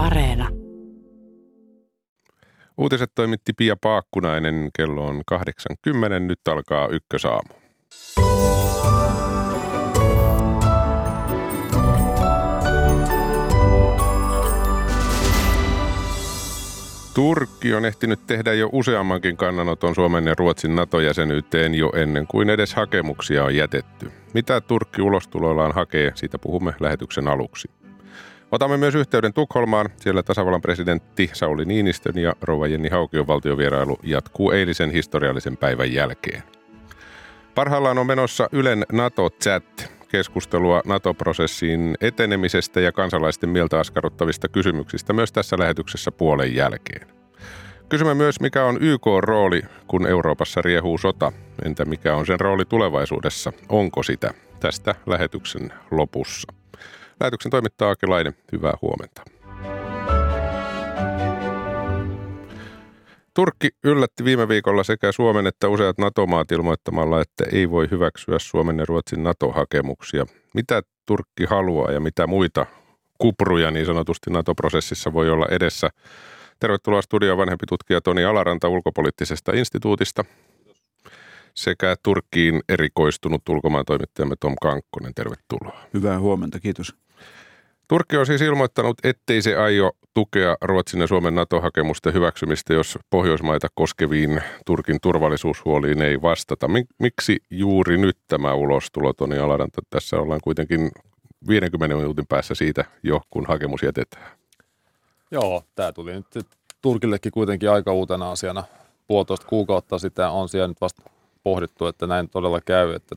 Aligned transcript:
Areena. 0.00 0.48
Uutiset 2.78 3.10
toimitti 3.14 3.52
Pia 3.52 3.76
Paakkunainen. 3.80 4.70
Kello 4.76 5.06
on 5.06 5.22
80. 5.26 6.20
Nyt 6.20 6.40
alkaa 6.48 6.88
ykkösaamu. 6.88 7.54
Turkki 17.14 17.74
on 17.74 17.84
ehtinyt 17.84 18.26
tehdä 18.26 18.52
jo 18.52 18.68
useammankin 18.72 19.36
kannanoton 19.36 19.94
Suomen 19.94 20.26
ja 20.26 20.34
Ruotsin 20.38 20.76
NATO-jäsenyyteen 20.76 21.74
jo 21.74 21.92
ennen 21.96 22.26
kuin 22.26 22.50
edes 22.50 22.74
hakemuksia 22.74 23.44
on 23.44 23.56
jätetty. 23.56 24.12
Mitä 24.34 24.60
Turkki 24.60 25.02
ulostulollaan 25.02 25.72
hakee, 25.72 26.12
siitä 26.14 26.38
puhumme 26.38 26.74
lähetyksen 26.80 27.28
aluksi. 27.28 27.79
Otamme 28.52 28.76
myös 28.76 28.94
yhteyden 28.94 29.32
Tukholmaan. 29.32 29.88
Siellä 29.96 30.22
tasavallan 30.22 30.62
presidentti 30.62 31.30
Sauli 31.32 31.64
Niinistön 31.64 32.18
ja 32.18 32.34
rouva 32.42 32.66
Jenni 32.66 32.88
Haukion 32.88 33.26
valtiovierailu 33.26 33.98
jatkuu 34.02 34.50
eilisen 34.50 34.90
historiallisen 34.90 35.56
päivän 35.56 35.92
jälkeen. 35.92 36.42
Parhaillaan 37.54 37.98
on 37.98 38.06
menossa 38.06 38.48
Ylen 38.52 38.86
NATO-chat, 38.92 39.92
keskustelua 40.08 40.82
NATO-prosessiin 40.84 41.94
etenemisestä 42.00 42.80
ja 42.80 42.92
kansalaisten 42.92 43.50
mieltä 43.50 43.80
askarruttavista 43.80 44.48
kysymyksistä 44.48 45.12
myös 45.12 45.32
tässä 45.32 45.58
lähetyksessä 45.58 46.12
puolen 46.12 46.54
jälkeen. 46.54 47.06
Kysymme 47.88 48.14
myös, 48.14 48.40
mikä 48.40 48.64
on 48.64 48.78
YK-rooli, 48.80 49.62
kun 49.86 50.06
Euroopassa 50.06 50.62
riehuu 50.62 50.98
sota. 50.98 51.32
Entä 51.64 51.84
mikä 51.84 52.16
on 52.16 52.26
sen 52.26 52.40
rooli 52.40 52.64
tulevaisuudessa? 52.64 53.52
Onko 53.68 54.02
sitä? 54.02 54.34
Tästä 54.60 54.94
lähetyksen 55.06 55.72
lopussa. 55.90 56.59
Lähetyksen 57.20 57.50
toimittaa 57.50 57.90
Akelainen. 57.90 58.34
Hyvää 58.52 58.74
huomenta. 58.82 59.22
Turkki 63.34 63.68
yllätti 63.84 64.24
viime 64.24 64.48
viikolla 64.48 64.84
sekä 64.84 65.12
Suomen 65.12 65.46
että 65.46 65.68
useat 65.68 65.98
NATO-maat 65.98 66.52
ilmoittamalla, 66.52 67.20
että 67.20 67.44
ei 67.52 67.70
voi 67.70 67.88
hyväksyä 67.90 68.38
Suomen 68.38 68.78
ja 68.78 68.84
Ruotsin 68.88 69.22
NATO-hakemuksia. 69.22 70.26
Mitä 70.54 70.82
Turkki 71.06 71.44
haluaa 71.44 71.90
ja 71.90 72.00
mitä 72.00 72.26
muita 72.26 72.66
kupruja 73.18 73.70
niin 73.70 73.86
sanotusti 73.86 74.30
NATO-prosessissa 74.30 75.12
voi 75.12 75.30
olla 75.30 75.46
edessä? 75.50 75.90
Tervetuloa 76.60 77.02
studioon 77.02 77.38
vanhempi 77.38 77.66
tutkija 77.68 78.00
Toni 78.00 78.24
Alaranta 78.24 78.68
ulkopoliittisesta 78.68 79.52
instituutista 79.52 80.24
sekä 81.54 81.96
Turkkiin 82.02 82.60
erikoistunut 82.68 83.48
ulkomaan 83.48 83.84
toimittajamme 83.84 84.34
Tom 84.40 84.54
Kankkonen. 84.62 85.14
Tervetuloa. 85.14 85.80
Hyvää 85.94 86.18
huomenta, 86.20 86.60
kiitos. 86.60 86.94
Turkki 87.88 88.16
on 88.16 88.26
siis 88.26 88.40
ilmoittanut, 88.40 88.96
ettei 89.04 89.42
se 89.42 89.56
aio 89.56 89.92
tukea 90.14 90.56
Ruotsin 90.60 91.00
ja 91.00 91.06
Suomen 91.06 91.34
NATO-hakemusten 91.34 92.14
hyväksymistä, 92.14 92.72
jos 92.72 92.98
Pohjoismaita 93.10 93.68
koskeviin 93.74 94.42
Turkin 94.66 95.00
turvallisuushuoliin 95.02 96.02
ei 96.02 96.22
vastata. 96.22 96.66
Miksi 96.98 97.36
juuri 97.50 97.98
nyt 97.98 98.18
tämä 98.28 98.54
ulostulo, 98.54 99.12
Toni 99.12 99.38
Alaranta? 99.38 99.82
Tässä 99.90 100.16
ollaan 100.16 100.40
kuitenkin 100.44 100.90
50 101.48 101.96
minuutin 101.96 102.26
päässä 102.28 102.54
siitä 102.54 102.84
jo, 103.02 103.20
kun 103.30 103.46
hakemus 103.46 103.82
jätetään. 103.82 104.30
Joo, 105.30 105.62
tämä 105.74 105.92
tuli 105.92 106.12
nyt 106.12 106.46
Turkillekin 106.82 107.32
kuitenkin 107.32 107.70
aika 107.70 107.92
uutena 107.92 108.30
asiana. 108.30 108.64
Puolitoista 109.06 109.46
kuukautta 109.46 109.98
sitä 109.98 110.30
on 110.30 110.48
siellä 110.48 110.68
nyt 110.68 110.80
vasta 110.80 111.02
pohdittu, 111.42 111.86
että 111.86 112.06
näin 112.06 112.28
todella 112.28 112.60
käy, 112.60 112.94
että 112.94 113.16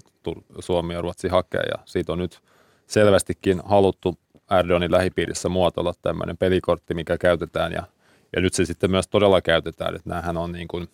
Suomi 0.59 0.93
ja 0.93 1.01
Ruotsi 1.01 1.27
hakee 1.27 1.63
ja 1.71 1.83
siitä 1.85 2.11
on 2.11 2.19
nyt 2.19 2.39
selvästikin 2.87 3.61
haluttu 3.65 4.17
Erdoganin 4.59 4.91
lähipiirissä 4.91 5.49
muotoilla 5.49 5.93
tämmöinen 6.01 6.37
pelikortti, 6.37 6.93
mikä 6.93 7.17
käytetään 7.17 7.71
ja, 7.71 7.83
ja 8.35 8.41
nyt 8.41 8.53
se 8.53 8.65
sitten 8.65 8.91
myös 8.91 9.07
todella 9.07 9.41
käytetään, 9.41 9.95
että 9.95 10.09
näähän 10.09 10.37
on 10.37 10.51
niin 10.51 10.67
kuin 10.67 10.89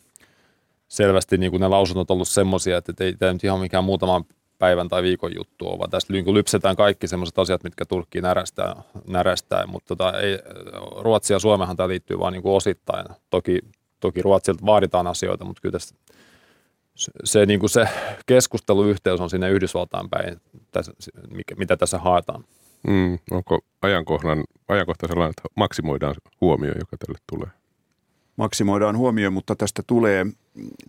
selvästi 0.88 1.38
niin 1.38 1.52
kuin 1.52 1.62
ne 1.62 1.68
lausunnot 1.68 2.12
ollut 2.12 2.28
semmoisia, 2.28 2.78
että 2.78 3.04
ei 3.04 3.14
tämä 3.14 3.34
nyt 3.34 3.44
ihan 3.44 3.60
mikään 3.60 3.84
muutaman 3.84 4.26
päivän 4.60 4.90
tai 4.90 5.04
viikon 5.04 5.36
juttu 5.36 5.68
ole, 5.68 5.80
vaan 5.80 5.90
tästä 5.90 6.14
niin 6.14 6.34
lypsetään 6.34 6.76
kaikki 6.76 7.08
semmoiset 7.08 7.40
asiat, 7.40 7.64
mitkä 7.64 7.86
Turkkiin 7.86 8.24
närästää, 8.24 8.76
närästää 9.08 9.68
mutta 9.68 9.96
tota, 9.96 10.20
ei, 10.20 10.40
Ruotsi 11.00 11.34
ja 11.34 11.40
Suomehan 11.40 11.78
tämä 11.78 11.90
liittyy 11.90 12.20
vain 12.20 12.32
niin 12.32 12.44
kuin 12.44 12.56
osittain. 12.56 13.06
Toki, 13.30 13.60
toki 14.00 14.22
Ruotsilta 14.22 14.66
vaaditaan 14.66 15.08
asioita, 15.08 15.46
mutta 15.46 15.62
kyllä 15.62 15.74
tässä, 15.74 15.96
se, 17.00 17.12
se, 17.24 17.46
niin 17.46 17.60
kuin 17.60 17.70
se 17.70 17.88
keskusteluyhteys 18.26 19.22
on 19.22 19.30
sinne 19.30 19.50
Yhdysvaltain 19.50 20.10
päin, 20.10 20.42
tässä, 20.72 20.92
mikä, 21.30 21.56
mitä 21.56 21.78
tässä 21.78 21.98
haetaan. 21.98 22.44
Mm, 22.88 23.20
onko 23.32 23.60
ajankohdan, 23.82 24.44
ajankohta 24.68 25.08
sellainen, 25.08 25.30
että 25.30 25.42
maksimoidaan 25.56 26.16
huomio, 26.42 26.72
joka 26.80 26.98
tälle 26.98 27.20
tulee? 27.30 27.50
Maksimoidaan 28.36 28.98
huomio, 28.98 29.32
mutta 29.32 29.56
tästä 29.56 29.84
tulee 29.88 30.26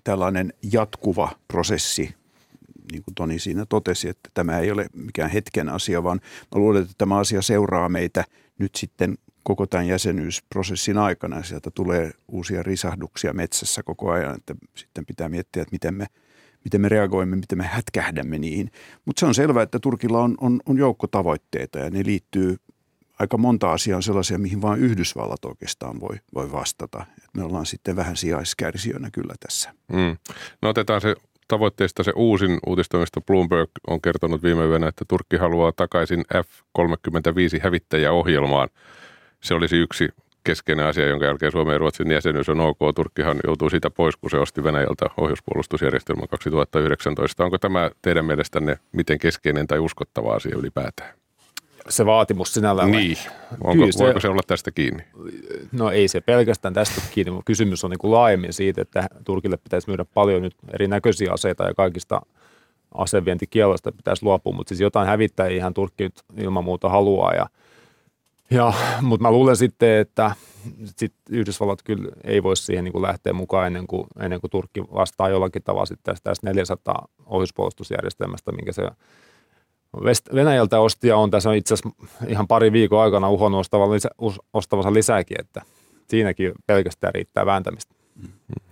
tällainen 0.04 0.52
jatkuva 0.72 1.30
prosessi, 1.48 2.14
niin 2.92 3.02
kuin 3.02 3.14
Toni 3.14 3.38
siinä 3.38 3.66
totesi, 3.68 4.08
että 4.08 4.30
tämä 4.34 4.58
ei 4.58 4.70
ole 4.70 4.86
mikään 4.92 5.30
hetken 5.30 5.68
asia, 5.68 6.02
vaan 6.02 6.20
mä 6.54 6.60
luulen, 6.60 6.82
että 6.82 6.94
tämä 6.98 7.18
asia 7.18 7.42
seuraa 7.42 7.88
meitä 7.88 8.24
nyt 8.58 8.74
sitten 8.74 9.18
koko 9.50 9.66
tämän 9.66 9.86
jäsenyysprosessin 9.86 10.98
aikana. 10.98 11.42
Sieltä 11.42 11.70
tulee 11.70 12.10
uusia 12.28 12.62
risahduksia 12.62 13.32
metsässä 13.32 13.82
koko 13.82 14.10
ajan, 14.10 14.36
että 14.36 14.54
sitten 14.74 15.06
pitää 15.06 15.28
miettiä, 15.28 15.62
että 15.62 15.72
miten 15.72 15.94
me– 15.94 16.06
miten 16.64 16.80
me 16.80 16.88
reagoimme, 16.88 17.36
miten 17.36 17.58
me 17.58 17.64
hätkähdämme 17.64 18.38
niihin. 18.38 18.70
Mutta 19.04 19.20
se 19.20 19.26
on 19.26 19.34
selvää, 19.34 19.62
että 19.62 19.78
Turkilla 19.78 20.18
on, 20.18 20.34
on, 20.40 20.60
on 20.66 20.78
joukko 20.78 21.06
tavoitteita 21.06 21.78
ja 21.78 21.90
ne 21.90 22.02
liittyy 22.04 22.56
aika 23.18 23.38
monta 23.38 23.72
asiaa 23.72 24.00
sellaisia, 24.00 24.38
mihin 24.38 24.62
vain 24.62 24.80
Yhdysvallat 24.80 25.44
oikeastaan 25.44 26.00
voi, 26.00 26.16
voi 26.34 26.52
vastata. 26.52 27.06
Et 27.18 27.34
me 27.36 27.44
ollaan 27.44 27.66
sitten 27.66 27.96
vähän 27.96 28.16
sijaiskärsijöinä 28.16 29.10
kyllä 29.12 29.34
tässä. 29.40 29.74
Mm. 29.92 30.16
No 30.62 30.68
otetaan 30.68 31.00
se 31.00 31.16
tavoitteista 31.48 32.02
se 32.02 32.12
uusin 32.16 32.58
uutistoimisto 32.66 33.20
Bloomberg 33.20 33.70
on 33.86 34.00
kertonut 34.00 34.42
viime 34.42 34.64
yönä, 34.64 34.88
että 34.88 35.04
Turkki 35.08 35.36
haluaa 35.36 35.72
takaisin 35.72 36.20
F-35 36.20 37.60
hävittäjäohjelmaan. 37.62 38.68
Se 39.40 39.54
olisi 39.54 39.76
yksi 39.76 40.08
keskeinen 40.44 40.86
asia, 40.86 41.08
jonka 41.08 41.26
jälkeen 41.26 41.52
Suomen 41.52 41.72
ja 41.72 41.78
Ruotsin 41.78 42.10
jäsenyys 42.10 42.48
on 42.48 42.60
ok. 42.60 42.78
Turkkihan 42.94 43.40
joutuu 43.46 43.70
siitä 43.70 43.90
pois, 43.90 44.16
kun 44.16 44.30
se 44.30 44.38
osti 44.38 44.64
Venäjältä 44.64 45.06
ohjuspuolustusjärjestelmän 45.16 46.28
2019. 46.28 47.44
Onko 47.44 47.58
tämä 47.58 47.90
teidän 48.02 48.24
mielestänne 48.24 48.78
miten 48.92 49.18
keskeinen 49.18 49.66
tai 49.66 49.78
uskottava 49.78 50.34
asia 50.34 50.56
ylipäätään? 50.58 51.14
Se 51.88 52.06
vaatimus 52.06 52.54
sinällään. 52.54 52.90
Niin. 52.90 53.16
Onko, 53.64 53.86
se, 53.90 54.04
voiko 54.04 54.20
se 54.20 54.28
olla 54.28 54.42
tästä 54.46 54.70
kiinni? 54.70 55.02
No 55.72 55.90
ei 55.90 56.08
se 56.08 56.20
pelkästään 56.20 56.74
tästä 56.74 57.00
kiinni, 57.14 57.30
mutta 57.30 57.46
kysymys 57.46 57.84
on 57.84 57.90
niin 57.90 57.98
kuin 57.98 58.12
laajemmin 58.12 58.52
siitä, 58.52 58.82
että 58.82 59.06
Turkille 59.24 59.56
pitäisi 59.56 59.88
myydä 59.88 60.04
paljon 60.14 60.42
nyt 60.42 60.54
erinäköisiä 60.72 61.32
aseita 61.32 61.64
ja 61.64 61.74
kaikista 61.74 62.20
asevientikielosta 62.94 63.92
pitäisi 63.92 64.24
luopua, 64.24 64.52
mutta 64.52 64.68
siis 64.68 64.80
jotain 64.80 65.08
hävittäjiä 65.08 65.56
ihan 65.56 65.74
Turkki 65.74 66.04
nyt 66.04 66.22
ilman 66.36 66.64
muuta 66.64 66.88
haluaa 66.88 67.34
ja– 67.34 67.46
ja, 68.50 68.72
mutta 69.02 69.22
mä 69.22 69.30
luulen 69.30 69.56
sitten, 69.56 69.98
että 69.98 70.34
sit 70.96 71.14
Yhdysvallat 71.30 71.82
kyllä 71.82 72.12
ei 72.24 72.42
voi 72.42 72.56
siihen 72.56 72.84
niin 72.84 72.92
kuin 72.92 73.02
lähteä 73.02 73.32
mukaan 73.32 73.66
ennen 73.66 73.86
kuin, 73.86 74.06
ennen 74.20 74.40
kuin 74.40 74.50
Turkki 74.50 74.82
vastaa 74.82 75.28
jollakin 75.28 75.62
tavalla 75.62 75.86
sitten 75.86 76.14
tästä, 76.14 76.30
tästä 76.30 76.46
400 76.46 77.08
ohjuspuolustusjärjestelmästä, 77.26 78.52
minkä 78.52 78.72
se 78.72 78.82
Venäjältä 80.34 80.80
osti 80.80 81.08
ja 81.08 81.16
on 81.16 81.30
tässä 81.30 81.52
itse 81.52 81.74
asiassa 81.74 82.06
ihan 82.26 82.48
pari 82.48 82.72
viikon 82.72 83.02
aikana 83.02 83.30
uhonnut 83.30 83.66
ostavansa 84.52 84.92
lisääkin, 84.92 85.40
että 85.40 85.62
siinäkin 86.08 86.52
pelkästään 86.66 87.14
riittää 87.14 87.46
vääntämistä. 87.46 87.94
Mm-hmm. 88.16 88.69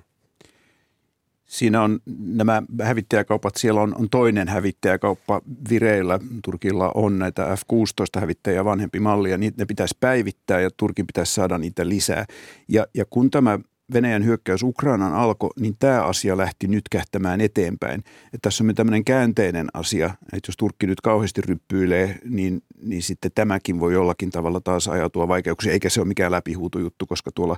Siinä 1.48 1.82
on 1.82 2.00
nämä 2.19 2.62
hävittäjäkaupat, 2.82 3.56
siellä 3.56 3.81
on, 3.81 3.94
on 3.98 4.10
toinen 4.10 4.48
hävittäjäkauppa 4.48 5.42
vireillä. 5.70 6.19
Turkilla 6.44 6.92
on 6.94 7.19
näitä 7.19 7.56
F-16 7.56 8.20
hävittäjä 8.20 8.64
vanhempi 8.64 9.00
malli 9.00 9.31
ja 9.31 9.38
niitä 9.38 9.62
ne 9.62 9.66
pitäisi 9.66 9.97
päivittää 10.00 10.60
ja 10.60 10.70
Turkin 10.76 11.06
pitäisi 11.06 11.34
saada 11.34 11.59
niitä 11.59 11.89
lisää. 11.89 12.24
Ja, 12.68 12.86
ja 12.95 13.04
kun 13.10 13.30
tämä 13.30 13.59
Venäjän 13.92 14.24
hyökkäys 14.24 14.62
Ukrainan 14.62 15.12
alkoi, 15.12 15.50
niin 15.60 15.77
tämä 15.78 16.03
asia 16.03 16.36
lähti 16.36 16.68
nyt 16.68 16.83
kähtämään 16.91 17.41
eteenpäin. 17.41 18.01
Että 18.24 18.39
tässä 18.42 18.65
on 18.65 18.74
tämmöinen 18.74 19.04
käänteinen 19.04 19.68
asia, 19.74 20.06
että 20.06 20.48
jos 20.48 20.56
Turkki 20.56 20.86
nyt 20.86 21.01
kauheasti 21.01 21.41
ryppyilee, 21.41 22.18
niin, 22.24 22.62
niin 22.83 23.03
sitten 23.03 23.30
tämäkin 23.34 23.80
voi 23.80 23.92
jollakin 23.92 24.30
tavalla 24.30 24.60
taas 24.60 24.89
ajatua 24.89 25.28
vaikeuksia, 25.28 25.72
eikä 25.72 25.89
se 25.91 26.01
ole 26.01 26.09
mikään 26.09 26.33
läpihuutujuttu, 26.33 27.06
koska 27.06 27.30
tuolla 27.34 27.56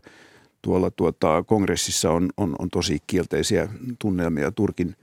tuolla 0.63 0.91
tuota, 0.91 1.45
kongressissa 1.47 2.11
on, 2.11 2.31
on, 2.37 2.57
on 2.59 2.71
tosi 2.71 2.99
kielteisiä 3.07 3.69
tunnelmia 3.99 4.51
Turkin 4.51 4.97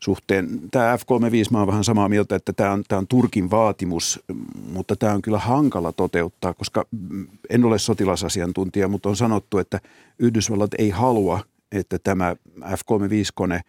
suhteen. 0.00 0.60
Tämä 0.70 0.96
F-35, 0.96 1.50
mä 1.50 1.58
olen 1.58 1.66
vähän 1.66 1.84
samaa 1.84 2.08
mieltä, 2.08 2.36
että 2.36 2.52
tämä 2.52 2.72
on, 2.72 2.84
tämä 2.88 2.98
on 2.98 3.06
Turkin 3.06 3.50
vaatimus, 3.50 4.20
mutta 4.72 4.96
tämä 4.96 5.12
on 5.12 5.22
kyllä 5.22 5.38
hankala 5.38 5.92
toteuttaa, 5.92 6.54
koska 6.54 6.86
en 7.50 7.64
ole 7.64 7.78
sotilasasiantuntija, 7.78 8.88
mutta 8.88 9.08
on 9.08 9.16
sanottu, 9.16 9.58
että 9.58 9.80
Yhdysvallat 10.18 10.70
ei 10.78 10.90
halua, 10.90 11.40
että 11.72 11.98
tämä 11.98 12.36
F-35-kone 12.60 13.60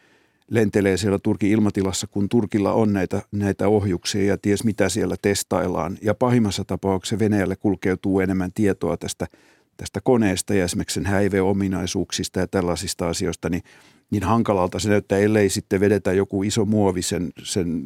lentelee 0.51 0.97
siellä 0.97 1.19
Turkin 1.19 1.51
ilmatilassa, 1.51 2.07
kun 2.07 2.29
Turkilla 2.29 2.73
on 2.73 2.93
näitä, 2.93 3.21
näitä 3.31 3.67
ohjuksia 3.67 4.23
ja 4.23 4.37
ties 4.37 4.63
mitä 4.63 4.89
siellä 4.89 5.15
testaillaan. 5.21 5.97
Ja 6.01 6.13
pahimmassa 6.13 6.63
tapauksessa 6.63 7.19
Venäjälle 7.19 7.55
kulkeutuu 7.55 8.19
enemmän 8.19 8.51
tietoa 8.53 8.97
tästä, 8.97 9.27
tästä 9.77 10.01
koneesta 10.03 10.53
ja 10.53 10.65
esimerkiksi 10.65 10.93
sen 10.93 11.05
häiveominaisuuksista 11.05 12.39
ja 12.39 12.47
tällaisista 12.47 13.09
asioista, 13.09 13.49
niin 13.49 13.63
niin 14.11 14.23
hankalalta 14.23 14.79
se 14.79 14.89
näyttää, 14.89 15.17
ellei 15.17 15.49
sitten 15.49 15.79
vedetä 15.79 16.13
joku 16.13 16.43
iso 16.43 16.65
muovi 16.65 17.01
sen, 17.01 17.29
sen 17.43 17.83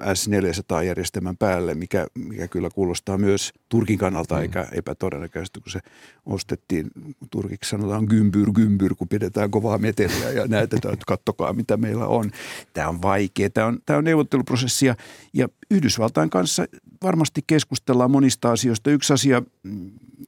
S400-järjestelmän 0.00 1.36
päälle, 1.36 1.74
mikä, 1.74 2.06
mikä 2.14 2.48
kyllä 2.48 2.70
kuulostaa 2.74 3.18
myös 3.18 3.52
Turkin 3.68 3.98
kannalta 3.98 4.34
mm. 4.34 4.42
eikä 4.42 4.66
epätodennäköisesti, 4.72 5.60
kun 5.60 5.72
se 5.72 5.80
ostettiin, 6.26 6.90
Turkiksi 7.30 7.70
sanotaan 7.70 8.04
gymbyr, 8.04 8.52
gymbyr, 8.52 8.94
kun 8.94 9.08
pidetään 9.08 9.50
kovaa 9.50 9.78
meteliä 9.78 10.30
ja 10.30 10.46
näytetään, 10.46 10.94
että 10.94 11.04
kattokaa 11.06 11.52
mitä 11.52 11.76
meillä 11.76 12.06
on. 12.06 12.30
Tämä 12.72 12.88
on 12.88 13.02
vaikea, 13.02 13.50
tämä 13.50 13.66
on, 13.66 13.78
tämä 13.86 13.98
on 13.98 14.04
neuvotteluprosessi 14.04 14.86
ja, 14.86 14.94
ja 15.32 15.48
Yhdysvaltain 15.70 16.30
kanssa 16.30 16.64
varmasti 17.02 17.40
keskustellaan 17.46 18.10
monista 18.10 18.52
asioista. 18.52 18.90
Yksi 18.90 19.12
asia, 19.12 19.42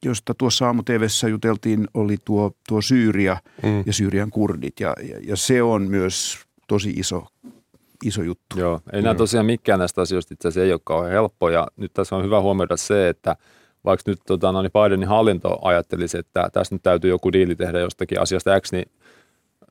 josta 0.05 0.33
tuossa 0.33 0.65
aamu 0.65 0.83
juteltiin, 1.29 1.87
oli 1.93 2.17
tuo, 2.25 2.51
tuo 2.67 2.81
Syyria 2.81 3.37
mm. 3.63 3.83
ja 3.85 3.93
Syyrian 3.93 4.29
kurdit 4.29 4.79
ja, 4.79 4.95
ja, 5.09 5.19
ja 5.23 5.35
se 5.35 5.63
on 5.63 5.81
myös 5.81 6.39
tosi 6.67 6.89
iso 6.89 7.27
iso 8.05 8.23
juttu. 8.23 8.59
Joo, 8.59 8.81
ei 8.93 9.01
nämä 9.01 9.15
tosiaan 9.15 9.45
mikään 9.45 9.79
näistä 9.79 10.01
asioista 10.01 10.33
itse 10.33 10.47
asiassa 10.47 10.65
ei 10.65 10.71
ole 10.71 10.81
kauhean 10.83 11.11
helppo 11.11 11.49
ja 11.49 11.67
nyt 11.77 11.93
tässä 11.93 12.15
on 12.15 12.23
hyvä 12.23 12.41
huomioida 12.41 12.77
se, 12.77 13.09
että 13.09 13.35
vaikka 13.85 14.11
nyt 14.11 14.19
tota, 14.27 14.51
no, 14.51 14.61
niin 14.61 14.71
Bidenin 14.71 15.07
hallinto 15.07 15.59
ajattelisi, 15.61 16.17
että 16.17 16.49
tässä 16.53 16.75
nyt 16.75 16.83
täytyy 16.83 17.09
joku 17.09 17.31
diili 17.31 17.55
tehdä 17.55 17.79
jostakin 17.79 18.21
asiasta 18.21 18.59
X, 18.59 18.71
niin 18.71 18.91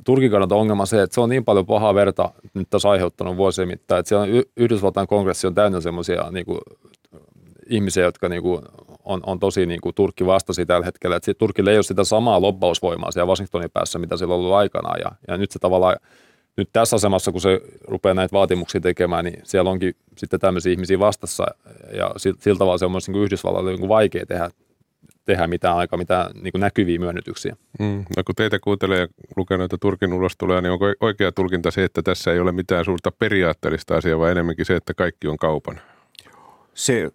Turkin 0.04 0.30
kannalta 0.30 0.54
ongelma 0.54 0.86
se, 0.86 1.02
että 1.02 1.14
se 1.14 1.20
on 1.20 1.28
niin 1.28 1.44
paljon 1.44 1.66
pahaa 1.66 1.94
verta 1.94 2.30
nyt 2.54 2.70
tässä 2.70 2.90
aiheuttanut 2.90 3.36
vuosien 3.36 3.68
mittaan, 3.68 4.00
että 4.00 4.08
siellä 4.08 4.22
on 4.22 4.42
Yhdysvaltain 4.56 5.06
kongressi 5.06 5.46
on 5.46 5.54
täynnä 5.54 5.80
semmoisia 5.80 6.30
niin 6.30 6.46
ihmisiä, 7.70 8.04
jotka 8.04 8.28
niin 8.28 8.42
kuin, 8.42 8.62
on, 9.04 9.20
on 9.26 9.38
tosi 9.38 9.66
niin 9.66 9.80
kuin, 9.80 9.94
Turkki 9.94 10.26
vastasi 10.26 10.66
tällä 10.66 10.84
hetkellä. 10.84 11.16
Että 11.16 11.34
Turkille 11.34 11.70
ei 11.70 11.76
ole 11.76 11.82
sitä 11.82 12.04
samaa 12.04 12.40
lobbausvoimaa 12.40 13.12
siellä 13.12 13.30
Washingtonin 13.30 13.70
päässä, 13.70 13.98
mitä 13.98 14.16
sillä 14.16 14.34
on 14.34 14.40
ollut 14.40 14.54
aikanaan. 14.54 15.00
Ja, 15.04 15.12
ja 15.28 15.36
nyt 15.36 15.50
se 15.50 15.58
tavallaan, 15.58 15.96
nyt 16.56 16.68
tässä 16.72 16.96
asemassa, 16.96 17.32
kun 17.32 17.40
se 17.40 17.60
rupeaa 17.88 18.14
näitä 18.14 18.32
vaatimuksia 18.32 18.80
tekemään, 18.80 19.24
niin 19.24 19.40
siellä 19.44 19.70
onkin 19.70 19.94
sitten 20.18 20.40
tämmöisiä 20.40 20.72
ihmisiä 20.72 20.98
vastassa. 20.98 21.46
Ja 21.92 22.10
sillä 22.16 22.58
tavalla 22.58 22.78
se 22.78 22.84
on 22.84 22.90
myös 22.90 23.08
niin 23.08 23.22
Yhdysvallalle 23.22 23.76
niin 23.76 23.88
vaikea 23.88 24.26
tehdä 24.26 24.50
tehdä 25.24 25.46
mitään 25.46 25.76
aika 25.76 25.96
mitään 25.96 26.30
niin 26.34 26.52
kuin 26.52 26.60
näkyviä 26.60 26.98
myönnytyksiä. 26.98 27.56
Mm. 27.78 28.04
No 28.16 28.24
kun 28.26 28.34
teitä 28.34 28.58
kuuntelee 28.58 29.00
ja 29.00 29.08
lukee 29.36 29.58
noita 29.58 29.78
Turkin 29.78 30.12
ulostuloja, 30.12 30.60
niin 30.60 30.72
onko 30.72 30.86
oikea 31.00 31.32
tulkinta 31.32 31.70
se, 31.70 31.84
että 31.84 32.02
tässä 32.02 32.32
ei 32.32 32.40
ole 32.40 32.52
mitään 32.52 32.84
suurta 32.84 33.10
periaatteellista 33.18 33.96
asiaa, 33.96 34.18
vai 34.18 34.30
enemmänkin 34.30 34.66
se, 34.66 34.76
että 34.76 34.94
kaikki 34.94 35.28
on 35.28 35.36
kaupan? 35.36 35.80
Se 36.74 37.10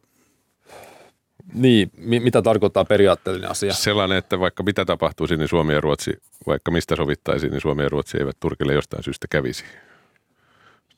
niin, 1.53 1.91
mi- 1.97 2.19
mitä 2.19 2.41
tarkoittaa 2.41 2.85
periaatteellinen 2.85 3.51
asia? 3.51 3.73
Sellainen, 3.73 4.17
että 4.17 4.39
vaikka 4.39 4.63
mitä 4.63 4.85
tapahtuisi, 4.85 5.37
niin 5.37 5.47
Suomi 5.47 5.73
ja 5.73 5.81
Ruotsi, 5.81 6.11
vaikka 6.47 6.71
mistä 6.71 6.95
sovittaisiin, 6.95 7.51
niin 7.51 7.61
Suomi 7.61 7.83
ja 7.83 7.89
Ruotsi 7.89 8.17
eivät 8.17 8.37
Turkille 8.39 8.73
jostain 8.73 9.03
syystä 9.03 9.27
kävisi. 9.29 9.65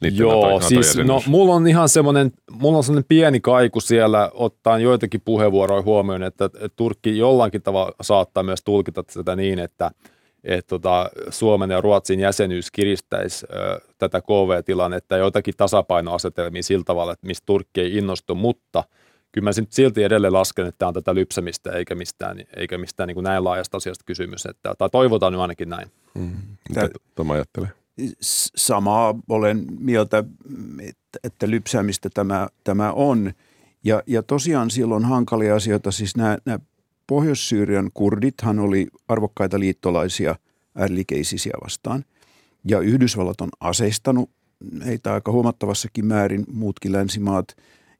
Joo, 0.01 0.61
siis 0.61 0.97
no, 0.97 1.23
mulla 1.27 1.53
on 1.53 1.67
ihan 1.67 1.89
semmoinen, 1.89 2.31
mulla 2.51 2.77
on 2.77 2.83
semmoinen 2.83 3.05
pieni 3.07 3.39
kaiku 3.39 3.81
siellä, 3.81 4.31
ottaen 4.33 4.81
joitakin 4.81 5.21
puheenvuoroja 5.25 5.81
huomioon, 5.81 6.23
että, 6.23 6.45
että 6.45 6.69
Turkki 6.75 7.17
jollakin 7.17 7.61
tavalla 7.61 7.91
saattaa 8.01 8.43
myös 8.43 8.63
tulkita 8.63 9.03
tätä 9.03 9.35
niin, 9.35 9.59
että, 9.59 9.91
että 10.43 10.69
tota, 10.69 11.09
Suomen 11.29 11.69
ja 11.69 11.81
Ruotsin 11.81 12.19
jäsenyys 12.19 12.71
kiristäisi 12.71 13.45
ö, 13.51 13.79
tätä 13.97 14.21
KV-tilannetta 14.21 15.15
ja 15.15 15.19
joitakin 15.19 15.53
tasapainoasetelmia 15.57 16.63
sillä 16.63 16.83
tavalla, 16.83 17.13
että 17.13 17.27
mistä 17.27 17.45
Turkki 17.45 17.81
ei 17.81 17.97
innostu, 17.97 18.35
mutta– 18.35 18.83
kyllä 19.31 19.45
mä 19.45 19.51
silti 19.69 20.03
edelleen 20.03 20.33
lasken, 20.33 20.65
että 20.65 20.79
tämä 20.79 20.87
on 20.87 20.93
tätä 20.93 21.15
lypsämistä 21.15 21.71
eikä 21.71 21.95
mistään, 21.95 22.37
eikä 22.55 22.77
mistään 22.77 23.07
niin 23.07 23.15
kuin 23.15 23.23
näin 23.23 23.43
laajasta 23.43 23.77
asiasta 23.77 24.03
kysymys. 24.05 24.45
Että, 24.45 24.73
tai 24.77 24.89
toivotaan 24.89 25.33
nyt 25.33 25.41
ainakin 25.41 25.69
näin. 25.69 25.91
Mm. 26.13 26.31
Mitä 26.69 26.89
Tom 27.15 27.31
ajattelee? 27.31 27.69
Samaa 28.55 29.15
olen 29.29 29.65
mieltä, 29.79 30.23
että, 30.79 31.19
että 31.23 31.49
lypsäämistä 31.49 32.09
tämä, 32.13 32.47
tämä 32.63 32.91
on. 32.91 33.33
Ja, 33.83 34.03
ja 34.07 34.23
tosiaan 34.23 34.69
siellä 34.69 34.95
on 34.95 35.05
hankalia 35.05 35.55
asioita. 35.55 35.91
Siis 35.91 36.15
nämä, 36.15 36.37
nämä 36.45 36.59
Pohjois-Syyrian 37.07 37.91
kurdithan 37.93 38.59
oli 38.59 38.87
arvokkaita 39.07 39.59
liittolaisia 39.59 40.35
ääriliikeisisiä 40.75 41.53
vastaan. 41.63 42.05
Ja 42.65 42.79
Yhdysvallat 42.79 43.41
on 43.41 43.49
aseistanut 43.59 44.29
heitä 44.85 45.13
aika 45.13 45.31
huomattavassakin 45.31 46.05
määrin, 46.05 46.45
muutkin 46.51 46.91
länsimaat– 46.91 47.45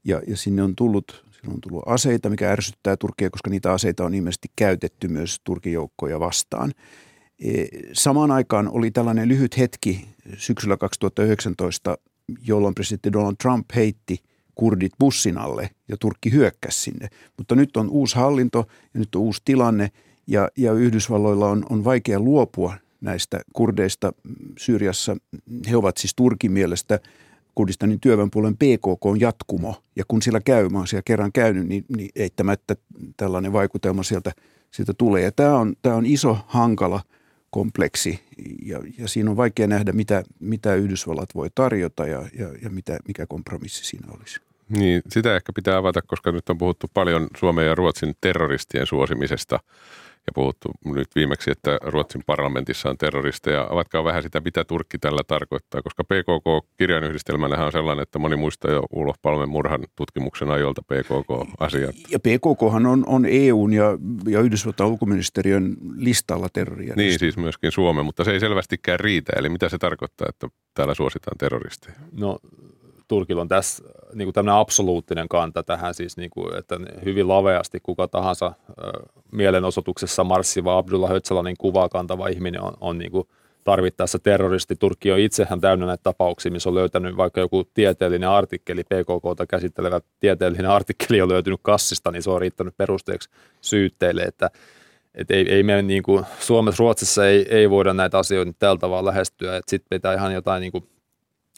ja, 0.08 0.22
ja 0.28 0.38
sinne 0.38 0.64
on 0.64 0.76
tullut, 0.76 1.26
sinne 1.32 1.54
on 1.54 1.62
tullut 1.62 1.84
aseita, 1.86 2.30
mikä 2.30 2.52
ärsyttää 2.52 2.98
Turkia, 2.98 3.30
koska 3.30 3.50
niitä 3.50 3.72
aseita 3.72 4.06
on 4.06 4.14
ilmeisesti 4.14 4.48
käytetty 4.56 5.08
myös 5.08 5.42
Turkin 5.44 5.74
joukkoja 5.74 6.20
vastaan. 6.20 6.72
Samaan 7.94 8.32
aikaan 8.32 8.70
oli 8.70 8.92
tällainen 8.92 9.28
lyhyt 9.28 9.58
hetki 9.58 10.08
syksyllä 10.38 10.78
2019, 10.78 11.98
jolloin 12.48 12.76
presidentti 12.76 13.14
Donald 13.14 13.36
Trump 13.42 13.66
heitti 13.76 14.18
kurdit 14.56 14.92
bussin 15.00 15.38
alle 15.38 15.70
ja 15.88 15.98
Turkki 16.00 16.32
hyökkäsi 16.32 16.82
sinne. 16.82 17.08
Mutta 17.38 17.56
nyt 17.56 17.78
on 17.78 17.90
uusi 17.90 18.16
hallinto 18.16 18.68
ja 18.94 19.00
nyt 19.00 19.16
on 19.16 19.22
uusi 19.22 19.42
tilanne 19.46 19.92
ja, 20.28 20.50
ja 20.58 20.74
Yhdysvalloilla 20.74 21.48
on, 21.50 21.66
on 21.70 21.84
vaikea 21.84 22.20
luopua 22.20 22.74
näistä 23.02 23.40
kurdeista 23.54 24.12
Syyriassa. 24.60 25.18
He 25.70 25.78
ovat 25.78 25.98
siis 25.98 26.16
Turkin 26.16 26.52
mielestä– 26.52 27.00
Kurdistanin 27.58 28.00
työväenpuolen 28.00 28.56
PKK 28.56 29.06
on 29.06 29.20
jatkumo. 29.20 29.76
Ja 29.96 30.04
kun 30.08 30.22
siellä 30.22 30.40
käy, 30.40 30.70
mä 30.70 30.78
oon 30.78 30.88
siellä 30.88 31.04
kerran 31.06 31.32
käynyt, 31.32 31.68
niin, 31.68 31.86
niin 31.98 32.10
eittämättä 32.16 32.76
tällainen 33.18 33.54
vaikutelma 33.54 34.04
sieltä, 34.04 34.32
sieltä 34.72 34.94
tulee. 34.98 35.24
Ja 35.24 35.32
tämä 35.32 35.58
on, 35.58 35.76
tämä 35.82 35.96
on 35.96 36.06
iso, 36.06 36.38
hankala 36.48 37.02
kompleksi 37.50 38.20
ja, 38.66 38.80
ja 38.98 39.08
siinä 39.08 39.32
on 39.32 39.38
vaikea 39.38 39.68
nähdä, 39.68 39.92
mitä, 39.92 40.24
mitä 40.40 40.76
Yhdysvallat 40.76 41.36
voi 41.36 41.50
tarjota 41.56 42.08
ja, 42.08 42.22
ja, 42.40 42.48
ja 42.62 42.70
mitä, 42.70 42.98
mikä 43.08 43.26
kompromissi 43.26 43.86
siinä 43.86 44.08
olisi. 44.18 44.40
Niin, 44.70 45.02
sitä 45.10 45.36
ehkä 45.36 45.54
pitää 45.54 45.78
avata, 45.78 46.02
koska 46.02 46.32
nyt 46.32 46.50
on 46.50 46.58
puhuttu 46.58 46.92
paljon 46.94 47.28
Suomen 47.38 47.66
ja 47.66 47.76
Ruotsin 47.76 48.16
terroristien 48.22 48.88
suosimisesta– 48.88 49.60
ja 50.28 50.32
puhuttu 50.36 50.72
nyt 50.86 51.08
viimeksi, 51.16 51.52
että 51.52 51.78
Ruotsin 51.82 52.24
parlamentissa 52.26 52.90
on 52.90 52.98
terroristeja. 52.98 53.68
Avatkaa 53.70 54.04
vähän 54.04 54.24
sitä, 54.24 54.40
mitä 54.40 54.64
Turkki 54.64 54.98
tällä 54.98 55.22
tarkoittaa, 55.28 55.82
koska 55.82 56.04
PKK-kirjainyhdistelmänä 56.04 57.66
on 57.66 57.72
sellainen, 57.72 58.04
että 58.04 58.20
moni 58.20 58.36
muistaa 58.36 58.72
jo 58.72 58.84
Ulof 58.94 59.16
Palmen 59.22 59.50
murhan 59.50 59.84
tutkimuksen 59.96 60.50
ajolta 60.50 60.82
PKK-asiat. 60.82 61.96
Ja 62.12 62.20
PKK 62.20 62.64
on, 62.64 63.04
on 63.08 63.26
EUn 63.26 63.74
ja, 63.74 63.98
ja 64.28 64.40
Yhdysvaltain 64.40 64.92
ulkoministeriön 64.92 65.76
listalla 65.96 66.48
terroria. 66.54 66.94
Niin, 66.96 67.20
siis 67.20 67.38
myöskin 67.38 67.72
Suomen, 67.72 68.06
mutta 68.06 68.24
se 68.24 68.32
ei 68.32 68.40
selvästikään 68.40 69.00
riitä. 69.00 69.34
Eli 69.36 69.50
mitä 69.50 69.70
se 69.70 69.78
tarkoittaa, 69.78 70.28
että 70.30 70.48
täällä 70.74 70.94
suositaan 70.94 71.38
terroristeja? 71.38 71.96
No 72.18 72.40
Turkilla 73.08 73.42
on 73.42 73.48
tässä 73.48 73.84
niin 74.14 74.26
kuin 74.26 74.34
tämmöinen 74.34 74.60
absoluuttinen 74.60 75.28
kanta 75.28 75.64
tähän, 75.64 75.94
siis 75.94 76.18
niin 76.18 76.30
kuin, 76.30 76.58
että 76.58 76.80
hyvin 77.06 77.28
laveasti 77.28 77.80
kuka 77.84 78.08
tahansa 78.08 78.46
äh, 78.46 78.54
mielenosoituksessa 79.32 80.24
marssiva 80.24 80.78
Abdullah 80.78 81.12
Öcalanin 81.12 81.56
kuvaa 81.58 81.90
kantava 81.90 82.28
ihminen 82.28 82.62
on, 82.62 82.74
on 82.80 82.98
niin 82.98 83.12
kuin 83.12 83.28
tarvittaessa 83.64 84.20
terroristi. 84.20 84.76
Turkki 84.76 85.12
on 85.12 85.20
itsehän 85.20 85.62
täynnä 85.62 85.86
näitä 85.86 86.04
tapauksia, 86.04 86.52
missä 86.52 86.70
on 86.70 86.76
löytänyt 86.76 87.18
vaikka 87.18 87.40
joku 87.40 87.64
tieteellinen 87.74 88.30
artikkeli, 88.30 88.84
PKKta 88.84 89.46
käsittelevä 89.46 90.02
tieteellinen 90.20 90.72
artikkeli 90.80 91.22
on 91.22 91.30
löytynyt 91.30 91.60
kassista, 91.64 92.12
niin 92.12 92.24
se 92.24 92.30
on 92.30 92.42
riittänyt 92.42 92.78
perusteeksi 92.78 93.30
syytteille, 93.62 94.22
että 94.22 94.50
et 95.16 95.32
ei, 95.32 95.54
ei 95.54 95.64
meidän 95.64 95.88
niin 95.88 96.04
kuin, 96.04 96.26
Suomessa, 96.40 96.82
Ruotsissa 96.82 97.28
ei, 97.28 97.46
ei 97.50 97.70
voida 97.70 97.94
näitä 97.94 98.20
asioita 98.20 98.54
tällä 98.60 98.78
tavalla 98.78 99.10
lähestyä, 99.10 99.58
että 99.58 99.70
sitten 99.70 99.90
pitää 99.90 100.14
ihan 100.14 100.34
jotain 100.34 100.62
niin 100.62 100.72
kuin, 100.72 100.88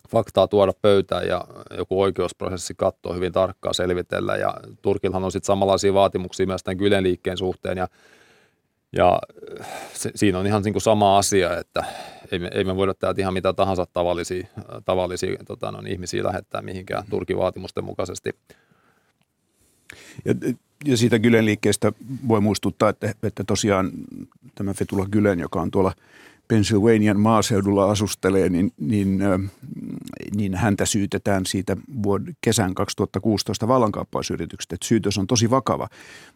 faktaa 0.09 0.47
tuoda 0.47 0.73
pöytään 0.81 1.27
ja 1.27 1.45
joku 1.77 2.01
oikeusprosessi 2.01 2.73
katsoa 2.77 3.13
hyvin 3.13 3.31
tarkkaan 3.31 3.73
selvitellä. 3.73 4.35
Ja 4.35 4.53
Turkillahan 4.81 5.23
on 5.23 5.31
sitten 5.31 5.47
samanlaisia 5.47 5.93
vaatimuksia 5.93 6.47
myös 6.47 6.63
tämän 6.63 6.77
Gylen 6.77 7.03
liikkeen 7.03 7.37
suhteen 7.37 7.77
ja, 7.77 7.87
ja 8.91 9.19
se, 9.93 10.11
siinä 10.15 10.39
on 10.39 10.47
ihan 10.47 10.61
niin 10.63 10.73
kuin 10.73 10.81
sama 10.81 11.17
asia, 11.17 11.57
että 11.57 11.83
ei 12.31 12.39
me, 12.39 12.49
ei 12.53 12.63
me 12.63 12.75
voida 12.75 12.93
täältä 12.93 13.21
ihan 13.21 13.33
mitä 13.33 13.53
tahansa 13.53 13.85
tavallisia, 13.93 14.47
tavallisia 14.85 15.43
tota, 15.47 15.71
no, 15.71 15.79
ihmisiä 15.87 16.23
lähettää 16.23 16.61
mihinkään 16.61 17.03
Turkin 17.09 17.37
vaatimusten 17.37 17.83
mukaisesti. 17.83 18.29
Ja, 20.25 20.33
ja 20.85 20.97
siitä 20.97 21.19
Gylen 21.19 21.45
liikkeestä 21.45 21.91
voi 22.27 22.41
muistuttaa, 22.41 22.89
että, 22.89 23.13
että 23.23 23.43
tosiaan 23.43 23.91
tämä 24.55 24.73
Fetula 24.73 25.05
Gylen, 25.11 25.39
joka 25.39 25.61
on 25.61 25.71
tuolla 25.71 25.93
Pennsylvanian 26.50 27.20
maaseudulla 27.20 27.91
asustelee, 27.91 28.50
niin, 28.50 28.72
niin, 28.77 29.20
niin 30.36 30.56
häntä 30.56 30.86
syytetään 30.86 31.46
siitä 31.46 31.77
vuod- 32.08 32.34
kesän 32.41 32.75
2016 32.75 33.68
vallankaappausyrityksestä. 33.68 34.75
Että 34.75 34.88
syytös 34.88 35.18
on 35.18 35.27
tosi 35.27 35.50
vakava, 35.50 35.89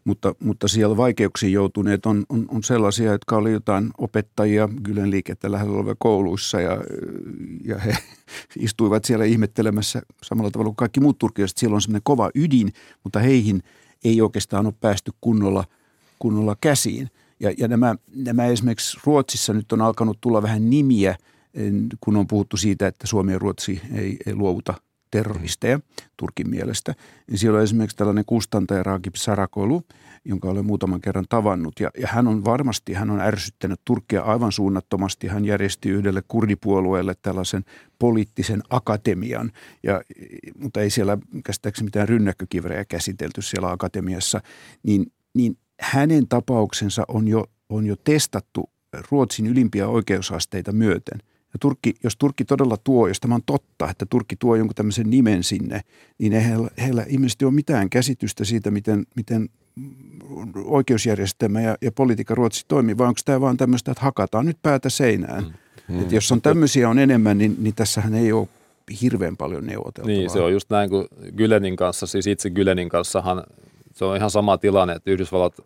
mutta, 0.03 0.35
mutta 0.39 0.67
siellä 0.67 0.97
vaikeuksiin 0.97 1.53
joutuneet 1.53 2.05
on, 2.05 2.23
on, 2.29 2.45
on 2.47 2.63
sellaisia, 2.63 3.11
jotka 3.11 3.37
oli 3.37 3.51
jotain 3.51 3.91
opettajia 3.97 4.69
Gylen 4.83 5.11
liikettä 5.11 5.51
lähellä 5.51 5.77
olevia 5.77 5.95
kouluissa 5.99 6.61
ja, 6.61 6.77
ja 7.65 7.77
he 7.77 7.97
istuivat 8.59 9.05
siellä 9.05 9.25
ihmettelemässä 9.25 10.01
samalla 10.23 10.51
tavalla 10.51 10.69
kuin 10.69 10.75
kaikki 10.75 10.99
muut 10.99 11.19
turkilaiset. 11.19 11.57
Siellä 11.57 11.75
on 11.75 11.81
semmoinen 11.81 12.03
kova 12.03 12.29
ydin, 12.35 12.73
mutta 13.03 13.19
heihin 13.19 13.63
ei 14.03 14.21
oikeastaan 14.21 14.65
ole 14.65 14.73
päästy 14.81 15.11
kunnolla, 15.21 15.63
kunnolla 16.19 16.55
käsiin– 16.61 17.09
ja, 17.43 17.53
ja 17.57 17.67
nämä, 17.67 17.95
nämä 18.15 18.45
esimerkiksi 18.45 18.97
Ruotsissa 19.05 19.53
nyt 19.53 19.71
on 19.71 19.81
alkanut 19.81 20.17
tulla 20.21 20.41
vähän 20.41 20.69
nimiä, 20.69 21.15
kun 21.99 22.17
on 22.17 22.27
puhuttu 22.27 22.57
siitä, 22.57 22.87
että 22.87 23.07
Suomi 23.07 23.31
ja 23.31 23.39
Ruotsi 23.39 23.81
ei, 23.93 24.17
ei 24.25 24.35
luovuta 24.35 24.73
terroristeja 25.11 25.79
Turkin 26.17 26.49
mielestä. 26.49 26.95
Niin 27.27 27.37
siellä 27.37 27.57
on 27.57 27.63
esimerkiksi 27.63 27.97
tällainen 27.97 28.25
kustantaja 28.25 28.83
Ragib 28.83 29.15
Sarakolu, 29.15 29.83
jonka 30.25 30.49
olen 30.49 30.65
muutaman 30.65 31.01
kerran 31.01 31.25
tavannut. 31.29 31.79
Ja, 31.79 31.89
ja 31.97 32.07
hän 32.07 32.27
on 32.27 32.45
varmasti, 32.45 32.93
hän 32.93 33.09
on 33.09 33.21
ärsyttänyt 33.21 33.81
Turkkia 33.85 34.21
aivan 34.21 34.51
suunnattomasti. 34.51 35.27
Hän 35.27 35.45
järjesti 35.45 35.89
yhdelle 35.89 36.23
kurdipuolueelle 36.27 37.15
tällaisen 37.21 37.63
poliittisen 37.99 38.61
akatemian, 38.69 39.51
ja, 39.83 40.01
mutta 40.59 40.81
ei 40.81 40.89
siellä 40.89 41.17
käsittääkseni 41.45 41.85
mitään 41.85 42.09
rynnäkkökivrejä 42.09 42.85
käsitelty 42.85 43.41
siellä 43.41 43.71
akatemiassa. 43.71 44.41
Niin, 44.83 45.11
niin 45.33 45.57
hänen 45.83 46.27
tapauksensa 46.27 47.03
on 47.07 47.27
jo, 47.27 47.45
on 47.69 47.85
jo 47.85 47.95
testattu 48.03 48.69
Ruotsin 49.11 49.47
ylimpiä 49.47 49.87
oikeusasteita 49.87 50.71
myöten. 50.71 51.19
Ja 51.53 51.59
Turkki, 51.59 51.93
jos 52.03 52.17
Turkki 52.17 52.45
todella 52.45 52.77
tuo, 52.83 53.07
jos 53.07 53.19
tämä 53.19 53.35
on 53.35 53.41
totta, 53.45 53.89
että 53.89 54.05
Turkki 54.09 54.35
tuo 54.35 54.55
jonkun 54.55 54.75
tämmöisen 54.75 55.09
nimen 55.09 55.43
sinne, 55.43 55.81
niin 56.17 56.33
ei 56.33 56.45
heillä, 56.45 56.69
heillä 56.81 57.05
ilmeisesti 57.07 57.45
ole 57.45 57.53
mitään 57.53 57.89
käsitystä 57.89 58.45
siitä, 58.45 58.71
miten, 58.71 59.05
miten 59.15 59.49
oikeusjärjestelmä 60.65 61.61
ja, 61.61 61.77
ja 61.81 61.91
politiikka 61.91 62.35
Ruotsi 62.35 62.65
toimii, 62.67 62.97
vai 62.97 63.07
onko 63.07 63.19
tämä 63.25 63.41
vaan 63.41 63.57
tämmöistä, 63.57 63.91
että 63.91 64.03
hakataan 64.03 64.45
nyt 64.45 64.57
päätä 64.61 64.89
seinään. 64.89 65.55
Mm. 65.87 66.01
Että 66.01 66.15
jos 66.15 66.31
on 66.31 66.41
tämmöisiä 66.41 66.89
on 66.89 66.99
enemmän, 66.99 67.37
niin, 67.37 67.55
niin 67.59 67.75
tässähän 67.75 68.13
ei 68.13 68.31
ole 68.31 68.47
hirveän 69.01 69.37
paljon 69.37 69.65
neuvoteltavaa. 69.65 70.17
Niin, 70.17 70.29
se 70.29 70.39
on 70.39 70.53
just 70.53 70.69
näin 70.69 70.89
kuin 70.89 71.07
Gylenin 71.37 71.75
kanssa, 71.75 72.07
siis 72.07 72.27
itse 72.27 72.49
Gylenin 72.49 72.89
kanssahan 72.89 73.43
se 73.93 74.05
on 74.05 74.17
ihan 74.17 74.31
sama 74.31 74.57
tilanne, 74.57 74.93
että 74.93 75.11
Yhdysvallat 75.11 75.53
äh, 75.59 75.65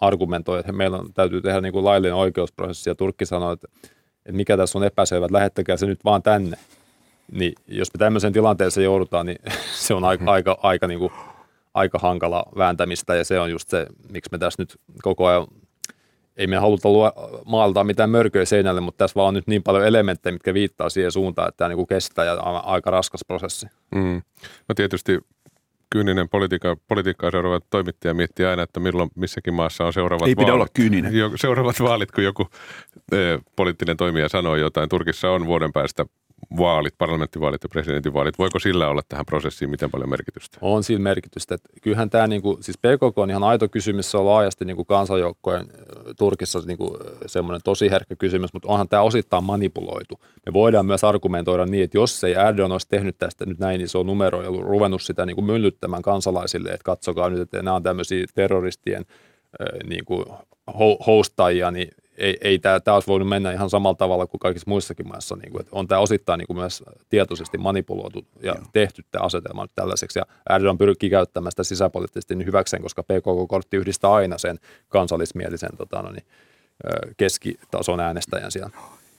argumentoi, 0.00 0.60
että 0.60 0.72
meillä 0.72 0.96
on, 0.96 1.12
täytyy 1.14 1.40
tehdä 1.40 1.60
niin 1.60 1.72
kuin 1.72 1.84
laillinen 1.84 2.14
oikeusprosessi 2.14 2.90
ja 2.90 2.94
Turkki 2.94 3.26
sanoo, 3.26 3.52
että, 3.52 3.68
että 4.16 4.36
mikä 4.36 4.56
tässä 4.56 4.78
on 4.78 4.84
epäselvä, 4.84 5.26
että 5.26 5.36
lähettäkää 5.36 5.76
se 5.76 5.86
nyt 5.86 6.04
vaan 6.04 6.22
tänne. 6.22 6.56
Niin 7.32 7.52
jos 7.68 7.88
me 7.94 7.98
tämmöiseen 7.98 8.32
tilanteeseen 8.32 8.84
joudutaan, 8.84 9.26
niin 9.26 9.38
se 9.86 9.94
on 9.94 10.04
aika, 10.04 10.32
aika, 10.32 10.58
aika, 10.62 10.86
niin 10.86 10.98
kuin, 10.98 11.12
aika 11.74 11.98
hankala 11.98 12.44
vääntämistä 12.58 13.14
ja 13.14 13.24
se 13.24 13.40
on 13.40 13.50
just 13.50 13.68
se, 13.68 13.86
miksi 14.10 14.28
me 14.32 14.38
tässä 14.38 14.62
nyt 14.62 14.76
koko 15.02 15.26
ajan 15.26 15.46
ei 16.36 16.46
me 16.46 16.56
haluta 16.56 16.88
luo, 16.88 17.12
maaltaa 17.44 17.84
mitään 17.84 18.10
mörköä 18.10 18.44
seinälle, 18.44 18.80
mutta 18.80 18.98
tässä 18.98 19.14
vaan 19.14 19.28
on 19.28 19.34
nyt 19.34 19.46
niin 19.46 19.62
paljon 19.62 19.86
elementtejä, 19.86 20.32
mitkä 20.32 20.54
viittaa 20.54 20.88
siihen 20.88 21.12
suuntaan, 21.12 21.48
että 21.48 21.58
tämä 21.58 21.68
niin 21.68 21.76
kuin 21.76 21.86
kestää 21.86 22.24
ja 22.24 22.32
on 22.32 22.64
aika 22.64 22.90
raskas 22.90 23.20
prosessi. 23.26 23.66
Mm. 23.94 24.22
No 24.68 24.74
tietysti 24.74 25.18
kyyninen 25.94 26.28
politiikka, 26.28 26.76
politiikkaa 26.88 27.30
seuraava 27.30 27.60
toimittaja 27.70 28.14
miettii 28.14 28.46
aina, 28.46 28.62
että 28.62 28.80
milloin 28.80 29.10
missäkin 29.14 29.54
maassa 29.54 29.84
on 29.84 29.92
seuraavat 29.92 30.28
Ei 30.28 30.34
pidä 30.34 30.46
vaalit. 30.46 30.54
olla 30.54 30.66
kyyninen. 30.74 31.12
Seuraavat 31.36 31.80
vaalit, 31.80 32.12
kun 32.12 32.24
joku 32.24 32.48
e, 33.12 33.16
poliittinen 33.56 33.96
toimija 33.96 34.28
sanoo 34.28 34.56
jotain. 34.56 34.88
Turkissa 34.88 35.30
on 35.30 35.46
vuoden 35.46 35.72
päästä 35.72 36.06
vaalit, 36.58 36.94
parlamenttivaalit 36.98 37.62
ja 37.62 37.68
presidentinvaalit. 37.68 38.38
Voiko 38.38 38.58
sillä 38.58 38.88
olla 38.88 39.02
tähän 39.08 39.26
prosessiin 39.26 39.70
miten 39.70 39.90
paljon 39.90 40.10
merkitystä? 40.10 40.58
On 40.60 40.82
sillä 40.82 41.00
merkitystä. 41.00 41.54
Että 41.54 41.68
kyllähän 41.82 42.10
tämä, 42.10 42.26
niin 42.26 42.42
kuin, 42.42 42.62
siis 42.62 42.78
PKK 42.78 43.18
on 43.18 43.30
ihan 43.30 43.42
aito 43.42 43.68
kysymys, 43.68 44.10
se 44.10 44.18
on 44.18 44.26
laajasti 44.26 44.64
niin 44.64 44.76
kuin 44.76 44.86
kansanjoukkojen 44.86 45.66
Turkissa 46.18 46.58
niin 46.66 46.78
kuin 46.78 46.90
semmoinen 47.26 47.60
tosi 47.64 47.90
herkkä 47.90 48.16
kysymys, 48.16 48.52
mutta 48.52 48.68
onhan 48.68 48.88
tämä 48.88 49.02
osittain 49.02 49.44
manipuloitu. 49.44 50.20
Me 50.46 50.52
voidaan 50.52 50.86
myös 50.86 51.04
argumentoida 51.04 51.66
niin, 51.66 51.84
että 51.84 51.98
jos 51.98 52.24
ei 52.24 52.32
Erdogan 52.32 52.72
olisi 52.72 52.88
tehnyt 52.88 53.18
tästä 53.18 53.46
nyt 53.46 53.58
näin 53.58 53.80
iso 53.80 54.02
numero 54.02 54.42
ja 54.42 54.48
ruvennut 54.48 55.02
sitä 55.02 55.26
niin 55.26 55.36
kuin 55.36 55.44
myllyttämään 55.44 56.02
kansalaisille, 56.02 56.68
että 56.68 56.84
katsokaa 56.84 57.30
nyt, 57.30 57.40
että 57.40 57.62
nämä 57.62 57.76
on 57.76 57.82
tämmöisiä 57.82 58.24
terroristien 58.34 59.04
niin 59.88 60.04
kuin 60.04 60.24
hostajia, 61.06 61.70
niin 61.70 61.88
ei, 62.18 62.36
ei 62.40 62.58
tämä, 62.58 62.80
tämä 62.80 62.94
olisi 62.94 63.06
voinut 63.06 63.28
mennä 63.28 63.52
ihan 63.52 63.70
samalla 63.70 63.94
tavalla 63.94 64.26
kuin 64.26 64.38
kaikissa 64.38 64.70
muissakin 64.70 65.08
maissa. 65.08 65.36
Niin 65.36 65.52
kuin, 65.52 65.60
että 65.60 65.76
on 65.76 65.88
tämä 65.88 66.00
osittain 66.00 66.38
niin 66.38 66.46
kuin 66.46 66.56
myös 66.56 66.82
tietoisesti 67.08 67.58
manipuloitu 67.58 68.26
ja 68.42 68.46
Joo. 68.46 68.64
tehty 68.72 69.04
tämä 69.10 69.24
asetelma 69.24 69.62
nyt 69.62 69.70
tällaiseksi. 69.74 70.18
Ja 70.18 70.24
Erdogan 70.50 70.78
pyrkii 70.78 71.10
käyttämään 71.10 71.52
sitä 71.52 71.64
sisäpoliittisesti 71.64 72.34
niin 72.34 72.46
hyväkseen, 72.46 72.82
koska 72.82 73.02
PKK-kortti 73.02 73.76
yhdistää 73.76 74.12
aina 74.12 74.38
sen 74.38 74.58
kansallismielisen 74.88 75.76
tota, 75.76 76.02
no 76.02 76.10
niin, 76.10 76.24
keskitason 77.16 78.00
äänestäjän 78.00 78.52
siellä. 78.52 78.70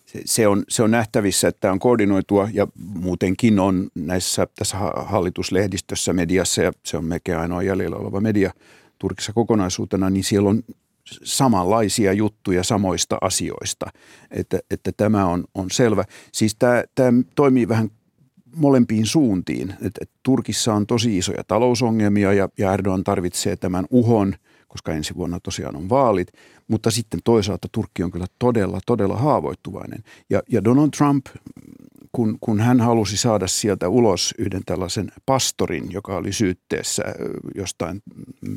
Se, 0.05 0.21
se, 0.25 0.47
on, 0.47 0.63
se 0.69 0.83
on 0.83 0.91
nähtävissä, 0.91 1.47
että 1.47 1.71
on 1.71 1.79
koordinoitua 1.79 2.49
ja 2.53 2.67
muutenkin 2.75 3.59
on 3.59 3.87
näissä 3.95 4.47
tässä 4.55 4.77
hallituslehdistössä, 4.95 6.13
mediassa 6.13 6.61
ja 6.61 6.71
se 6.83 6.97
on 6.97 7.05
melkein 7.05 7.37
ainoa 7.37 7.63
jäljellä 7.63 7.95
oleva 7.95 8.21
media 8.21 8.51
Turkissa 8.99 9.33
kokonaisuutena, 9.33 10.09
niin 10.09 10.23
siellä 10.23 10.49
on 10.49 10.63
samanlaisia 11.23 12.13
juttuja 12.13 12.63
samoista 12.63 13.17
asioista, 13.21 13.85
että, 14.31 14.59
että 14.71 14.91
tämä 14.97 15.25
on, 15.25 15.43
on 15.55 15.71
selvä. 15.71 16.03
Siis 16.31 16.55
tämä, 16.55 16.83
tämä 16.95 17.21
toimii 17.35 17.67
vähän 17.67 17.89
molempiin 18.55 19.05
suuntiin. 19.05 19.69
että 19.69 19.85
että 19.85 20.15
Turkissa 20.23 20.73
on 20.73 20.87
tosi 20.87 21.17
isoja 21.17 21.43
talousongelmia 21.43 22.33
ja, 22.33 22.49
ja 22.57 22.73
Erdogan 22.73 23.03
tarvitsee 23.03 23.55
tämän 23.55 23.85
uhon, 23.89 24.35
koska 24.67 24.93
ensi 24.93 25.15
vuonna 25.15 25.39
tosiaan 25.39 25.75
on 25.75 25.89
vaalit, 25.89 26.27
mutta 26.67 26.91
sitten 26.91 27.19
toisaalta 27.23 27.67
Turkki 27.71 28.03
on 28.03 28.11
kyllä 28.11 28.25
todella, 28.39 28.79
todella 28.85 29.17
haavoittuvainen. 29.17 30.03
Ja, 30.29 30.41
ja 30.51 30.63
Donald 30.63 30.89
Trump, 30.97 31.25
kun, 32.11 32.37
kun 32.41 32.59
hän 32.59 32.81
halusi 32.81 33.17
saada 33.17 33.47
sieltä 33.47 33.89
ulos 33.89 34.33
yhden 34.37 34.61
tällaisen 34.65 35.11
pastorin, 35.25 35.91
joka 35.91 36.15
oli 36.15 36.33
syytteessä 36.33 37.03
jostain, 37.55 38.01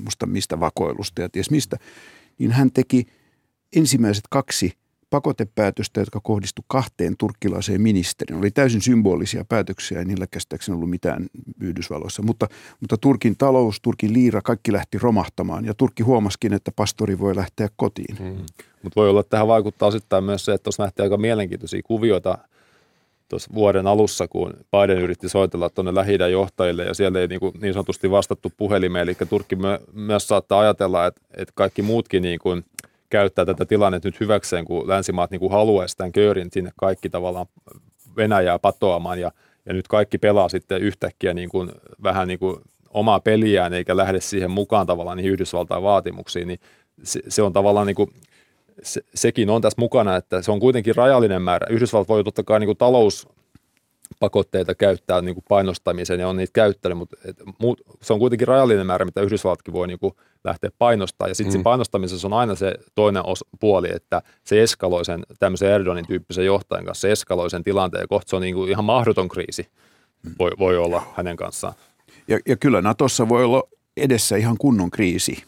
musta 0.05 0.27
mistä 0.27 0.61
vakoilusta 0.61 1.23
ja 1.23 1.29
ties 1.29 1.51
mistä, 1.51 1.77
niin 2.39 2.51
hän 2.51 2.73
teki 2.73 3.07
ensimmäiset 3.77 4.25
kaksi 4.31 4.73
pakotepäätöstä, 5.11 6.01
jotka 6.01 6.21
kohdistu 6.21 6.63
kahteen 6.67 7.17
turkkilaiseen 7.19 7.81
ministeriin. 7.81 8.39
Oli 8.39 8.51
täysin 8.51 8.83
symbolisia 8.83 9.45
päätöksiä, 9.49 9.99
ei 9.99 10.05
niillä 10.05 10.27
käsittääkseni 10.27 10.77
ollut 10.77 10.91
mitään 10.91 11.27
Yhdysvalloissa. 11.61 12.23
Mutta, 12.23 12.47
mutta 12.81 12.97
Turkin 12.97 13.37
talous, 13.37 13.81
Turkin 13.81 14.13
liira, 14.13 14.43
kaikki 14.43 14.73
lähti 14.73 14.99
romahtamaan 14.99 15.65
ja 15.65 15.75
Turkki 15.75 16.03
huomasikin, 16.03 16.53
että 16.53 16.73
pastori 16.77 17.19
voi 17.19 17.37
lähteä 17.37 17.69
kotiin. 17.77 18.19
Hmm. 18.19 18.47
Mutta 18.83 19.01
voi 19.01 19.11
olla, 19.11 19.21
että 19.21 19.31
tähän 19.31 19.49
vaikuttaa 19.49 19.89
osittain 19.89 20.25
myös 20.25 20.45
se, 20.45 20.53
että 20.53 20.63
tuossa 20.63 20.83
nähtiin 20.83 21.05
aika 21.05 21.17
mielenkiintoisia 21.17 21.83
kuvioita 21.85 22.39
tuossa 23.29 23.51
vuoden 23.55 23.87
alussa, 23.87 24.29
kun 24.29 24.55
Biden 24.73 24.99
yritti 24.99 25.29
soitella 25.29 25.71
tuonne 25.71 25.95
lähi 25.95 26.19
johtajille 26.33 26.85
ja 26.85 26.95
siellä 26.95 27.21
ei 27.21 27.27
niin, 27.27 27.41
kuin 27.41 27.53
niin 27.61 27.75
sanotusti 27.75 28.11
vastattu 28.11 28.53
puhelimeen. 28.57 29.03
Eli 29.03 29.17
Turkki 29.29 29.57
myös 29.93 30.29
saattaa 30.29 30.61
ajatella, 30.61 31.07
että, 31.07 31.21
että 31.37 31.53
kaikki 31.55 31.83
muutkin 31.83 32.23
niin 32.23 32.39
kuin 32.39 32.65
käyttää 33.11 33.45
tätä 33.45 33.65
tilannetta 33.65 34.09
nyt 34.09 34.21
hyväkseen, 34.21 34.65
kun 34.65 34.89
länsimaat 34.89 35.31
niin 35.31 35.41
kuin 35.41 35.53
haluaisi 35.53 35.97
tämän 35.97 36.13
köörin 36.13 36.49
sinne 36.53 36.71
kaikki 36.77 37.11
tavallaan 37.11 37.47
Venäjää 38.17 38.59
patoamaan 38.59 39.21
ja, 39.21 39.33
ja 39.67 39.73
nyt 39.73 39.89
kaikki 39.89 40.19
pelaa 40.19 40.49
sitten 40.49 40.83
yhtäkkiä 40.83 41.35
niin 41.35 41.49
kuin, 41.49 41.71
vähän 42.03 42.29
niin 42.29 42.39
kuin 42.39 42.57
omaa 42.91 43.21
peliään 43.21 43.73
eikä 43.73 43.97
lähde 43.97 44.21
siihen 44.21 44.51
mukaan 44.51 44.87
tavallaan 44.87 45.17
niihin 45.17 45.33
Yhdysvaltain 45.33 45.83
vaatimuksiin, 45.83 46.49
niin 46.49 46.61
se, 47.03 47.21
se 47.29 47.43
on 47.43 47.53
tavallaan 47.53 47.87
niin 47.87 47.95
kuin 47.95 48.11
se, 48.83 49.01
sekin 49.15 49.51
on 49.51 49.63
tässä 49.63 49.81
mukana, 49.81 50.17
että 50.17 50.43
se 50.43 50.53
on 50.53 50.61
kuitenkin 50.61 50.97
rajallinen 50.97 51.43
määrä. 51.43 51.67
Yhdysvallat 51.71 52.09
voi 52.09 52.25
totta 52.25 52.43
kai 52.43 52.61
niin 52.61 52.69
kuin 52.69 52.79
talouspakotteita 52.79 54.75
käyttää 54.75 55.21
niin 55.21 55.35
kuin 55.35 55.45
painostamiseen 55.49 56.21
ja 56.21 56.29
on 56.29 56.37
niitä 56.37 56.53
käyttänyt, 56.53 56.99
mutta 56.99 57.17
et, 57.25 57.37
muut, 57.59 57.81
se 58.03 58.13
on 58.13 58.19
kuitenkin 58.19 58.49
rajallinen 58.49 58.87
määrä, 58.87 59.05
mitä 59.05 59.21
Yhdysvallatkin 59.21 59.75
voi 59.75 59.87
niin 59.87 59.99
kuin 59.99 60.13
lähteä 60.45 60.71
painostamaan. 60.79 61.31
Ja 61.31 61.35
sitten 61.35 61.61
mm. 61.61 61.63
painostamisessa 61.63 62.29
on 62.29 62.33
aina 62.33 62.55
se 62.55 62.75
toinen 62.95 63.27
os, 63.27 63.45
puoli, 63.61 63.89
että 63.95 64.23
se 64.45 64.63
eskaloi 64.63 65.05
sen 65.05 65.23
tämmöisen 65.39 65.71
Erdoganin 65.71 66.07
tyyppisen 66.07 66.47
johtajan 66.47 66.85
kanssa, 66.85 67.01
se 67.01 67.13
eskaloi 67.13 67.51
sen 67.51 67.65
tilanteen 67.65 68.03
ja 68.03 68.09
kohta 68.09 68.31
se 68.31 68.37
on 68.37 68.43
niin 68.43 68.55
kuin 68.55 68.71
ihan 68.71 68.85
mahdoton 68.85 69.29
kriisi 69.29 69.69
voi, 70.39 70.51
voi 70.59 70.77
olla 70.79 71.03
hänen 71.17 71.37
kanssaan. 71.37 71.75
Ja, 72.29 72.39
ja 72.47 72.57
kyllä 72.57 72.83
Natossa 72.83 73.29
voi 73.29 73.45
olla 73.45 73.63
edessä 73.97 74.37
ihan 74.37 74.59
kunnon 74.59 74.91
kriisi 74.91 75.45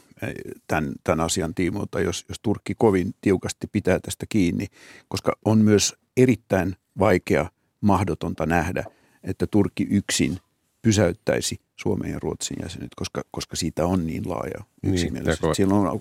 tämän, 0.67 0.93
tämän 1.05 1.21
asian 1.21 1.55
tiimoilta, 1.55 2.01
jos, 2.01 2.25
jos 2.29 2.41
Turkki 2.43 2.75
kovin 2.79 3.15
tiukasti 3.21 3.67
pitää 3.67 4.01
tästä 4.01 4.27
kiinni, 4.29 4.67
koska 5.09 5.33
on 5.45 5.59
myös 5.59 5.95
erittäin 6.17 6.77
vaikea, 6.99 7.51
mahdotonta 7.81 8.47
nähdä, 8.47 8.85
että 9.23 9.47
Turkki 9.47 9.87
yksin 9.91 10.39
pysäyttäisi 10.83 11.61
Suomen 11.77 12.11
ja 12.11 12.19
Ruotsin 12.19 12.57
jäsenet, 12.63 12.91
koska, 12.97 13.23
koska 13.31 13.57
siitä 13.57 13.87
on 13.87 14.07
niin 14.07 14.29
laaja 14.29 14.65
niin, 14.83 14.95
yksimielisyys. 14.95 15.43
Niin, 15.43 15.55
Siellä 15.55 15.75
on 15.75 16.01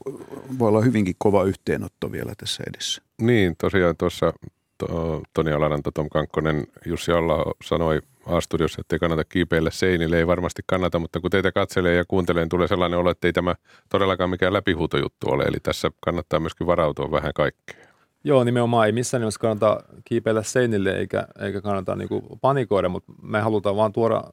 voi 0.60 0.68
olla 0.68 0.82
hyvinkin 0.82 1.16
kova 1.18 1.44
yhteenotto 1.44 2.12
vielä 2.12 2.34
tässä 2.38 2.64
edessä. 2.70 3.02
Niin, 3.22 3.56
tosiaan 3.58 3.98
tuossa 3.98 4.34
to, 4.80 5.22
Toni 5.34 5.52
Alaranta, 5.52 5.92
Tom 5.92 6.10
Kankkonen, 6.10 6.68
Jussi 6.86 7.12
Alla 7.12 7.54
sanoi 7.64 8.02
A-studiossa, 8.26 8.82
että 8.82 8.96
ei 8.96 9.00
kannata 9.00 9.24
kiipeillä 9.24 9.72
seinille. 9.72 10.18
Ei 10.18 10.28
varmasti 10.28 10.62
kannata, 10.68 11.00
mutta 11.00 11.20
kun 11.20 11.32
teitä 11.32 11.52
katselee 11.52 11.96
ja 11.96 12.06
kuuntelee, 12.08 12.44
niin 12.44 12.50
tulee 12.50 12.68
sellainen 12.68 13.00
olo, 13.00 13.10
että 13.10 13.28
ei 13.28 13.34
tämä 13.34 13.56
todellakaan 13.90 14.30
mikään 14.30 14.54
läpihuutojuttu 14.54 15.30
ole. 15.30 15.44
Eli 15.44 15.58
tässä 15.64 15.92
kannattaa 16.00 16.40
myöskin 16.40 16.68
varautua 16.68 17.12
vähän 17.12 17.32
kaikkeen. 17.36 17.90
Joo, 18.24 18.44
nimenomaan 18.44 18.86
ei 18.86 18.92
missään 18.92 19.22
nimessä 19.22 19.40
kannata 19.40 19.84
kiipeillä 20.06 20.44
seinille 20.44 20.92
eikä, 20.92 21.28
eikä 21.40 21.62
kannata 21.62 21.96
niin 21.96 22.10
kuin 22.10 22.24
panikoida, 22.42 22.90
mutta 22.90 23.14
me 23.22 23.40
halutaan 23.40 23.76
vaan 23.76 23.94
tuoda 23.94 24.24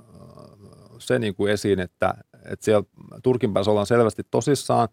se 0.99 1.19
niin 1.19 1.35
kuin 1.35 1.53
esiin, 1.53 1.81
että, 1.81 2.15
että 2.45 2.65
siellä 2.65 2.87
Turkin 3.23 3.53
päässä 3.53 3.71
ollaan 3.71 3.87
selvästi 3.87 4.23
tosissaan 4.31 4.89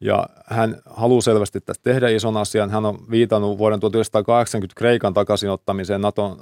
ja 0.00 0.26
hän 0.46 0.76
haluaa 0.90 1.20
selvästi 1.20 1.60
tästä 1.60 1.82
tehdä 1.82 2.08
ison 2.08 2.36
asian. 2.36 2.70
Hän 2.70 2.86
on 2.86 2.98
viitannut 3.10 3.58
vuoden 3.58 3.80
1980 3.80 4.78
Kreikan 4.78 5.14
takaisinottamiseen 5.14 6.00
Naton 6.00 6.30
äh, 6.30 6.38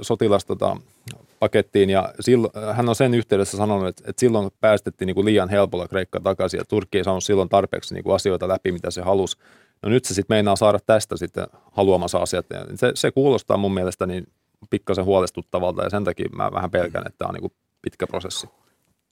sotilaspakettiin 0.00 1.90
ja 1.90 2.14
silloin, 2.20 2.52
hän 2.72 2.88
on 2.88 2.94
sen 2.94 3.14
yhteydessä 3.14 3.56
sanonut, 3.56 3.88
että, 3.88 4.02
että 4.06 4.20
silloin 4.20 4.50
päästettiin 4.60 5.06
niin 5.06 5.14
kuin 5.14 5.24
liian 5.24 5.48
helpolla 5.48 5.88
Kreikka 5.88 6.20
takaisin 6.20 6.58
ja 6.58 6.64
Turkki 6.64 6.98
ei 6.98 7.04
saanut 7.04 7.24
silloin 7.24 7.48
tarpeeksi 7.48 7.94
niin 7.94 8.04
kuin 8.04 8.14
asioita 8.14 8.48
läpi, 8.48 8.72
mitä 8.72 8.90
se 8.90 9.02
halusi. 9.02 9.36
No 9.82 9.88
nyt 9.88 10.04
se 10.04 10.14
sitten 10.14 10.34
meinaa 10.34 10.56
saada 10.56 10.78
tästä 10.86 11.16
sitten 11.16 11.46
haluamansa 11.72 12.18
asiat. 12.18 12.46
Se, 12.74 12.92
se 12.94 13.10
kuulostaa 13.10 13.56
mun 13.56 13.74
mielestä 13.74 14.06
niin 14.06 14.26
pikkasen 14.70 15.04
huolestuttavalta 15.04 15.82
ja 15.82 15.90
sen 15.90 16.04
takia 16.04 16.28
mä 16.36 16.50
vähän 16.52 16.70
pelkän, 16.70 17.06
että 17.06 17.18
tämä 17.18 17.28
on 17.28 17.34
niin 17.34 17.52
pitkä 17.82 18.06
prosessi. 18.06 18.48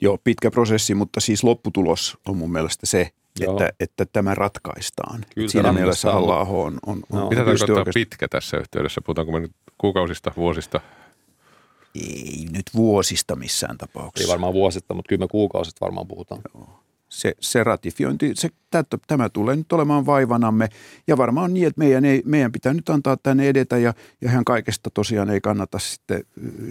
Joo, 0.01 0.19
pitkä 0.25 0.51
prosessi, 0.51 0.95
mutta 0.95 1.21
siis 1.21 1.45
lopputulos 1.45 2.19
on 2.29 2.37
mun 2.37 2.53
mielestä 2.53 2.87
se, 2.87 3.11
että, 3.41 3.71
että 3.81 4.07
tämä 4.13 4.35
ratkaistaan. 4.35 5.25
Kyllä 5.35 5.49
Siinä 5.49 5.73
mielessä 5.73 6.13
halla 6.13 6.39
on, 6.39 6.79
on, 6.87 7.01
on 7.13 7.21
no. 7.21 7.29
Mitä 7.29 7.45
tarkoittaa 7.45 7.93
pitkä 7.95 8.29
tässä 8.29 8.57
yhteydessä? 8.57 9.01
Puhutaanko 9.01 9.33
me 9.33 9.41
nyt 9.41 9.53
kuukausista, 9.79 10.33
vuosista? 10.37 10.81
Ei 11.95 12.47
nyt 12.53 12.67
vuosista 12.75 13.37
missään 13.37 13.79
tapauksessa. 13.79 14.29
Ei 14.29 14.33
varmaan 14.33 14.53
vuosista, 14.53 14.95
mutta 14.95 15.09
kyllä 15.09 15.21
me 15.21 15.29
kuukausista 15.29 15.85
varmaan 15.85 16.09
puhutaan. 16.09 16.41
Joo 16.55 16.81
se, 17.09 17.35
se 17.41 17.65
ratifiointi, 17.65 18.31
se, 18.35 18.49
tämä 19.07 19.29
tulee 19.29 19.57
nyt 19.57 19.73
olemaan 19.73 20.07
vaivanamme. 20.07 20.69
Ja 21.07 21.17
varmaan 21.17 21.55
niin, 21.55 21.67
että 21.67 21.79
meidän, 21.79 22.05
ei, 22.05 22.23
meidän 22.25 22.53
pitää 22.53 22.75
nyt 22.75 22.89
antaa 22.89 23.17
tänne 23.17 23.49
edetä 23.49 23.79
ja, 23.79 23.95
ja 24.21 24.31
ihan 24.31 24.45
kaikesta 24.45 24.91
tosiaan 24.95 25.31
ei 25.31 25.41
kannata 25.41 25.79
sitten 25.79 26.25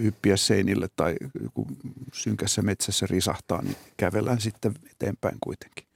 hyppiä 0.04 0.38
seinille 0.38 0.88
tai 0.96 1.16
kun 1.54 1.78
synkässä 2.14 2.62
metsässä 2.62 3.08
risahtaa, 3.10 3.62
niin 3.62 3.76
kävellään 3.98 4.42
sitten 4.42 4.74
eteenpäin 4.92 5.38
kuitenkin. 5.42 5.88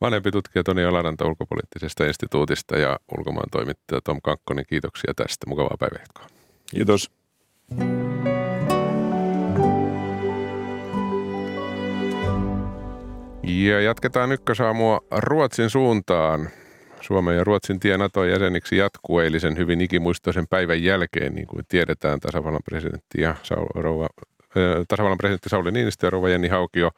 Vanhempi 0.00 0.30
tutkija 0.30 0.62
Toni 0.62 0.84
Alaranta 0.84 1.26
ulkopoliittisesta 1.26 2.06
instituutista 2.06 2.78
ja 2.78 2.98
ulkomaan 3.18 3.50
toimittaja 3.50 4.00
Tom 4.00 4.20
Kankkonen, 4.22 4.64
kiitoksia 4.68 5.14
tästä. 5.16 5.46
Mukavaa 5.46 5.76
päivänjatkoa. 5.78 6.26
Kiitos. 6.70 7.10
Ja 13.50 13.80
jatketaan 13.80 14.32
ykkösaamua 14.32 15.00
Ruotsin 15.10 15.70
suuntaan. 15.70 16.48
Suomen 17.00 17.36
ja 17.36 17.44
Ruotsin 17.44 17.80
tie 17.80 17.98
NATO-jäseniksi 17.98 18.76
jatkuu 18.76 19.18
eilisen 19.18 19.56
hyvin 19.56 19.80
ikimuistoisen 19.80 20.46
päivän 20.50 20.82
jälkeen, 20.82 21.34
niin 21.34 21.46
kuin 21.46 21.64
tiedetään 21.68 22.20
tasavallan 22.20 22.62
presidentti 22.64 23.20
ja 23.20 23.34
Saul, 23.42 23.66
rouva, 23.74 24.08
tasavallan 24.88 25.18
presidentti 25.18 25.48
Sauli 25.48 25.70
Niinistö 25.70 26.06
ja 26.06 26.10
rouva 26.10 26.28
Jenni 26.28 26.48
Haukio 26.48 26.90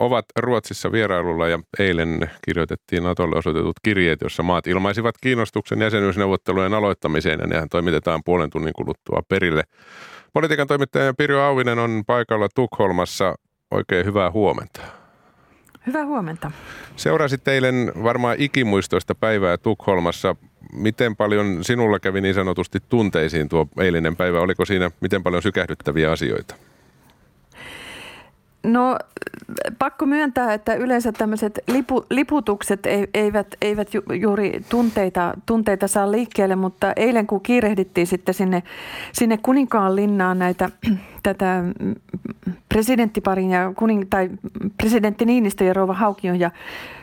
ovat 0.00 0.24
Ruotsissa 0.38 0.92
vierailulla 0.92 1.48
ja 1.48 1.58
eilen 1.78 2.30
kirjoitettiin 2.44 3.02
Natolle 3.02 3.36
osoitetut 3.36 3.76
kirjeet, 3.82 4.20
jossa 4.20 4.42
maat 4.42 4.66
ilmaisivat 4.66 5.14
kiinnostuksen 5.20 5.80
jäsenyysneuvottelujen 5.80 6.74
aloittamiseen 6.74 7.40
ja 7.40 7.46
nehän 7.46 7.68
toimitetaan 7.68 8.20
puolen 8.24 8.50
tunnin 8.50 8.74
kuluttua 8.76 9.22
perille. 9.28 9.62
Politiikan 10.32 10.66
toimittaja 10.66 11.14
Pirjo 11.14 11.42
Auvinen 11.42 11.78
on 11.78 12.02
paikalla 12.06 12.48
Tukholmassa. 12.54 13.34
Oikein 13.70 14.06
hyvää 14.06 14.30
huomenta. 14.30 15.01
Hyvää 15.86 16.06
huomenta. 16.06 16.50
Seurasit 16.96 17.48
eilen 17.48 17.92
varmaan 18.02 18.36
ikimuistoista 18.38 19.14
päivää 19.14 19.56
Tukholmassa. 19.56 20.36
Miten 20.72 21.16
paljon 21.16 21.64
sinulla 21.64 22.00
kävi 22.00 22.20
niin 22.20 22.34
sanotusti 22.34 22.78
tunteisiin 22.88 23.48
tuo 23.48 23.68
eilinen 23.80 24.16
päivä? 24.16 24.40
Oliko 24.40 24.64
siinä 24.64 24.90
miten 25.00 25.22
paljon 25.22 25.42
sykähdyttäviä 25.42 26.12
asioita? 26.12 26.54
No 28.66 28.98
pakko 29.78 30.06
myöntää, 30.06 30.54
että 30.54 30.74
yleensä 30.74 31.12
tämmöiset 31.12 31.58
lipu, 31.68 32.04
liputukset 32.10 32.80
eivät, 33.14 33.46
eivät 33.62 33.94
ju, 33.94 34.02
juuri 34.12 34.60
tunteita, 34.68 35.34
tunteita 35.46 35.88
saa 35.88 36.12
liikkeelle, 36.12 36.56
mutta 36.56 36.92
eilen 36.96 37.26
kun 37.26 37.40
kiirehdittiin 37.40 38.06
sitten 38.06 38.34
sinne, 38.34 38.62
sinne 39.12 39.38
kuninkaan 39.38 39.96
linnaan 39.96 40.38
näitä 40.38 40.70
tätä 41.22 41.64
presidenttiparin 42.68 43.50
ja 43.50 43.72
kuning, 43.76 44.04
tai 44.10 44.30
presidentti 44.76 45.24
Niinistö 45.24 45.64
ja 45.64 45.72
Rouva 45.72 45.94
Haukion 45.94 46.40
ja 46.40 46.50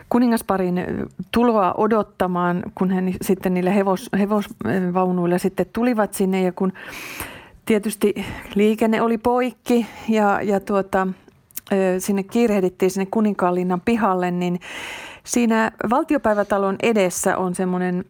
kuningasparin 0.10 0.86
tuloa 1.32 1.74
odottamaan, 1.78 2.64
kun 2.76 2.90
he 2.90 3.02
sitten 3.22 3.54
niillä 3.54 3.72
hevos, 3.72 4.10
hevosvaunuilla 4.20 5.38
sitten 5.38 5.66
tulivat 5.74 6.14
sinne. 6.14 6.42
Ja 6.42 6.52
kun 6.52 6.74
tietysti 7.66 8.26
liikenne 8.56 9.02
oli 9.02 9.18
poikki 9.18 9.88
ja, 10.08 10.42
ja 10.42 10.60
tuota, 10.60 11.08
sinne 12.00 12.24
kiirehdittiin 12.24 12.92
sinne 12.92 13.08
Kuninkaanlinnan 13.12 13.82
pihalle, 13.82 14.32
niin 14.32 14.60
siinä 15.24 15.72
valtiopäivätalon 15.90 16.76
edessä 16.84 17.38
on 17.38 17.56
semmoinen 17.56 18.06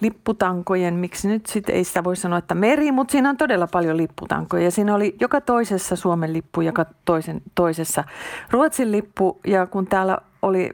lipputankojen, 0.00 0.94
miksi 0.94 1.28
nyt 1.28 1.46
sitten 1.46 1.74
ei 1.74 1.84
sitä 1.84 2.04
voi 2.04 2.16
sanoa, 2.16 2.38
että 2.38 2.54
meri, 2.54 2.92
mutta 2.92 3.12
siinä 3.12 3.30
on 3.30 3.36
todella 3.36 3.66
paljon 3.66 3.96
lipputankoja. 3.96 4.64
Ja 4.64 4.70
siinä 4.70 4.94
oli 4.94 5.16
joka 5.20 5.40
toisessa 5.40 5.96
Suomen 5.96 6.32
lippu, 6.32 6.60
joka 6.60 6.86
toisen, 7.04 7.42
toisessa 7.54 8.04
Ruotsin 8.50 8.92
lippu. 8.92 9.40
Ja 9.46 9.66
kun 9.66 9.86
täällä 9.86 10.18
oli 10.42 10.70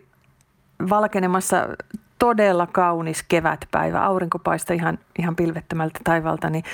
valkenemassa 0.90 1.68
todella 2.18 2.66
kaunis 2.66 3.22
kevätpäivä, 3.22 4.04
aurinko 4.04 4.38
paistoi 4.38 4.76
ihan, 4.76 4.98
ihan 5.18 5.36
pilvettömältä 5.36 6.00
taivalta, 6.04 6.50
niin 6.50 6.64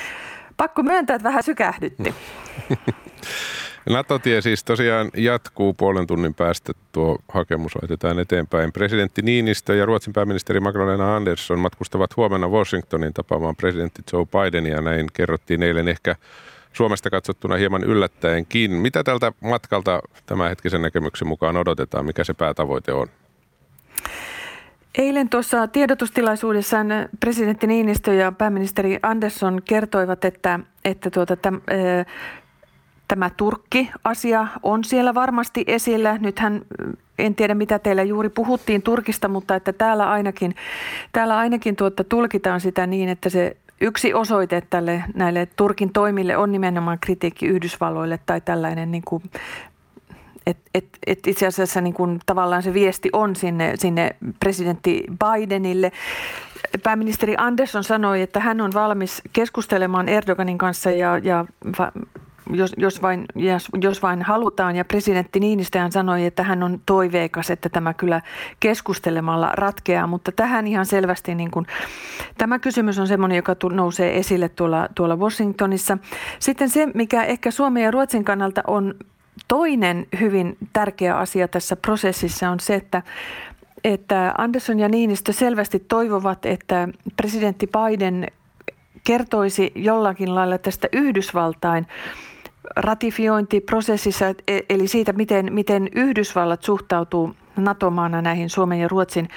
pakko 0.57 0.83
myöntää, 0.83 1.17
että 1.17 1.29
vähän 1.29 1.43
sykähdytti. 1.43 2.15
NATO-tie 3.89 4.41
siis 4.41 4.65
tosiaan 4.65 5.11
jatkuu 5.17 5.75
puolen 5.75 6.07
tunnin 6.07 6.35
päästä. 6.35 6.73
Tuo 6.93 7.19
hakemus 7.29 7.77
laitetaan 7.83 8.19
eteenpäin. 8.19 8.73
Presidentti 8.73 9.23
Niinistö 9.23 9.75
ja 9.75 9.87
Ruotsin 9.87 10.13
pääministeri 10.13 10.61
Magdalena 10.61 11.17
Andersson 11.17 11.59
matkustavat 11.59 12.17
huomenna 12.17 12.49
Washingtonin 12.49 13.15
tapaamaan 13.15 13.57
presidentti 13.57 14.03
Joe 14.13 14.27
Bidenia. 14.27 14.81
Näin 14.81 15.07
kerrottiin 15.13 15.63
eilen 15.63 15.89
ehkä 15.89 16.17
Suomesta 16.73 17.11
katsottuna 17.11 17.57
hieman 17.57 17.85
yllättäenkin. 17.85 18.73
Mitä 18.73 19.05
tältä 19.05 19.33
matkalta 19.41 20.01
hetkisen 20.51 20.83
näkemyksen 20.83 21.29
mukaan 21.29 21.57
odotetaan? 21.57 22.07
Mikä 22.07 22.25
se 22.25 22.35
päätavoite 22.35 22.93
on? 22.93 23.07
Eilen 24.99 25.29
tuossa 25.29 25.67
tiedotustilaisuudessaan 25.67 26.87
presidentti 27.21 27.67
Niinistö 27.67 28.15
ja 28.15 28.33
pääministeri 28.33 28.99
Andersson 29.03 29.63
kertoivat, 29.65 30.25
että, 30.25 30.61
että 30.85 31.11
tuota, 31.11 31.37
täm, 31.37 31.61
Tämä 33.11 33.31
Turkki-asia 33.37 34.47
on 34.63 34.85
siellä 34.85 35.15
varmasti 35.15 35.65
esillä. 35.67 36.19
Nythän 36.19 36.63
en 37.19 37.35
tiedä 37.35 37.55
mitä 37.55 37.79
teillä 37.79 38.03
juuri 38.03 38.29
puhuttiin 38.29 38.83
Turkista, 38.83 39.29
mutta 39.29 39.55
että 39.55 39.73
täällä 39.73 40.11
ainakin, 40.11 40.55
täällä 41.13 41.39
ainakin 41.39 41.77
tuota, 41.77 42.05
tulkitaan 42.05 42.61
sitä 42.61 42.87
niin, 42.87 43.09
että 43.09 43.29
se 43.29 43.57
yksi 43.81 44.15
osoite 44.15 44.63
tälle 44.71 45.05
näille 45.15 45.49
Turkin 45.57 45.93
toimille 45.93 46.37
on 46.37 46.53
nimenomaan 46.53 46.99
kritiikki 47.01 47.47
Yhdysvalloille 47.47 48.19
tai 48.27 48.41
tällainen 48.41 48.91
niin 48.91 49.03
kuin 49.07 49.23
et, 50.47 50.59
et, 50.75 50.85
et 51.07 51.27
itse 51.27 51.47
asiassa 51.47 51.81
niin 51.81 51.95
kuin 51.95 52.21
tavallaan 52.27 52.63
se 52.63 52.75
viesti 52.75 53.11
on 53.13 53.37
sinne, 53.37 53.73
sinne 53.77 54.17
presidentti 54.41 55.05
Bidenille. 55.25 55.93
Pääministeri 56.83 57.35
Andersson 57.39 57.85
sanoi, 57.85 58.23
että 58.23 58.41
hän 58.41 58.61
on 58.61 58.71
valmis 58.75 59.23
keskustelemaan 59.33 60.09
Erdoganin 60.09 60.59
kanssa 60.59 60.91
ja, 60.91 61.19
ja 61.19 61.45
jos, 62.55 62.75
jos, 62.77 63.03
vain, 63.03 63.25
jos, 63.81 64.03
vain 64.03 64.23
halutaan. 64.23 64.77
Ja 64.77 64.85
presidentti 64.85 65.41
Niinistöhän 65.41 65.93
sanoi, 65.93 66.27
että 66.27 66.43
hän 66.43 66.63
on 66.63 66.81
toiveikas, 66.87 67.51
että 67.51 67.69
tämä 67.69 67.95
kyllä 67.95 68.21
keskustelemalla 68.61 69.51
ratkeaa. 69.53 70.07
Mutta 70.07 70.33
tähän 70.33 70.67
ihan 70.67 70.87
selvästi 70.87 71.35
niin 71.35 71.51
kuin, 71.51 71.67
tämä 72.39 72.59
kysymys 72.59 72.99
on 72.99 73.07
sellainen, 73.07 73.37
joka 73.37 73.57
nousee 73.73 74.19
esille 74.19 74.49
tuolla, 74.49 74.89
tuolla 74.95 75.17
Washingtonissa. 75.17 75.99
Sitten 76.39 76.69
se, 76.69 76.89
mikä 76.95 77.25
ehkä 77.25 77.51
Suomen 77.51 77.83
ja 77.83 77.91
Ruotsin 77.91 78.25
kannalta 78.25 78.63
on 78.67 78.95
toinen 79.49 80.07
hyvin 80.21 80.57
tärkeä 80.73 81.17
asia 81.17 81.49
tässä 81.49 81.77
prosessissa 81.77 82.51
on 82.51 82.61
se, 82.61 82.75
että 82.75 83.03
että 83.85 84.35
Andersson 84.39 84.79
ja 84.79 84.89
Niinistö 84.89 85.33
selvästi 85.33 85.79
toivovat, 85.79 86.47
että 86.47 86.89
presidentti 87.17 87.67
Biden 87.67 88.27
kertoisi 89.05 89.73
jollakin 89.75 90.35
lailla 90.35 90.59
tästä 90.59 90.89
Yhdysvaltain 90.93 91.87
ratifiointiprosessissa, 92.77 94.27
e, 94.29 94.61
eli 94.69 94.89
siitä, 94.89 95.13
miten, 95.13 95.53
miten 95.53 95.89
Yhdysvallat 95.95 96.63
suhtautuu 96.63 97.35
NATO-maana 97.57 98.23
näihin 98.23 98.51
Suomen 98.51 98.81
ja 98.81 98.89
Ruotsin 98.89 99.29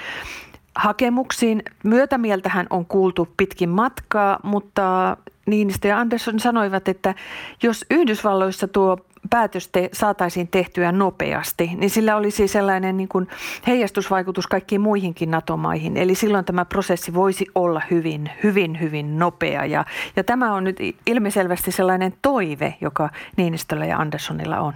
hakemuksiin. 0.74 1.62
Myötämieltähän 1.84 2.66
on 2.70 2.86
kuultu 2.86 3.28
pitkin 3.36 3.68
matkaa, 3.68 4.40
mutta 4.42 5.16
Niinistö 5.46 5.88
ja 5.88 5.98
Andersson 5.98 6.40
sanoivat, 6.40 6.88
että 6.88 7.14
jos 7.62 7.86
Yhdysvalloissa 7.90 8.68
tuo 8.68 8.98
päätös 9.30 9.68
te, 9.68 9.88
saataisiin 9.92 10.48
tehtyä 10.48 10.92
nopeasti, 10.92 11.70
niin 11.76 11.90
sillä 11.90 12.16
olisi 12.16 12.48
sellainen 12.48 12.96
niin 12.96 13.08
kuin 13.08 13.28
heijastusvaikutus 13.66 14.46
kaikkiin 14.46 14.80
muihinkin 14.80 15.30
NATO-maihin. 15.30 15.96
Eli 15.96 16.14
silloin 16.14 16.44
tämä 16.44 16.64
prosessi 16.64 17.14
voisi 17.14 17.46
olla 17.54 17.82
hyvin, 17.90 18.30
hyvin, 18.42 18.80
hyvin 18.80 19.18
nopea. 19.18 19.64
Ja, 19.64 19.84
ja 20.16 20.24
tämä 20.24 20.54
on 20.54 20.64
nyt 20.64 20.76
ilmiselvästi 21.06 21.72
sellainen 21.72 22.14
toive, 22.22 22.74
joka 22.80 23.10
Niinistöllä 23.36 23.86
ja 23.86 23.98
Anderssonilla 23.98 24.60
on. 24.60 24.74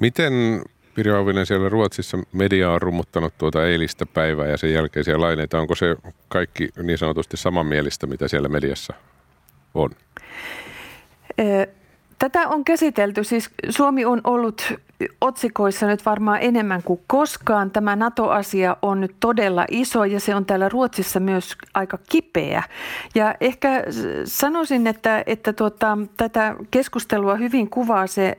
Miten 0.00 0.32
Pirjo 0.96 1.16
Auvinen 1.16 1.46
siellä 1.46 1.68
Ruotsissa 1.68 2.18
media 2.32 2.70
on 2.70 2.82
rummuttanut 2.82 3.34
tuota 3.38 3.66
eilistä 3.66 4.06
päivää 4.06 4.46
ja 4.46 4.56
sen 4.56 4.72
jälkeisiä 4.72 5.20
laineita. 5.20 5.60
Onko 5.60 5.74
se 5.74 5.96
kaikki 6.28 6.68
niin 6.82 6.98
sanotusti 6.98 7.36
samanmielistä, 7.36 8.06
mitä 8.06 8.28
siellä 8.28 8.48
mediassa 8.48 8.94
on? 9.74 9.90
Tätä 12.18 12.48
on 12.48 12.64
käsitelty, 12.64 13.24
siis 13.24 13.50
Suomi 13.70 14.04
on 14.04 14.20
ollut 14.24 14.72
otsikoissa 15.20 15.86
nyt 15.86 16.06
varmaan 16.06 16.38
enemmän 16.42 16.82
kuin 16.82 17.00
koskaan. 17.06 17.70
Tämä 17.70 17.96
NATO-asia 17.96 18.76
on 18.82 19.00
nyt 19.00 19.16
todella 19.20 19.64
iso 19.70 20.04
ja 20.04 20.20
se 20.20 20.34
on 20.34 20.46
täällä 20.46 20.68
Ruotsissa 20.68 21.20
myös 21.20 21.56
aika 21.74 21.98
kipeä. 22.10 22.62
Ja 23.14 23.34
ehkä 23.40 23.84
sanoisin, 24.24 24.86
että, 24.86 25.22
että 25.26 25.52
tuota, 25.52 25.98
tätä 26.16 26.56
keskustelua 26.70 27.34
hyvin 27.34 27.70
kuvaa 27.70 28.06
se 28.06 28.38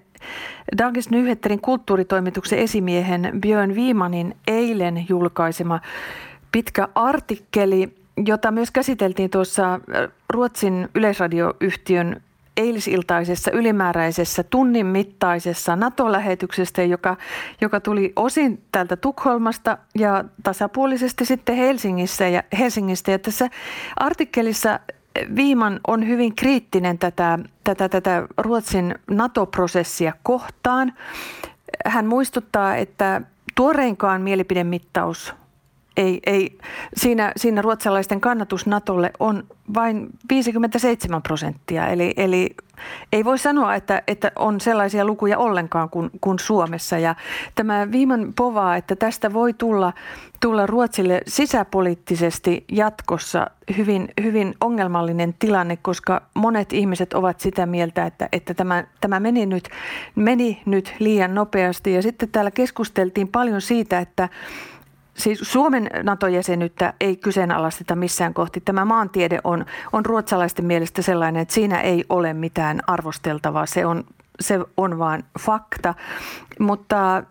Dagens 0.78 1.10
Nyheterin 1.10 1.62
kulttuuritoimituksen 1.62 2.60
esimiehen 2.60 3.32
Björn 3.42 3.76
Viimanin 3.76 4.38
eilen 4.48 5.06
julkaisema 5.10 5.80
pitkä 6.52 6.88
artikkeli, 6.96 7.96
jota 8.26 8.52
myös 8.52 8.72
käsiteltiin 8.72 9.30
tuossa 9.30 9.80
Ruotsin 10.30 10.90
yleisradioyhtiön 10.96 12.22
eilisiltaisessa 12.58 13.52
ylimääräisessä 13.52 14.44
tunnin 14.44 14.86
mittaisessa 14.86 15.76
NATO-lähetyksestä, 15.76 16.84
joka, 16.84 17.18
joka 17.62 17.80
tuli 17.80 18.14
osin 18.16 18.64
täältä 18.72 18.96
Tukholmasta 18.96 19.78
ja 19.96 20.24
tasapuolisesti 20.44 21.26
sitten 21.26 21.56
Helsingissä 21.56 22.28
ja, 22.28 22.44
Helsingistä. 22.60 23.12
Ja 23.12 23.20
tässä 23.20 23.50
artikkelissa 23.96 24.80
Viiman 25.36 25.80
on 25.88 26.08
hyvin 26.08 26.36
kriittinen 26.36 26.98
tätä, 26.98 27.40
tätä, 27.64 27.90
tätä 27.90 28.28
Ruotsin 28.38 28.96
NATO-prosessia 29.10 30.14
kohtaan. 30.24 30.94
Hän 31.86 32.06
muistuttaa, 32.06 32.76
että 32.76 33.22
tuoreinkaan 33.56 34.22
mielipidemittaus 34.22 35.34
ei, 35.98 36.20
ei, 36.26 36.58
siinä, 36.96 37.32
siinä 37.38 37.62
ruotsalaisten 37.62 38.22
kannatus 38.22 38.66
Natolle 38.66 39.12
on 39.20 39.44
vain 39.74 40.08
57 40.30 41.22
prosenttia. 41.22 41.88
Eli, 41.88 42.14
eli 42.18 42.56
ei 43.12 43.26
voi 43.26 43.38
sanoa, 43.38 43.76
että, 43.76 44.04
että 44.08 44.32
on 44.36 44.62
sellaisia 44.62 45.06
lukuja 45.06 45.38
ollenkaan 45.38 45.90
kuin, 45.90 46.10
kuin 46.22 46.40
Suomessa. 46.40 46.98
Ja 46.98 47.16
tämä 47.56 47.92
viiman 47.92 48.34
povaa, 48.36 48.76
että 48.76 48.96
tästä 48.96 49.34
voi 49.34 49.54
tulla, 49.54 49.94
tulla 50.42 50.66
Ruotsille 50.66 51.22
sisäpoliittisesti 51.28 52.66
jatkossa 52.72 53.48
hyvin, 53.78 54.10
hyvin 54.24 54.56
ongelmallinen 54.62 55.34
tilanne, 55.40 55.78
koska 55.78 56.22
monet 56.34 56.74
ihmiset 56.74 57.14
ovat 57.14 57.40
sitä 57.40 57.66
mieltä, 57.66 58.06
että, 58.06 58.30
että 58.32 58.54
tämä, 58.54 58.84
tämä 59.02 59.20
meni, 59.20 59.46
nyt, 59.46 59.70
meni 60.16 60.62
nyt 60.66 60.96
liian 61.00 61.36
nopeasti. 61.36 61.94
Ja 61.94 62.02
sitten 62.02 62.30
täällä 62.30 62.52
keskusteltiin 62.52 63.28
paljon 63.28 63.62
siitä, 63.62 64.00
että 64.00 64.30
siis 65.18 65.40
Suomen 65.42 65.90
NATO-jäsenyyttä 66.04 66.94
ei 67.00 67.16
kyseenalaisteta 67.16 67.96
missään 67.96 68.34
kohti. 68.34 68.62
Tämä 68.62 68.86
maantiede 68.86 69.40
on, 69.44 69.66
on 69.94 70.06
ruotsalaisten 70.06 70.66
mielestä 70.66 71.02
sellainen, 71.02 71.42
että 71.42 71.54
siinä 71.54 71.82
ei 71.82 72.06
ole 72.10 72.34
mitään 72.34 72.80
arvosteltavaa. 72.88 73.66
Se 73.66 73.86
on, 73.86 74.04
se 74.40 74.60
on 74.78 75.00
vain 75.00 75.24
fakta. 75.40 75.94
Mutta 76.60 77.24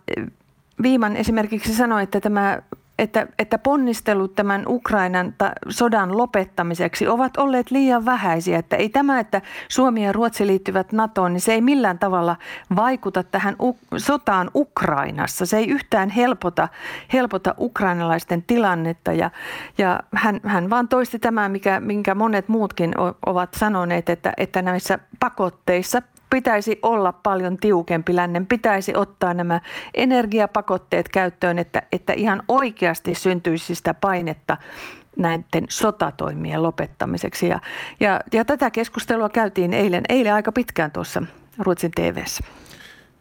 Viiman 0.83 1.17
esimerkiksi 1.17 1.75
sanoi, 1.75 2.03
että 2.03 2.21
tämä 2.21 2.63
että, 2.99 3.27
että 3.39 3.59
ponnistelut 3.59 4.35
tämän 4.35 4.65
Ukrainan 4.69 5.35
sodan 5.69 6.17
lopettamiseksi 6.17 7.09
ovat 7.09 7.37
olleet 7.37 7.71
liian 7.71 8.05
vähäisiä. 8.05 8.59
Että 8.59 8.77
ei 8.77 8.89
tämä, 8.89 9.21
että 9.21 9.43
Suomi 9.69 10.05
ja 10.05 10.13
Ruotsi 10.13 10.47
liittyvät 10.47 10.93
NATOon, 10.93 11.33
niin 11.33 11.41
se 11.41 11.53
ei 11.53 11.61
millään 11.61 11.99
tavalla 11.99 12.37
vaikuta 12.77 13.23
tähän 13.23 13.57
sotaan 13.97 14.51
Ukrainassa. 14.55 15.47
Se 15.47 15.57
ei 15.57 15.69
yhtään 15.69 16.11
helpota, 16.11 16.69
helpota 17.13 17.55
ukrainalaisten 17.59 18.43
tilannetta 18.43 19.13
ja, 19.13 19.31
ja 19.79 20.01
hän, 20.15 20.41
hän 20.45 20.71
vaan 20.71 20.89
toisti 20.89 21.19
tämän, 21.19 21.51
mikä, 21.51 21.81
minkä 21.81 22.15
monet 22.15 22.49
muutkin 22.49 22.93
ovat 23.27 23.55
sanoneet, 23.55 24.09
että, 24.09 24.33
että 24.37 24.63
näissä 24.63 24.99
pakotteissa 25.21 26.03
pitäisi 26.31 26.79
olla 26.83 27.13
paljon 27.13 27.57
tiukempi. 27.57 28.17
Lännen 28.17 28.47
pitäisi 28.47 28.97
ottaa 28.97 29.35
nämä 29.35 29.61
energiapakotteet 29.95 31.09
käyttöön, 31.09 31.59
että, 31.59 31.83
että 31.93 32.13
ihan 32.13 32.43
oikeasti 32.49 33.15
syntyisi 33.15 33.75
sitä 33.75 33.95
painetta 33.95 34.57
näiden 35.17 35.65
sotatoimien 35.69 36.63
lopettamiseksi. 36.63 37.49
Ja, 37.49 37.61
ja, 38.01 38.21
ja 38.33 38.45
tätä 38.45 38.71
keskustelua 38.71 39.29
käytiin 39.29 39.73
eilen, 39.73 40.05
eilen 40.09 40.35
aika 40.35 40.53
pitkään 40.53 40.91
tuossa 40.91 41.23
Ruotsin 41.59 41.91
TVssä. 41.91 42.45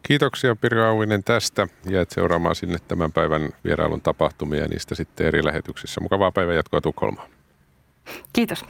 Kiitoksia 0.02 0.56
Pirjo 0.56 0.84
Auvinen 0.88 1.24
tästä. 1.24 1.66
Jäät 1.88 2.10
seuraamaan 2.10 2.54
sinne 2.54 2.78
tämän 2.88 3.12
päivän 3.12 3.48
vierailun 3.64 4.00
tapahtumia 4.00 4.60
ja 4.60 4.68
niistä 4.68 4.94
sitten 4.94 5.26
eri 5.26 5.44
lähetyksissä. 5.44 6.00
Mukavaa 6.00 6.32
päivän 6.32 6.56
jatkoa 6.56 6.80
Tukholmaan. 6.80 7.28
Kiitos. 8.32 8.64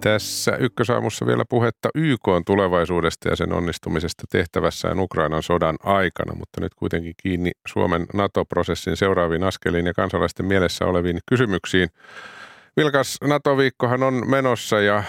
Tässä 0.00 0.56
ykkösaamussa 0.56 1.26
vielä 1.26 1.44
puhetta 1.48 1.88
YK 1.94 2.28
on 2.28 2.44
tulevaisuudesta 2.44 3.28
ja 3.28 3.36
sen 3.36 3.52
onnistumisesta 3.52 4.22
tehtävässään 4.30 5.00
Ukrainan 5.00 5.42
sodan 5.42 5.76
aikana, 5.82 6.34
mutta 6.34 6.60
nyt 6.60 6.74
kuitenkin 6.74 7.14
kiinni 7.22 7.50
Suomen 7.68 8.06
NATO-prosessin 8.14 8.96
seuraaviin 8.96 9.44
askeliin 9.44 9.86
ja 9.86 9.94
kansalaisten 9.94 10.46
mielessä 10.46 10.84
oleviin 10.84 11.18
kysymyksiin. 11.28 11.88
Vilkas 12.76 13.18
NATO-viikkohan 13.24 14.02
on 14.02 14.30
menossa 14.30 14.80
ja 14.80 15.02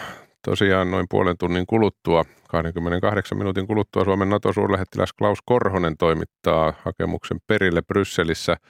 tosiaan 0.45 0.91
noin 0.91 1.05
puolen 1.09 1.37
tunnin 1.37 1.65
kuluttua, 1.67 2.25
28 2.47 3.37
minuutin 3.37 3.67
kuluttua 3.67 4.05
Suomen 4.05 4.29
NATO-suurlähettiläs 4.29 5.13
Klaus 5.13 5.39
Korhonen 5.45 5.97
toimittaa 5.97 6.73
hakemuksen 6.85 7.37
perille 7.47 7.81
Brysselissä– 7.81 8.57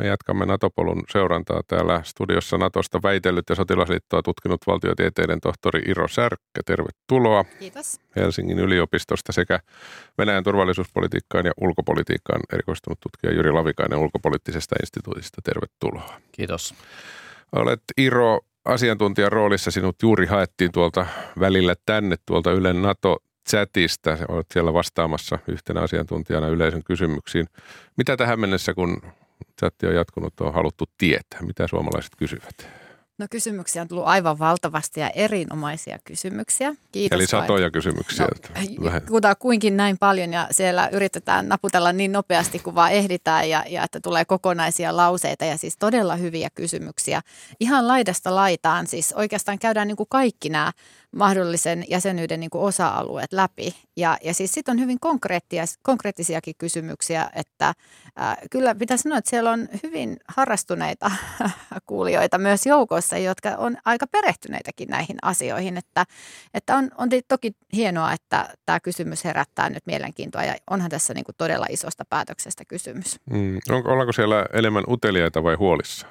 me 0.00 0.06
jatkamme 0.06 0.46
Natopolun 0.46 1.02
seurantaa 1.08 1.60
täällä 1.68 2.00
studiossa 2.04 2.58
Natosta 2.58 3.00
väitellyt 3.02 3.44
ja 3.48 3.54
sotilasliittoa 3.54 4.22
tutkinut 4.22 4.60
valtiotieteiden 4.66 5.40
tohtori 5.40 5.82
Iro 5.86 6.08
Särkkä. 6.08 6.60
Tervetuloa. 6.66 7.44
Kiitos. 7.58 8.00
Helsingin 8.16 8.58
yliopistosta 8.58 9.32
sekä 9.32 9.60
Venäjän 10.18 10.44
turvallisuuspolitiikkaan 10.44 11.46
ja 11.46 11.52
ulkopolitiikkaan 11.60 12.40
erikoistunut 12.52 13.00
tutkija 13.00 13.32
Jyri 13.32 13.52
Lavikainen 13.52 13.98
ulkopoliittisesta 13.98 14.76
instituutista. 14.82 15.42
Tervetuloa. 15.44 16.20
Kiitos. 16.32 16.74
Olet 17.52 17.82
Iro 17.96 18.40
asiantuntijan 18.64 19.32
roolissa. 19.32 19.70
Sinut 19.70 19.96
juuri 20.02 20.26
haettiin 20.26 20.72
tuolta 20.72 21.06
välillä 21.40 21.74
tänne 21.86 22.16
tuolta 22.26 22.52
Ylen 22.52 22.82
NATO 22.82 23.18
chatista. 23.50 24.18
Olet 24.28 24.46
siellä 24.52 24.72
vastaamassa 24.72 25.38
yhtenä 25.48 25.80
asiantuntijana 25.80 26.48
yleisön 26.48 26.84
kysymyksiin. 26.84 27.46
Mitä 27.96 28.16
tähän 28.16 28.40
mennessä, 28.40 28.74
kun 28.74 29.02
chatti 29.60 29.86
on 29.86 29.94
jatkunut, 29.94 30.40
on 30.40 30.54
haluttu 30.54 30.84
tietää. 30.98 31.42
Mitä 31.42 31.66
suomalaiset 31.66 32.12
kysyvät? 32.16 32.80
No 33.20 33.26
kysymyksiä 33.30 33.82
on 33.82 33.88
tullut 33.88 34.06
aivan 34.06 34.38
valtavasti 34.38 35.00
ja 35.00 35.10
erinomaisia 35.10 35.98
kysymyksiä. 36.04 36.74
Kiitos 36.92 37.16
Eli 37.16 37.26
satoja 37.26 37.62
vai. 37.62 37.70
kysymyksiä. 37.70 38.26
No, 39.10 39.34
kuinkin 39.38 39.76
näin 39.76 39.98
paljon 39.98 40.32
ja 40.32 40.48
siellä 40.50 40.88
yritetään 40.92 41.48
naputella 41.48 41.92
niin 41.92 42.12
nopeasti 42.12 42.58
kuin 42.58 42.74
vaan 42.74 42.92
ehditään 42.92 43.48
ja, 43.48 43.64
ja 43.68 43.84
että 43.84 44.00
tulee 44.00 44.24
kokonaisia 44.24 44.96
lauseita 44.96 45.44
ja 45.44 45.56
siis 45.56 45.76
todella 45.76 46.16
hyviä 46.16 46.48
kysymyksiä. 46.54 47.22
Ihan 47.60 47.88
laidasta 47.88 48.34
laitaan 48.34 48.86
siis 48.86 49.12
oikeastaan 49.12 49.58
käydään 49.58 49.88
niin 49.88 49.96
kuin 49.96 50.08
kaikki 50.10 50.48
nämä 50.48 50.72
mahdollisen 51.12 51.84
jäsenyyden 51.88 52.40
niin 52.40 52.50
kuin 52.50 52.64
osa-alueet 52.64 53.32
läpi. 53.32 53.74
Ja, 53.96 54.18
ja 54.24 54.34
siis 54.34 54.54
sitten 54.54 54.72
on 54.72 54.80
hyvin 54.80 55.00
konkreettisia, 55.00 55.64
konkreettisiakin 55.82 56.54
kysymyksiä, 56.58 57.30
että 57.34 57.72
äh, 58.20 58.36
kyllä 58.50 58.74
pitää 58.74 58.96
sanoa, 58.96 59.18
että 59.18 59.30
siellä 59.30 59.50
on 59.50 59.68
hyvin 59.82 60.16
harrastuneita 60.28 61.10
kuulijoita 61.86 62.38
myös 62.38 62.66
joukossa, 62.66 63.18
jotka 63.18 63.50
on 63.50 63.76
aika 63.84 64.06
perehtyneitäkin 64.06 64.88
näihin 64.88 65.16
asioihin. 65.22 65.76
Että, 65.76 66.04
että 66.54 66.76
on, 66.76 66.90
on 66.98 67.08
toki 67.28 67.52
hienoa, 67.72 68.12
että 68.12 68.54
tämä 68.66 68.80
kysymys 68.80 69.24
herättää 69.24 69.70
nyt 69.70 69.86
mielenkiintoa 69.86 70.44
ja 70.44 70.54
onhan 70.70 70.90
tässä 70.90 71.14
niin 71.14 71.24
kuin 71.24 71.36
todella 71.38 71.66
isosta 71.70 72.04
päätöksestä 72.04 72.64
kysymys. 72.64 73.20
Mm. 73.30 73.58
Onko, 73.70 73.92
ollaanko 73.92 74.12
siellä 74.12 74.46
enemmän 74.52 74.84
uteliaita 74.88 75.42
vai 75.42 75.54
huolissa? 75.54 76.06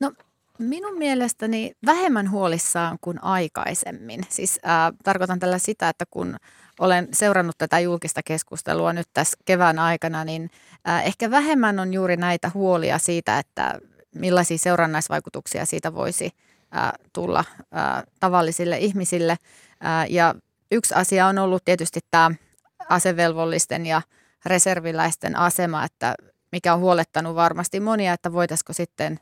No 0.00 0.12
Minun 0.58 0.98
mielestäni 0.98 1.72
vähemmän 1.86 2.30
huolissaan 2.30 2.98
kuin 3.00 3.24
aikaisemmin. 3.24 4.20
Siis 4.28 4.60
äh, 4.66 4.92
tarkoitan 5.04 5.38
tällä 5.38 5.58
sitä, 5.58 5.88
että 5.88 6.04
kun 6.10 6.36
olen 6.80 7.08
seurannut 7.12 7.58
tätä 7.58 7.78
julkista 7.78 8.20
keskustelua 8.24 8.92
nyt 8.92 9.08
tässä 9.14 9.36
kevään 9.44 9.78
aikana, 9.78 10.24
niin 10.24 10.50
äh, 10.88 11.06
ehkä 11.06 11.30
vähemmän 11.30 11.78
on 11.78 11.94
juuri 11.94 12.16
näitä 12.16 12.50
huolia 12.54 12.98
siitä, 12.98 13.38
että 13.38 13.78
millaisia 14.14 14.58
seurannaisvaikutuksia 14.58 15.66
siitä 15.66 15.94
voisi 15.94 16.30
äh, 16.76 16.92
tulla 17.12 17.44
äh, 17.60 18.02
tavallisille 18.20 18.78
ihmisille. 18.78 19.32
Äh, 19.32 20.10
ja 20.10 20.34
yksi 20.70 20.94
asia 20.94 21.26
on 21.26 21.38
ollut 21.38 21.64
tietysti 21.64 22.00
tämä 22.10 22.30
asevelvollisten 22.88 23.86
ja 23.86 24.02
reserviläisten 24.46 25.36
asema, 25.36 25.84
että 25.84 26.14
mikä 26.52 26.74
on 26.74 26.80
huolettanut 26.80 27.34
varmasti 27.34 27.80
monia, 27.80 28.12
että 28.12 28.32
voitaisiko 28.32 28.72
sitten 28.72 29.18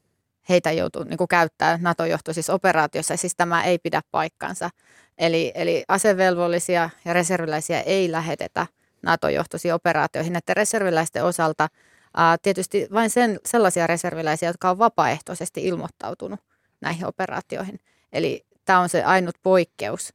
heitä 0.49 0.73
joutua 0.73 1.05
niin 1.05 1.29
käyttää 1.29 1.79
NATO-johtoisissa 1.83 2.55
operaatioissa. 2.55 3.17
Siis 3.17 3.37
tämä 3.37 3.65
ei 3.65 3.79
pidä 3.79 4.01
paikkansa. 4.11 4.71
Eli, 5.19 5.53
eli 5.55 5.85
asevelvollisia 5.89 6.91
ja 7.05 7.13
reserviläisiä 7.13 7.81
ei 7.81 8.13
lähetetä 8.13 8.67
NATO-johtoisiin 9.03 9.75
operaatioihin. 9.75 10.37
Että 10.37 10.55
reserviläisten 10.55 11.25
osalta 11.25 11.69
ää, 12.17 12.37
tietysti 12.43 12.89
vain 12.93 13.11
sen, 13.11 13.41
sellaisia 13.47 13.87
reserviläisiä, 13.87 14.49
jotka 14.49 14.71
on 14.71 14.79
vapaaehtoisesti 14.79 15.65
ilmoittautunut 15.65 16.41
näihin 16.81 17.07
operaatioihin. 17.07 17.81
Eli 18.13 18.47
tämä 18.65 18.79
on 18.79 18.89
se 18.89 19.05
ainut 19.05 19.35
poikkeus. 19.43 20.13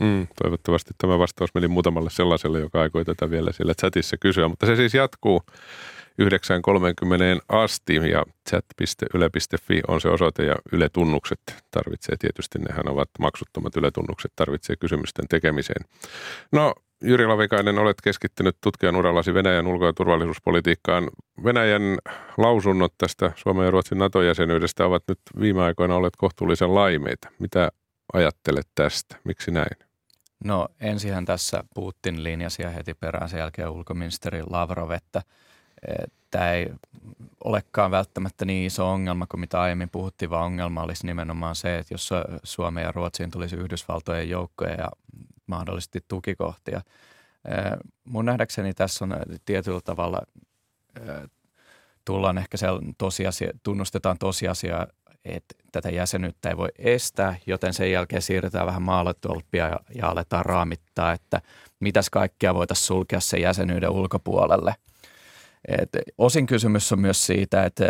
Mm, 0.00 0.26
toivottavasti 0.42 0.90
tämä 0.98 1.18
vastaus 1.18 1.54
meni 1.54 1.68
muutamalle 1.68 2.10
sellaiselle, 2.10 2.60
joka 2.60 2.80
aikoi 2.80 3.04
tätä 3.04 3.30
vielä 3.30 3.52
siellä 3.52 3.74
chatissa 3.74 4.16
kysyä, 4.20 4.48
mutta 4.48 4.66
se 4.66 4.76
siis 4.76 4.94
jatkuu 4.94 5.42
9.30 6.22 6.28
asti 7.48 7.94
ja 7.94 8.24
chat.yle.fi 8.50 9.80
on 9.88 10.00
se 10.00 10.08
osoite 10.08 10.44
ja 10.44 10.54
Yle-tunnukset 10.72 11.40
tarvitsee 11.70 12.16
tietysti, 12.18 12.58
nehän 12.58 12.88
ovat 12.88 13.08
maksuttomat 13.18 13.76
Yle-tunnukset, 13.76 14.32
tarvitsee 14.36 14.76
kysymysten 14.76 15.28
tekemiseen. 15.28 15.84
No 16.52 16.74
Jyri 17.02 17.26
Lavikainen, 17.26 17.78
olet 17.78 18.00
keskittynyt 18.02 18.56
tutkijan 18.60 18.96
urallasi 18.96 19.34
Venäjän 19.34 19.66
ulko- 19.66 19.86
ja 19.86 19.92
turvallisuuspolitiikkaan. 19.92 21.10
Venäjän 21.44 21.82
lausunnot 22.36 22.94
tästä 22.98 23.32
Suomen 23.36 23.64
ja 23.64 23.70
Ruotsin 23.70 23.98
NATO-jäsenyydestä 23.98 24.86
ovat 24.86 25.02
nyt 25.08 25.18
viime 25.40 25.62
aikoina 25.62 25.96
olleet 25.96 26.16
kohtuullisen 26.16 26.74
laimeita. 26.74 27.28
Mitä 27.38 27.70
ajattelet 28.12 28.68
tästä? 28.74 29.16
Miksi 29.24 29.50
näin? 29.50 29.76
No 30.44 30.68
ensihän 30.80 31.24
tässä 31.24 31.64
Putin 31.74 32.24
linjasi 32.24 32.62
ja 32.62 32.70
heti 32.70 32.94
perään 32.94 33.28
sen 33.28 33.38
jälkeen 33.38 33.68
ulkoministeri 33.68 34.42
Lavrov, 34.50 34.90
että 34.90 35.22
tämä 36.30 36.52
ei 36.52 36.70
olekaan 37.44 37.90
välttämättä 37.90 38.44
niin 38.44 38.66
iso 38.66 38.90
ongelma 38.90 39.26
kuin 39.26 39.40
mitä 39.40 39.60
aiemmin 39.60 39.90
puhuttiin, 39.90 40.30
vaan 40.30 40.44
ongelma 40.44 40.82
olisi 40.82 41.06
nimenomaan 41.06 41.56
se, 41.56 41.78
että 41.78 41.94
jos 41.94 42.10
Suomeen 42.42 42.84
ja 42.84 42.92
Ruotsiin 42.92 43.30
tulisi 43.30 43.56
Yhdysvaltojen 43.56 44.30
joukkoja 44.30 44.74
ja 44.74 44.88
mahdollisesti 45.46 46.04
tukikohtia. 46.08 46.80
Mun 48.04 48.24
nähdäkseni 48.24 48.74
tässä 48.74 49.04
on 49.04 49.16
tietyllä 49.44 49.80
tavalla 49.80 50.22
tullaan 52.04 52.38
ehkä 52.38 52.56
se 52.56 52.66
tosiasia, 52.98 53.50
tunnustetaan 53.62 54.18
tosiasia, 54.18 54.86
että 55.24 55.54
tätä 55.72 55.90
jäsenyyttä 55.90 56.48
ei 56.48 56.56
voi 56.56 56.68
estää, 56.78 57.36
joten 57.46 57.74
sen 57.74 57.92
jälkeen 57.92 58.22
siirretään 58.22 58.66
vähän 58.66 58.82
maalatolppia 58.82 59.68
ja, 59.68 59.80
ja 59.94 60.08
aletaan 60.08 60.44
raamittaa, 60.44 61.12
että 61.12 61.40
mitäs 61.80 62.10
kaikkea 62.10 62.54
voitaisiin 62.54 62.86
sulkea 62.86 63.20
sen 63.20 63.40
jäsenyyden 63.40 63.90
ulkopuolelle. 63.90 64.74
Et 65.68 65.88
osin 66.18 66.46
kysymys 66.46 66.92
on 66.92 67.00
myös 67.00 67.26
siitä, 67.26 67.64
että 67.64 67.84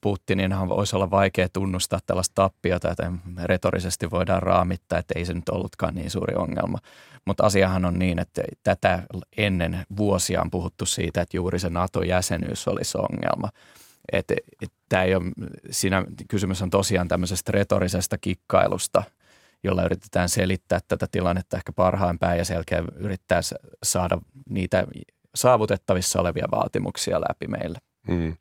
Putininhan 0.00 0.68
voisi 0.68 0.96
olla 0.96 1.10
vaikea 1.10 1.48
tunnustaa 1.48 1.98
tällaista 2.06 2.34
tappiota, 2.34 2.90
että 2.90 3.12
retorisesti 3.44 4.10
voidaan 4.10 4.42
raamittaa, 4.42 4.98
että 4.98 5.14
ei 5.16 5.24
se 5.24 5.34
nyt 5.34 5.48
ollutkaan 5.48 5.94
niin 5.94 6.10
suuri 6.10 6.34
ongelma. 6.34 6.78
Mutta 7.24 7.46
asiahan 7.46 7.84
on 7.84 7.98
niin, 7.98 8.18
että 8.18 8.42
tätä 8.62 9.02
ennen 9.36 9.86
vuosia 9.96 10.42
on 10.42 10.50
puhuttu 10.50 10.86
siitä, 10.86 11.20
että 11.20 11.36
juuri 11.36 11.58
se 11.58 11.70
NATO-jäsenyys 11.70 12.68
olisi 12.68 12.98
ongelma. 12.98 13.48
Että 14.12 14.34
et, 14.62 14.72
tämä 14.88 15.02
ei 15.02 15.14
ole, 15.14 15.24
siinä 15.70 16.04
kysymys 16.28 16.62
on 16.62 16.70
tosiaan 16.70 17.08
tämmöisestä 17.08 17.52
retorisesta 17.52 18.18
kikkailusta, 18.18 19.02
jolla 19.64 19.84
yritetään 19.84 20.28
selittää 20.28 20.78
tätä 20.88 21.06
tilannetta 21.10 21.56
ehkä 21.56 21.72
parhaan 21.72 22.18
päin 22.18 22.38
ja 22.38 22.44
sen 22.44 22.54
jälkeen 22.54 22.84
yrittää 22.96 23.40
saada 23.82 24.18
niitä 24.48 24.84
saavutettavissa 25.34 26.20
olevia 26.20 26.46
vaatimuksia 26.50 27.20
läpi 27.20 27.48
meille. 27.48 27.78
Mm. 28.08 28.36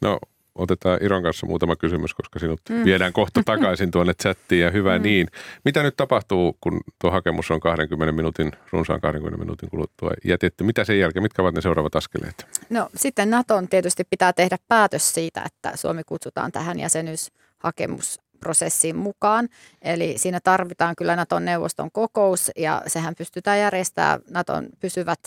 No 0.00 0.18
otetaan 0.54 0.98
Iron 1.02 1.22
kanssa 1.22 1.46
muutama 1.46 1.76
kysymys, 1.76 2.14
koska 2.14 2.38
sinut 2.38 2.60
mm. 2.68 2.84
viedään 2.84 3.12
kohta 3.12 3.42
takaisin 3.44 3.90
tuonne 3.90 4.14
chattiin 4.14 4.62
ja 4.62 4.70
hyvä 4.70 4.98
mm. 4.98 5.02
niin. 5.02 5.26
Mitä 5.64 5.82
nyt 5.82 5.96
tapahtuu, 5.96 6.56
kun 6.60 6.80
tuo 7.00 7.10
hakemus 7.10 7.50
on 7.50 7.60
20 7.60 8.12
minuutin, 8.12 8.52
runsaan 8.72 9.00
20 9.00 9.38
minuutin 9.38 9.70
kuluttua 9.70 10.10
jätetty? 10.24 10.64
Mitä 10.64 10.84
sen 10.84 10.98
jälkeen, 10.98 11.22
mitkä 11.22 11.42
ovat 11.42 11.54
ne 11.54 11.60
seuraavat 11.60 11.96
askeleet? 11.96 12.46
No 12.70 12.88
sitten 12.96 13.30
Naton 13.30 13.68
tietysti 13.68 14.04
pitää 14.10 14.32
tehdä 14.32 14.56
päätös 14.68 15.14
siitä, 15.14 15.42
että 15.46 15.76
Suomi 15.76 16.02
kutsutaan 16.06 16.52
tähän 16.52 16.80
jäsenyyshakemusprosessiin 16.80 18.96
mukaan. 18.96 19.48
Eli 19.82 20.18
siinä 20.18 20.40
tarvitaan 20.44 20.96
kyllä 20.96 21.16
Naton 21.16 21.44
neuvoston 21.44 21.90
kokous 21.92 22.50
ja 22.56 22.82
sehän 22.86 23.14
pystytään 23.14 23.58
järjestämään 23.58 24.20
Naton 24.30 24.68
pysyvät 24.80 25.20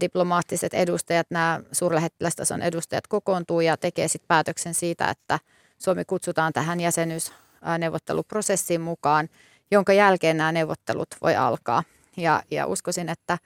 diplomaattiset 0.00 0.74
edustajat, 0.74 1.26
nämä 1.30 1.60
suurlähettilästason 1.72 2.62
edustajat 2.62 3.06
kokoontuu 3.06 3.60
ja 3.60 3.76
tekee 3.76 4.08
sitten 4.08 4.28
päätöksen 4.28 4.74
siitä, 4.74 5.10
että 5.10 5.38
Suomi 5.78 6.04
kutsutaan 6.04 6.52
tähän 6.52 6.80
jäsenyysneuvotteluprosessiin 6.80 8.80
mukaan, 8.80 9.28
jonka 9.70 9.92
jälkeen 9.92 10.36
nämä 10.36 10.52
neuvottelut 10.52 11.08
voi 11.22 11.36
alkaa. 11.36 11.82
Ja, 12.16 12.42
ja 12.50 12.66
uskoisin, 12.66 13.08
että 13.08 13.38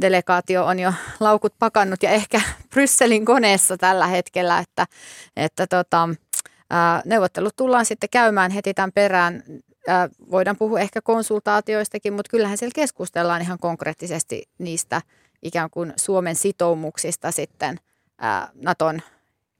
delegaatio 0.00 0.66
on 0.66 0.78
jo 0.78 0.92
laukut 1.20 1.54
pakannut 1.58 2.02
ja 2.02 2.10
ehkä 2.10 2.40
Brysselin 2.70 3.24
koneessa 3.24 3.76
tällä 3.76 4.06
hetkellä, 4.06 4.58
että, 4.58 4.86
että 5.36 5.66
tota, 5.66 6.08
neuvottelut 7.04 7.56
tullaan 7.56 7.86
sitten 7.86 8.10
käymään 8.10 8.50
heti 8.50 8.74
tämän 8.74 8.92
perään. 8.92 9.42
Voidaan 10.30 10.56
puhua 10.56 10.80
ehkä 10.80 11.02
konsultaatioistakin, 11.02 12.12
mutta 12.12 12.30
kyllähän 12.30 12.58
siellä 12.58 12.74
keskustellaan 12.74 13.42
ihan 13.42 13.58
konkreettisesti 13.58 14.42
niistä– 14.58 15.02
ikään 15.42 15.70
kuin 15.70 15.92
Suomen 15.96 16.36
sitoumuksista 16.36 17.30
sitten 17.30 17.76
ää, 18.18 18.48
Naton 18.54 19.02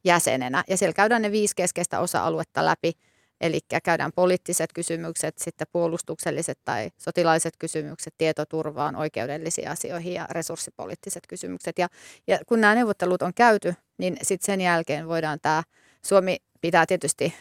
jäsenenä. 0.03 0.63
Ja 0.69 0.77
siellä 0.77 0.93
käydään 0.93 1.21
ne 1.21 1.31
viisi 1.31 1.55
keskeistä 1.55 1.99
osa-aluetta 1.99 2.65
läpi, 2.65 2.93
eli 3.41 3.59
käydään 3.83 4.11
poliittiset 4.15 4.69
kysymykset, 4.73 5.37
sitten 5.37 5.67
puolustukselliset 5.71 6.59
tai 6.65 6.91
sotilaiset 6.97 7.53
kysymykset 7.59 8.13
tietoturvaan, 8.17 8.95
oikeudellisiin 8.95 9.69
asioihin 9.69 10.13
ja 10.13 10.27
resurssipoliittiset 10.29 11.23
kysymykset. 11.27 11.77
Ja, 11.77 11.87
ja 12.27 12.39
kun 12.47 12.61
nämä 12.61 12.75
neuvottelut 12.75 13.21
on 13.21 13.33
käyty, 13.33 13.75
niin 13.97 14.17
sitten 14.21 14.45
sen 14.45 14.61
jälkeen 14.61 15.07
voidaan 15.07 15.39
tämä, 15.41 15.63
Suomi 16.05 16.37
pitää 16.61 16.85
tietysti 16.85 17.33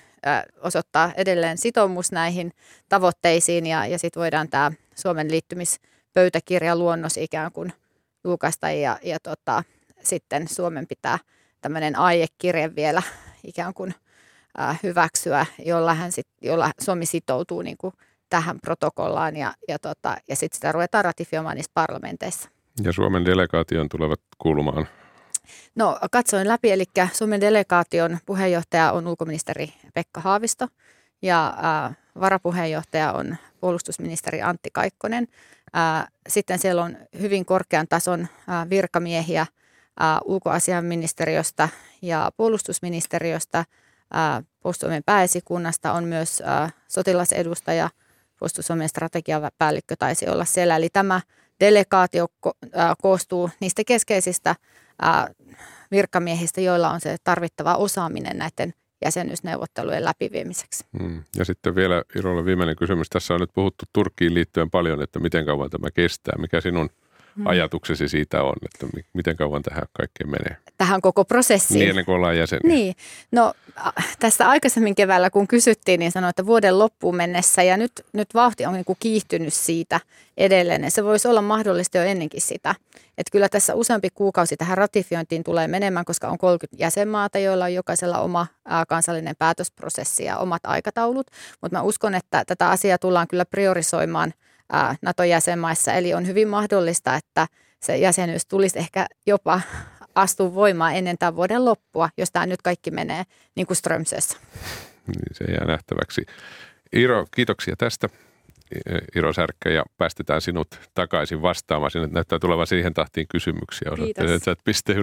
osoittaa 0.61 1.13
edelleen 1.17 1.59
sitoumus 1.59 2.13
näihin 2.13 2.53
tavoitteisiin 2.89 3.67
ja, 3.67 3.87
ja 3.87 3.99
sitten 3.99 4.21
voidaan 4.21 4.49
tämä 4.49 4.73
Suomen 4.95 5.31
liittymispöytäkirja 5.31 6.77
luonnos 6.77 7.17
ikään 7.17 7.53
kuin 7.53 7.73
julkaista 8.25 8.71
ja, 8.71 8.99
ja 9.03 9.21
tota, 9.21 9.63
sitten 10.03 10.49
Suomen 10.49 10.87
pitää 10.87 11.19
tämmöinen 11.61 11.99
aiekirje 11.99 12.77
vielä 12.77 13.03
ikään 13.45 13.75
kuin 13.75 13.95
äh, 14.61 14.81
hyväksyä, 14.83 15.47
jolla, 15.59 15.95
hän 15.95 16.13
sit, 16.13 16.29
jolla 16.43 16.71
Suomi 16.81 17.07
sitoutuu 17.07 17.63
niin 17.63 17.77
kuin 17.77 17.95
tähän 18.29 18.59
protokollaan 18.61 19.37
ja, 19.37 19.55
ja, 19.69 19.79
tota, 19.79 20.17
ja 20.29 20.37
sitten 20.37 20.57
sitä 20.57 20.73
ruvetaan 20.73 21.05
ratifioimaan 21.05 21.57
niissä 21.57 21.73
parlamenteissa. 21.75 22.49
Ja 22.83 22.93
Suomen 22.93 23.25
delegaation 23.25 23.89
tulevat 23.89 24.21
kuulumaan? 24.39 24.89
No 25.75 25.99
katsoin 26.13 26.49
läpi, 26.49 26.71
eli 26.71 26.85
Suomen 27.13 27.41
delegaation 27.41 28.19
puheenjohtaja 28.27 28.93
on 28.93 29.07
ulkoministeri 29.07 29.73
Pekka 29.95 30.21
Haavisto 30.21 30.69
ja 31.23 31.55
äh, 31.87 31.97
varapuheenjohtaja 32.21 33.13
on 33.13 33.37
puolustusministeri 33.61 34.43
Antti 34.43 34.69
Kaikkonen. 34.73 35.29
Sitten 36.29 36.59
siellä 36.59 36.83
on 36.83 36.97
hyvin 37.21 37.45
korkean 37.45 37.89
tason 37.89 38.29
virkamiehiä 38.71 39.47
ulkoasianministeriöstä 40.25 41.69
ja 42.03 42.31
puolustusministeriöstä. 42.37 43.65
Puolustusvoimien 44.61 45.03
pääesikunnasta 45.07 45.93
on 45.93 46.05
myös 46.05 46.43
sotilasedustaja, 46.89 47.91
puolustusvoimien 48.39 48.89
strategiapäällikkö 48.89 49.97
taisi 49.99 50.29
olla 50.29 50.45
siellä. 50.45 50.77
Eli 50.77 50.89
tämä 50.93 51.21
delegaatio 51.61 52.27
koostuu 53.03 53.51
niistä 53.61 53.83
keskeisistä 53.87 54.57
virkamiehistä, 55.91 56.61
joilla 56.61 56.91
on 56.91 57.01
se 57.01 57.17
tarvittava 57.25 57.75
osaaminen 57.75 58.39
näiden 58.39 58.75
jäsenyysneuvottelujen 59.05 60.05
läpiviemiseksi. 60.05 60.85
Hmm. 60.99 61.23
Ja 61.37 61.45
sitten 61.45 61.75
vielä 61.75 62.03
Irolle 62.17 62.45
viimeinen 62.45 62.77
kysymys. 62.77 63.11
Tässä 63.11 63.35
on 63.35 63.41
nyt 63.41 63.51
puhuttu 63.55 63.85
Turkkiin 63.93 64.35
liittyen 64.35 64.71
paljon, 64.71 65.03
että 65.03 65.19
miten 65.19 65.47
kauan 65.47 65.71
tämä 65.71 65.91
kestää. 65.91 66.39
Mikä 66.39 66.61
sinun 66.61 66.87
mm. 66.87 67.02
Ajatuksesi 67.45 68.09
siitä 68.09 68.43
on, 68.43 68.55
että 68.65 68.87
miten 69.13 69.37
kauan 69.37 69.63
tähän 69.63 69.83
kaikkeen 69.93 70.31
menee? 70.31 70.57
Tähän 70.79 71.01
koko 71.01 71.25
prosessiin? 71.25 71.79
Niin 71.79 71.91
ennen 71.91 72.05
kuin 72.05 72.15
ollaan 72.15 72.39
jäseniä. 72.39 72.75
Niin, 72.75 72.95
no 73.33 73.55
tässä 74.19 74.49
aikaisemmin 74.49 74.95
keväällä 74.95 75.31
kun 75.31 75.49
kysyttiin, 75.49 76.01
niin 76.01 76.13
sanoin, 76.13 76.31
että 76.31 76.47
vuoden 76.47 76.79
loppuun 76.79 77.17
mennessä 77.17 77.63
ja 77.63 77.77
nyt, 77.77 77.93
nyt 78.13 78.35
vauhti 78.35 78.67
on 78.67 78.73
niin 78.73 78.85
kuin 78.85 78.97
kiihtynyt 79.01 79.55
siitä 79.55 80.01
edelleen. 80.37 80.91
Se 80.91 81.05
voisi 81.05 81.29
olla 81.29 81.43
mahdollista 81.43 81.99
jo 81.99 82.05
ennenkin 82.05 82.41
sitä. 82.41 82.75
Että 83.19 83.31
kyllä 83.33 83.49
tässä 83.49 83.75
useampi 83.75 84.09
kuukausi 84.15 84.57
tähän 84.57 84.79
ratifiointiin 84.79 85.45
tulee 85.45 85.69
menemään, 85.69 86.05
koska 86.05 86.29
on 86.29 86.39
30 86.39 86.83
jäsenmaata, 86.83 87.39
joilla 87.39 87.65
on 87.65 87.75
jokaisella 87.75 88.19
oma 88.19 88.47
kansallinen 88.89 89.37
päätösprosessi 89.39 90.25
ja 90.25 90.39
omat 90.39 90.63
aikataulut. 90.67 91.27
Mutta 91.61 91.79
mä 91.79 91.83
uskon, 91.83 92.15
että 92.15 92.45
tätä 92.45 92.71
asiaa 92.71 92.99
tullaan 92.99 93.29
kyllä 93.29 93.45
priorisoimaan 93.45 94.35
NATO-jäsenmaissa, 95.03 95.93
eli 95.93 96.15
on 96.15 96.27
hyvin 96.27 96.49
mahdollista, 96.49 97.15
että 97.15 97.47
se 97.81 97.97
jäsenyys 97.97 98.47
tulisi 98.47 98.79
ehkä 98.79 99.07
jopa 99.27 99.61
astua 100.15 100.55
voimaan 100.55 100.95
ennen 100.95 101.19
tämän 101.19 101.37
vuoden 101.37 101.65
loppua, 101.65 102.09
jos 102.19 102.31
tämä 102.31 102.47
nyt 102.47 102.63
kaikki 102.63 102.91
menee 102.91 103.25
niin 103.55 103.67
kuin 103.67 103.77
Strömsössä. 103.77 104.39
Niin 105.07 105.23
se 105.33 105.45
jää 105.45 105.65
nähtäväksi. 105.65 106.27
Iro, 106.93 107.27
kiitoksia 107.35 107.75
tästä. 107.79 108.09
Iro 109.17 109.33
Särkkä 109.33 109.71
ja 109.71 109.83
päästetään 109.99 110.41
sinut 110.41 110.81
takaisin 110.95 111.43
vastaamaan. 111.43 111.91
Sinne 111.91 112.09
näyttää 112.11 112.39
tulevan 112.39 112.67
siihen 112.67 112.95
tahtiin 112.95 113.27
kysymyksiä. 113.29 113.91
Osoitteet, 113.93 114.31
että 114.31 114.57
piste 114.65 114.95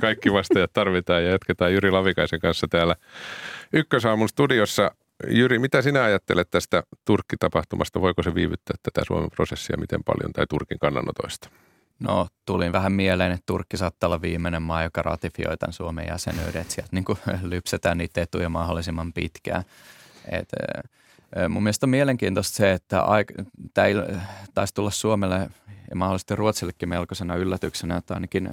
Kaikki 0.00 0.32
vastaajat 0.32 0.72
tarvitaan 0.72 1.24
ja 1.24 1.30
jatketaan 1.30 1.72
Jyri 1.72 1.90
Lavikaisen 1.90 2.40
kanssa 2.40 2.66
täällä 2.70 2.96
Ykkösaamun 3.72 4.28
studiossa. 4.28 4.90
Jyri, 5.28 5.58
mitä 5.58 5.82
sinä 5.82 6.04
ajattelet 6.04 6.50
tästä 6.50 6.82
Turkki-tapahtumasta? 7.04 8.00
Voiko 8.00 8.22
se 8.22 8.34
viivyttää 8.34 8.76
tätä 8.82 9.04
Suomen 9.06 9.30
prosessia 9.30 9.76
miten 9.76 10.04
paljon 10.04 10.32
tai 10.32 10.46
Turkin 10.46 10.78
kannanotoista? 10.78 11.50
No, 11.98 12.28
tulin 12.46 12.72
vähän 12.72 12.92
mieleen, 12.92 13.32
että 13.32 13.42
Turkki 13.46 13.76
saattaa 13.76 14.08
olla 14.08 14.22
viimeinen 14.22 14.62
maa, 14.62 14.82
joka 14.82 15.02
ratifioi 15.02 15.56
tämän 15.56 15.72
Suomen 15.72 16.06
jäsenyyden, 16.08 16.62
että 16.62 16.74
sieltä 16.74 16.90
niin 16.92 17.04
lypsetään 17.52 17.98
niitä 17.98 18.22
etuja 18.22 18.48
mahdollisimman 18.48 19.12
pitkään. 19.12 19.64
Et, 20.30 20.48
mun 21.48 21.62
mielestä 21.62 21.86
on 21.86 21.90
mielenkiintoista 21.90 22.56
se, 22.56 22.72
että 22.72 23.02
tämä 23.74 23.88
taisi 24.54 24.74
tulla 24.74 24.90
Suomelle 24.90 25.50
ja 25.90 25.96
mahdollisesti 25.96 26.36
Ruotsillekin 26.36 26.88
melkoisena 26.88 27.36
yllätyksenä, 27.36 27.96
että 27.96 28.14
ainakin 28.14 28.50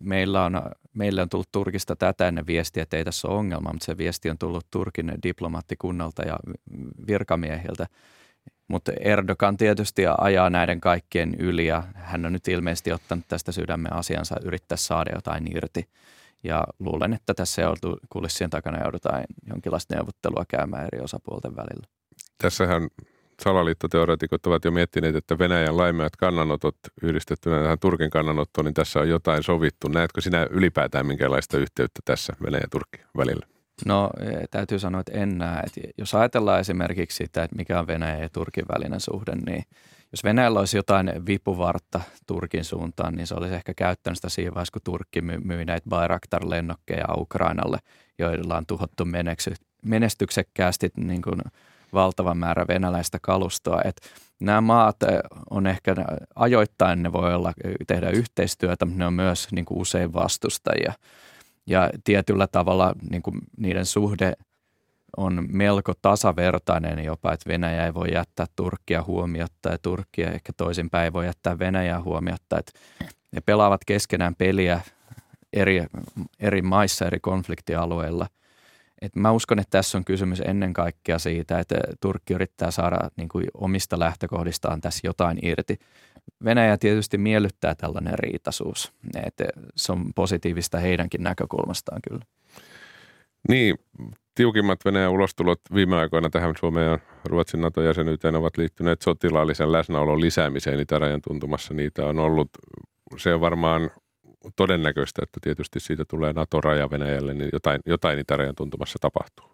meillä 0.00 0.44
on, 0.44 0.62
meille 0.94 1.22
on 1.22 1.28
tullut 1.28 1.52
Turkista 1.52 1.96
tätä 1.96 2.28
ennen 2.28 2.46
viestiä, 2.46 2.82
että 2.82 2.96
ei 2.96 3.04
tässä 3.04 3.28
ole 3.28 3.38
ongelma, 3.38 3.72
mutta 3.72 3.84
se 3.84 3.98
viesti 3.98 4.30
on 4.30 4.38
tullut 4.38 4.66
Turkin 4.70 5.12
diplomaattikunnalta 5.22 6.22
ja 6.22 6.38
virkamiehiltä. 7.06 7.86
Mutta 8.68 8.92
Erdogan 9.00 9.56
tietysti 9.56 10.02
ajaa 10.18 10.50
näiden 10.50 10.80
kaikkien 10.80 11.34
yli 11.38 11.66
ja 11.66 11.82
hän 11.94 12.26
on 12.26 12.32
nyt 12.32 12.48
ilmeisesti 12.48 12.92
ottanut 12.92 13.24
tästä 13.28 13.52
sydämen 13.52 13.92
asiansa 13.92 14.36
yrittää 14.44 14.76
saada 14.76 15.10
jotain 15.14 15.56
irti. 15.56 15.88
Ja 16.44 16.64
luulen, 16.78 17.12
että 17.12 17.34
tässä 17.34 17.62
kulissien 18.08 18.50
takana 18.50 18.82
joudutaan 18.82 19.24
jonkinlaista 19.46 19.94
neuvottelua 19.94 20.44
käymään 20.48 20.86
eri 20.86 21.00
osapuolten 21.00 21.56
välillä. 21.56 21.86
Tässähän 22.38 22.88
salaliittoteoreetikot 23.42 24.46
ovat 24.46 24.64
jo 24.64 24.70
miettineet, 24.70 25.16
että 25.16 25.38
Venäjän 25.38 25.76
laimeat 25.76 26.16
kannanotot 26.16 26.76
yhdistettynä 27.02 27.62
tähän 27.62 27.78
Turkin 27.78 28.10
kannanottoon, 28.10 28.64
niin 28.64 28.74
tässä 28.74 29.00
on 29.00 29.08
jotain 29.08 29.42
sovittu. 29.42 29.88
Näetkö 29.88 30.20
sinä 30.20 30.46
ylipäätään 30.50 31.06
minkälaista 31.06 31.58
yhteyttä 31.58 32.00
tässä 32.04 32.32
Venäjän 32.42 32.62
ja 32.62 32.68
Turkin 32.70 33.00
välillä? 33.16 33.46
No 33.86 34.10
e, 34.20 34.46
täytyy 34.50 34.78
sanoa, 34.78 35.00
että 35.00 35.12
en 35.12 35.38
näe. 35.38 35.60
Että 35.60 35.80
jos 35.98 36.14
ajatellaan 36.14 36.60
esimerkiksi 36.60 37.16
sitä, 37.16 37.42
että 37.42 37.56
mikä 37.56 37.78
on 37.78 37.86
Venäjän 37.86 38.22
ja 38.22 38.28
Turkin 38.28 38.64
välinen 38.72 39.00
suhde, 39.00 39.32
niin 39.46 39.62
jos 40.12 40.24
Venäjällä 40.24 40.58
olisi 40.58 40.76
jotain 40.76 41.12
vipuvartta 41.26 42.00
Turkin 42.26 42.64
suuntaan, 42.64 43.14
niin 43.14 43.26
se 43.26 43.34
olisi 43.34 43.54
ehkä 43.54 43.74
käyttänyt 43.74 44.16
sitä 44.18 44.28
siinä 44.28 44.54
vaiheessa, 44.54 44.72
kun 44.72 44.82
Turkki 44.84 45.20
myi 45.22 45.64
näitä 45.64 45.90
Bayraktar-lennokkeja 45.90 47.14
Ukrainalle, 47.16 47.78
joilla 48.18 48.56
on 48.56 48.66
tuhottu 48.66 49.04
menestyksekkäästi 49.82 50.90
niin 50.96 51.22
kuin 51.22 51.40
valtavan 51.92 52.38
määrä 52.38 52.64
venäläistä 52.68 53.18
kalustoa. 53.22 53.80
Et 53.84 54.00
nämä 54.40 54.60
maat 54.60 54.96
on 55.50 55.66
ehkä 55.66 55.94
ajoittain, 56.34 57.02
ne 57.02 57.12
voi 57.12 57.34
olla, 57.34 57.52
tehdä 57.86 58.10
yhteistyötä, 58.10 58.84
mutta 58.84 58.98
ne 58.98 59.06
on 59.06 59.14
myös 59.14 59.48
niin 59.52 59.64
kuin 59.64 59.80
usein 59.80 60.12
vastustajia– 60.12 60.92
ja 61.70 61.90
tietyllä 62.04 62.46
tavalla 62.46 62.94
niin 63.10 63.22
kuin 63.22 63.38
niiden 63.56 63.86
suhde 63.86 64.32
on 65.16 65.46
melko 65.48 65.92
tasavertainen 66.02 67.04
jopa, 67.04 67.32
että 67.32 67.48
Venäjä 67.48 67.86
ei 67.86 67.94
voi 67.94 68.12
jättää 68.12 68.46
Turkkia 68.56 69.02
huomiotta 69.02 69.68
ja 69.68 69.78
Turkkia 69.82 70.30
ehkä 70.30 70.52
toisinpäin 70.56 71.04
ei 71.04 71.12
voi 71.12 71.26
jättää 71.26 71.58
Venäjää 71.58 72.02
huomiotta. 72.02 72.58
Että 72.58 72.72
ne 73.32 73.40
pelaavat 73.40 73.80
keskenään 73.86 74.34
peliä 74.34 74.80
eri, 75.52 75.82
eri 76.40 76.62
maissa, 76.62 77.06
eri 77.06 77.20
konfliktialueilla. 77.20 78.26
Et 79.02 79.16
mä 79.16 79.32
uskon, 79.32 79.58
että 79.58 79.78
tässä 79.78 79.98
on 79.98 80.04
kysymys 80.04 80.40
ennen 80.40 80.72
kaikkea 80.72 81.18
siitä, 81.18 81.58
että 81.58 81.76
Turkki 82.00 82.34
yrittää 82.34 82.70
saada 82.70 82.98
niin 83.16 83.28
kuin 83.28 83.46
omista 83.54 83.98
lähtökohdistaan 83.98 84.80
tässä 84.80 85.00
jotain 85.04 85.38
irti. 85.42 85.78
Venäjä 86.44 86.78
tietysti 86.78 87.18
miellyttää 87.18 87.74
tällainen 87.74 88.18
riitaisuus. 88.18 88.92
Että 89.26 89.44
se 89.76 89.92
on 89.92 90.10
positiivista 90.14 90.78
heidänkin 90.78 91.22
näkökulmastaan 91.22 92.00
kyllä. 92.08 92.24
Niin, 93.48 93.76
tiukimmat 94.34 94.84
Venäjän 94.84 95.10
ulostulot 95.10 95.60
viime 95.74 95.96
aikoina 95.96 96.30
tähän 96.30 96.54
Suomen 96.58 96.84
ja 96.84 96.98
Ruotsin 97.24 97.60
NATO-jäsenyyteen 97.60 98.36
ovat 98.36 98.56
liittyneet 98.56 99.02
sotilaallisen 99.02 99.72
läsnäolon 99.72 100.20
lisäämiseen 100.20 100.80
itärajan 100.80 101.20
tuntumassa. 101.22 101.74
Niitä 101.74 102.06
on 102.06 102.18
ollut, 102.18 102.48
se 103.16 103.34
on 103.34 103.40
varmaan 103.40 103.90
todennäköistä, 104.56 105.22
että 105.22 105.40
tietysti 105.42 105.80
siitä 105.80 106.04
tulee 106.04 106.32
NATO-raja 106.32 106.90
Venäjälle, 106.90 107.34
niin 107.34 107.50
jotain, 107.52 107.80
jotain 107.86 108.18
itärajan 108.18 108.54
tuntumassa 108.54 108.98
tapahtuu. 109.00 109.46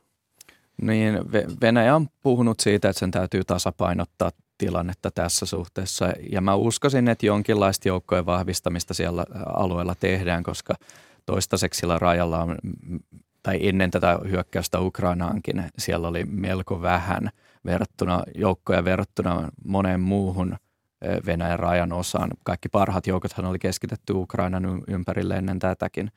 Niin, 0.83 1.19
Venäjä 1.61 1.97
on 1.97 2.09
puhunut 2.23 2.61
siitä, 2.61 2.89
että 2.89 3.01
sen 3.01 3.11
täytyy 3.11 3.45
tasapainottaa 3.45 4.31
tilannetta 4.59 5.11
tässä 5.11 5.47
suhteessa. 5.47 6.13
Ja 6.31 6.41
mä 6.41 6.55
uskoisin, 6.55 7.09
että 7.09 7.27
jonkinlaista 7.27 7.89
joukkojen 7.89 8.27
vahvistamista 8.27 8.95
siellä 8.95 9.25
alueella 9.47 9.95
tehdään, 9.95 10.43
koska 10.43 10.75
toistaiseksi 11.27 11.81
sillä 11.81 11.99
rajalla 11.99 12.43
on, 12.43 12.57
tai 13.43 13.69
ennen 13.69 13.91
tätä 13.91 14.19
hyökkäystä 14.29 14.81
Ukrainaankin, 14.81 15.65
siellä 15.79 16.09
oli 16.09 16.25
melko 16.25 16.83
vähän 16.83 17.31
verrattuna 17.65 18.23
joukkoja 18.35 18.85
verrattuna 18.85 19.49
moneen 19.65 20.01
muuhun 20.01 20.57
Venäjän 21.27 21.59
rajan 21.59 21.93
osaan. 21.93 22.31
Kaikki 22.45 22.69
parhaat 22.69 23.07
joukothan 23.07 23.47
oli 23.47 23.59
keskitetty 23.59 24.13
Ukrainan 24.13 24.83
ympärille 24.89 25.35
ennen 25.35 25.59
tätäkin. 25.59 26.11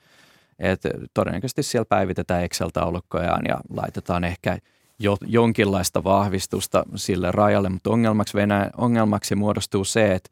Et 0.59 0.81
todennäköisesti 1.13 1.63
siellä 1.63 1.85
päivitetään 1.85 2.43
Excel-taulukkojaan 2.43 3.41
ja 3.47 3.59
laitetaan 3.69 4.23
ehkä– 4.23 4.57
jo, 4.99 5.17
jonkinlaista 5.25 6.03
vahvistusta 6.03 6.83
sille 6.95 7.31
rajalle, 7.31 7.69
mutta 7.69 7.89
ongelmaksi, 7.89 8.33
Venäjä, 8.33 8.69
ongelmaksi 8.77 9.35
muodostuu 9.35 9.83
se, 9.83 10.13
että 10.15 10.29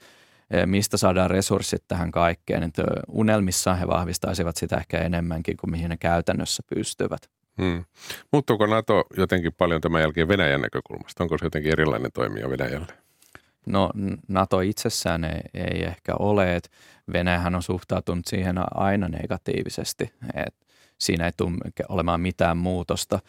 mistä 0.66 0.98
saadaan 0.98 1.30
resurssit 1.30 1.84
tähän 1.88 2.12
kaikkeen. 2.12 2.64
Että 2.64 2.84
unelmissaan 3.08 3.80
he 3.80 3.88
vahvistaisivat 3.88 4.58
sitä 4.58 4.78
ehkä 4.78 5.00
enemmänkin 5.00 5.58
kuin 5.58 5.72
mihin 5.72 5.90
ne 5.90 5.98
käytännössä 5.98 6.64
pystyvät. 6.76 7.30
Hmm. 7.62 7.86
Muuttuuko 8.32 8.66
NATO 8.66 9.04
jotenkin 9.18 9.54
paljon 9.58 9.82
tämän 9.82 10.02
jälkeen 10.02 10.28
Venäjän 10.28 10.62
näkökulmasta? 10.62 11.24
Onko 11.24 11.38
se 11.38 11.46
jotenkin 11.46 11.72
erilainen 11.72 12.12
toimija 12.12 12.50
Venäjälle? 12.50 13.07
No 13.68 13.92
NATO 14.28 14.60
itsessään 14.60 15.24
ei, 15.24 15.42
ei 15.54 15.84
ehkä 15.84 16.14
ole. 16.20 16.56
että 16.56 16.70
Venäjähän 17.14 17.56
on 17.56 17.64
suhtautunut 17.64 18.26
siihen 18.28 18.56
aina 18.80 19.08
negatiivisesti. 19.08 20.14
että 20.34 20.66
siinä 20.98 21.26
ei 21.26 21.32
tule 21.38 21.52
olemaan 21.90 22.22
mitään 22.22 22.58
muutosta. 22.58 23.20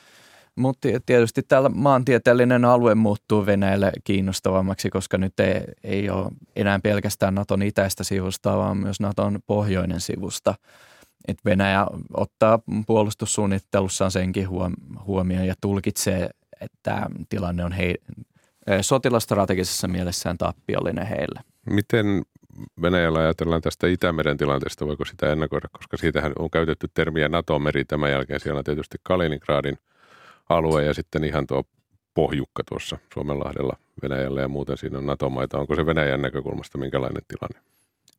Mutta 0.57 0.89
tietysti 1.07 1.43
täällä 1.43 1.69
maantieteellinen 1.69 2.65
alue 2.65 2.95
muuttuu 2.95 3.47
Venäjälle 3.47 3.93
kiinnostavammaksi, 4.05 4.91
koska 4.91 5.19
nyt 5.19 5.41
ei, 5.41 5.61
ei 5.85 6.11
ole 6.11 6.31
enää 6.57 6.79
pelkästään 6.83 7.35
Naton 7.35 7.63
itäistä 7.63 8.05
sivusta, 8.05 8.57
vaan 8.57 8.77
myös 8.77 9.01
Naton 9.01 9.39
pohjoinen 9.47 10.01
sivusta. 10.01 10.55
Et 11.29 11.39
Venäjä 11.45 11.87
ottaa 12.15 12.59
puolustussuunnittelussaan 12.87 14.11
senkin 14.11 14.49
huomioon 15.05 15.47
ja 15.47 15.55
tulkitsee, 15.61 16.31
että 16.61 17.07
tilanne 17.29 17.65
on 17.65 17.73
hei, 17.73 17.95
sotilastrategisessa 18.81 19.89
mielessään 19.89 20.39
tappiollinen 20.39 21.07
heille. 21.07 21.41
Miten 21.71 22.23
Venäjällä 22.83 23.19
ajatellaan 23.19 23.63
tästä 23.63 23.87
Itämeren 23.87 24.37
tilanteesta, 24.37 24.87
voiko 24.87 25.05
sitä 25.05 25.33
ennakoida, 25.33 25.69
koska 25.73 25.97
siitähän 25.97 26.33
on 26.39 26.51
käytetty 26.51 26.89
termiä 26.95 27.29
NATO-meri 27.29 27.85
tämän 27.85 28.11
jälkeen. 28.11 28.41
Siellä 28.41 28.59
on 28.59 28.65
tietysti 28.65 28.99
Kaliningradin– 29.03 29.79
alue 30.49 30.85
ja 30.85 30.95
sitten 30.95 31.25
ihan 31.25 31.47
tuo 31.47 31.65
pohjukka 32.15 32.63
tuossa 32.69 32.99
Suomenlahdella 33.15 33.77
Venäjällä 34.03 34.41
ja 34.41 34.49
muuten 34.49 34.79
siinä 34.79 34.99
on 34.99 35.07
NATO-maita. 35.07 35.59
Onko 35.59 35.75
se 35.75 35.87
Venäjän 35.87 36.23
näkökulmasta 36.23 36.79
minkälainen 36.79 37.23
tilanne? 37.29 37.69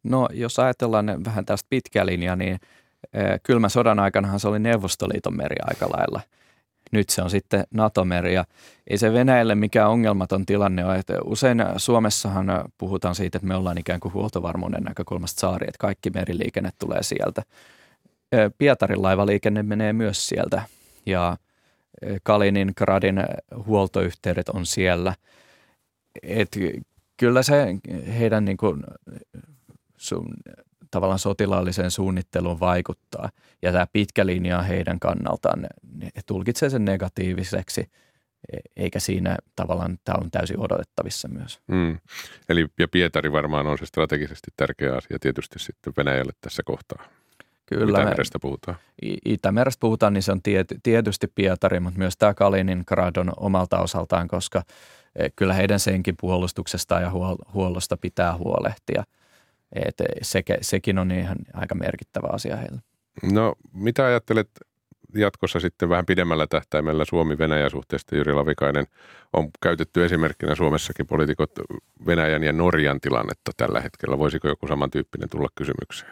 No 0.04 0.28
jos 0.34 0.60
ajatellaan 0.60 1.26
vähän 1.26 1.46
tästä 1.46 1.68
pitkä 1.70 2.06
linja, 2.06 2.36
niin 2.36 2.60
kylmä 3.44 3.70
sodan 3.70 4.00
aikanahan 4.00 4.40
se 4.40 4.48
oli 4.48 4.60
Neuvostoliiton 4.60 5.38
meri 5.38 5.56
aika 5.68 5.86
lailla. 5.98 6.22
Nyt 6.92 7.10
se 7.10 7.22
on 7.22 7.30
sitten 7.30 7.64
NATO-meri 7.72 8.34
ja 8.34 8.46
ei 8.88 8.98
se 8.98 9.14
Venäjälle 9.14 9.56
mikään 9.56 9.90
ongelmaton 9.90 10.46
tilanne 10.46 10.86
ole. 10.86 10.96
Että 10.96 11.14
usein 11.26 11.66
Suomessahan 11.78 12.48
puhutaan 12.78 13.16
siitä, 13.16 13.38
että 13.38 13.48
me 13.48 13.56
ollaan 13.56 13.78
ikään 13.78 14.00
kuin 14.00 14.14
huoltovarmuuden 14.14 14.84
näkökulmasta 14.84 15.40
saari, 15.40 15.66
että 15.68 15.80
kaikki 15.80 16.10
meriliikenne 16.10 16.70
tulee 16.80 17.04
sieltä. 17.04 17.44
Pietarin 18.58 19.02
laivaliikenne 19.02 19.64
menee 19.64 19.94
myös 19.94 20.28
sieltä 20.28 20.62
ja 21.06 21.38
Kaliningradin 22.24 23.24
huoltoyhteydet 23.66 24.50
on 24.50 24.66
siellä. 24.66 25.16
Et 26.24 26.50
kyllä 27.18 27.44
se 27.44 27.76
heidän 28.20 28.46
niin 28.46 28.58
kuin, 28.58 28.84
sun, 29.98 30.28
tavallaan 30.92 31.20
sotilaalliseen 31.20 31.92
suunnitteluun 31.92 32.60
vaikuttaa. 32.60 33.30
Ja 33.62 33.72
tämä 33.72 33.88
pitkä 33.94 34.26
linja 34.26 34.62
heidän 34.62 35.00
kannaltaan, 35.00 35.68
he 36.04 36.22
tulkitsee 36.26 36.70
sen 36.70 36.86
negatiiviseksi, 36.86 37.82
e, 38.54 38.58
eikä 38.76 39.00
siinä 39.00 39.38
tavallaan 39.56 39.98
tämä 40.04 40.18
on 40.22 40.32
täysin 40.32 40.60
odotettavissa 40.60 41.28
myös. 41.28 41.60
Mm. 41.68 41.98
Eli 42.50 42.68
ja 42.80 42.88
Pietari 42.88 43.32
varmaan 43.32 43.68
on 43.68 43.78
se 43.78 43.86
strategisesti 43.86 44.52
tärkeä 44.58 44.96
asia 44.96 45.20
tietysti 45.20 45.60
sitten 45.60 45.94
Venäjälle 45.98 46.32
tässä 46.42 46.64
kohtaa. 46.66 47.06
Kyllä. 47.66 48.00
Itämerestä 48.02 48.40
puhutaan. 48.40 48.78
Itämerestä 49.26 49.80
puhutaan, 49.80 50.14
niin 50.14 50.24
se 50.24 50.32
on 50.32 50.42
tietysti 50.84 51.28
Pietari, 51.28 51.80
mutta 51.80 52.00
myös 52.00 52.18
tämä 52.18 52.34
Kaliningrad 52.34 53.16
on 53.16 53.34
omalta 53.38 53.80
osaltaan, 53.80 54.28
koska 54.28 54.64
e, 55.16 55.30
kyllä 55.36 55.54
heidän 55.54 55.80
senkin 55.80 56.16
puolustuksesta 56.22 57.00
ja 57.00 57.12
huollosta 57.54 57.98
pitää 57.98 58.38
huolehtia– 58.38 59.04
et 59.76 59.96
se, 60.22 60.44
sekin 60.62 61.00
on 61.00 61.12
ihan 61.12 61.38
aika 61.54 61.76
merkittävä 61.76 62.28
asia 62.32 62.56
heille. 62.56 62.82
No 63.34 63.56
mitä 63.74 64.06
ajattelet 64.06 64.50
jatkossa 65.16 65.60
sitten 65.60 65.90
vähän 65.90 66.06
pidemmällä 66.06 66.48
tähtäimellä 66.48 67.06
Suomi-Venäjä-suhteesta 67.06 68.16
Jyri 68.16 68.34
Lavikainen 68.34 68.86
on 69.34 69.50
käytetty 69.64 70.06
esimerkkinä 70.06 70.56
Suomessakin 70.56 71.08
poliitikot 71.08 71.52
Venäjän 72.06 72.44
ja 72.44 72.54
Norjan 72.54 73.02
tilannetta 73.02 73.52
tällä 73.58 73.82
hetkellä. 73.82 74.18
Voisiko 74.18 74.48
joku 74.48 74.68
samantyyppinen 74.68 75.30
tulla 75.30 75.48
kysymykseen? 75.56 76.12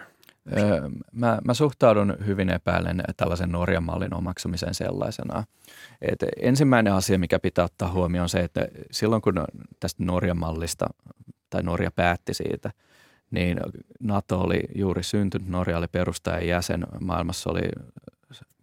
Öö, 0.57 0.89
mä, 1.11 1.39
mä 1.45 1.53
suhtaudun 1.53 2.17
hyvin 2.25 2.49
epäilen 2.49 3.03
tällaisen 3.17 3.51
Norjan 3.51 3.83
mallin 3.83 4.13
omaksumiseen 4.13 4.73
sellaisena. 4.73 5.43
Et 6.01 6.19
ensimmäinen 6.41 6.93
asia, 6.93 7.19
mikä 7.19 7.39
pitää 7.39 7.65
ottaa 7.65 7.91
huomioon 7.91 8.23
on 8.23 8.29
se, 8.29 8.39
että 8.39 8.67
silloin 8.91 9.21
kun 9.21 9.45
tästä 9.79 10.03
Norjan 10.03 10.37
mallista 10.37 10.87
tai 11.49 11.63
Norja 11.63 11.91
päätti 11.91 12.33
siitä– 12.33 12.71
niin 13.31 13.59
NATO 13.99 14.39
oli 14.39 14.63
juuri 14.75 15.03
syntynyt, 15.03 15.47
Norja 15.47 15.77
oli 15.77 15.87
perustajan 15.87 16.47
jäsen, 16.47 16.85
maailmassa 17.01 17.49
oli 17.49 17.61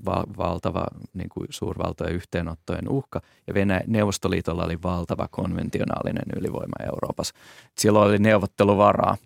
val- 0.07 0.27
valtava 0.37 0.85
niin 1.15 1.29
kuin 1.29 1.47
suurvaltojen 1.51 2.15
yhteenottojen 2.15 2.89
uhka 2.89 3.21
ja 3.47 3.55
Venäjä, 3.55 3.81
Neuvostoliitolla 3.87 4.65
oli 4.65 4.83
valtava 4.83 5.29
konventionaalinen 5.31 6.25
ylivoima 6.37 6.87
Euroopassa. 6.87 7.35
Silloin 7.79 8.09
oli 8.09 8.19
neuvotteluvaraa. 8.19 9.17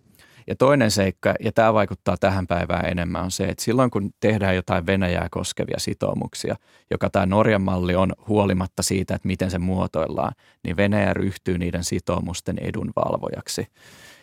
Ja 0.47 0.57
toinen 0.57 0.91
seikka, 0.91 1.34
ja 1.41 1.53
tämä 1.53 1.74
vaikuttaa 1.74 2.16
tähän 2.20 2.47
päivään 2.47 2.84
enemmän, 2.84 3.24
on 3.24 3.30
se, 3.30 3.45
että 3.45 3.64
silloin 3.64 3.91
kun 3.91 4.11
tehdään 4.20 4.57
jotain 4.57 4.86
Venäjää 4.86 5.28
koskevia 5.30 5.78
sitoumuksia, 5.78 6.57
joka 6.91 7.11
tämä 7.11 7.26
Norjan 7.26 7.62
malli 7.62 7.95
on 7.95 8.12
huolimatta 8.28 8.82
siitä, 8.82 9.14
että 9.14 9.28
miten 9.28 9.51
se 9.51 9.59
muotoillaan, 9.59 10.32
niin 10.62 10.76
Venäjä 10.76 11.14
ryhtyy 11.14 11.59
niiden 11.59 11.84
sitoumusten 11.84 12.59
edunvalvojaksi. 12.59 13.66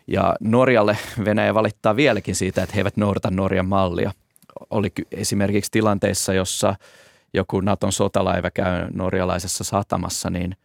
Ja 0.08 0.36
Norjalle 0.40 0.98
Venäjä 1.26 1.54
valittaa 1.54 1.96
vieläkin 1.96 2.36
siitä, 2.36 2.64
että 2.64 2.76
he 2.76 2.80
eivät 2.80 2.98
noudata 2.98 3.32
Norjan 3.32 3.66
mallia. 3.66 4.12
Oli 4.70 4.92
esimerkiksi 5.12 5.72
tilanteissa, 5.72 6.34
jossa 6.34 6.76
joku 7.34 7.62
Naton 7.62 7.92
sotalaiva 7.92 8.52
käy 8.52 8.88
norjalaisessa 8.94 9.64
satamassa, 9.64 10.30
niin 10.30 10.56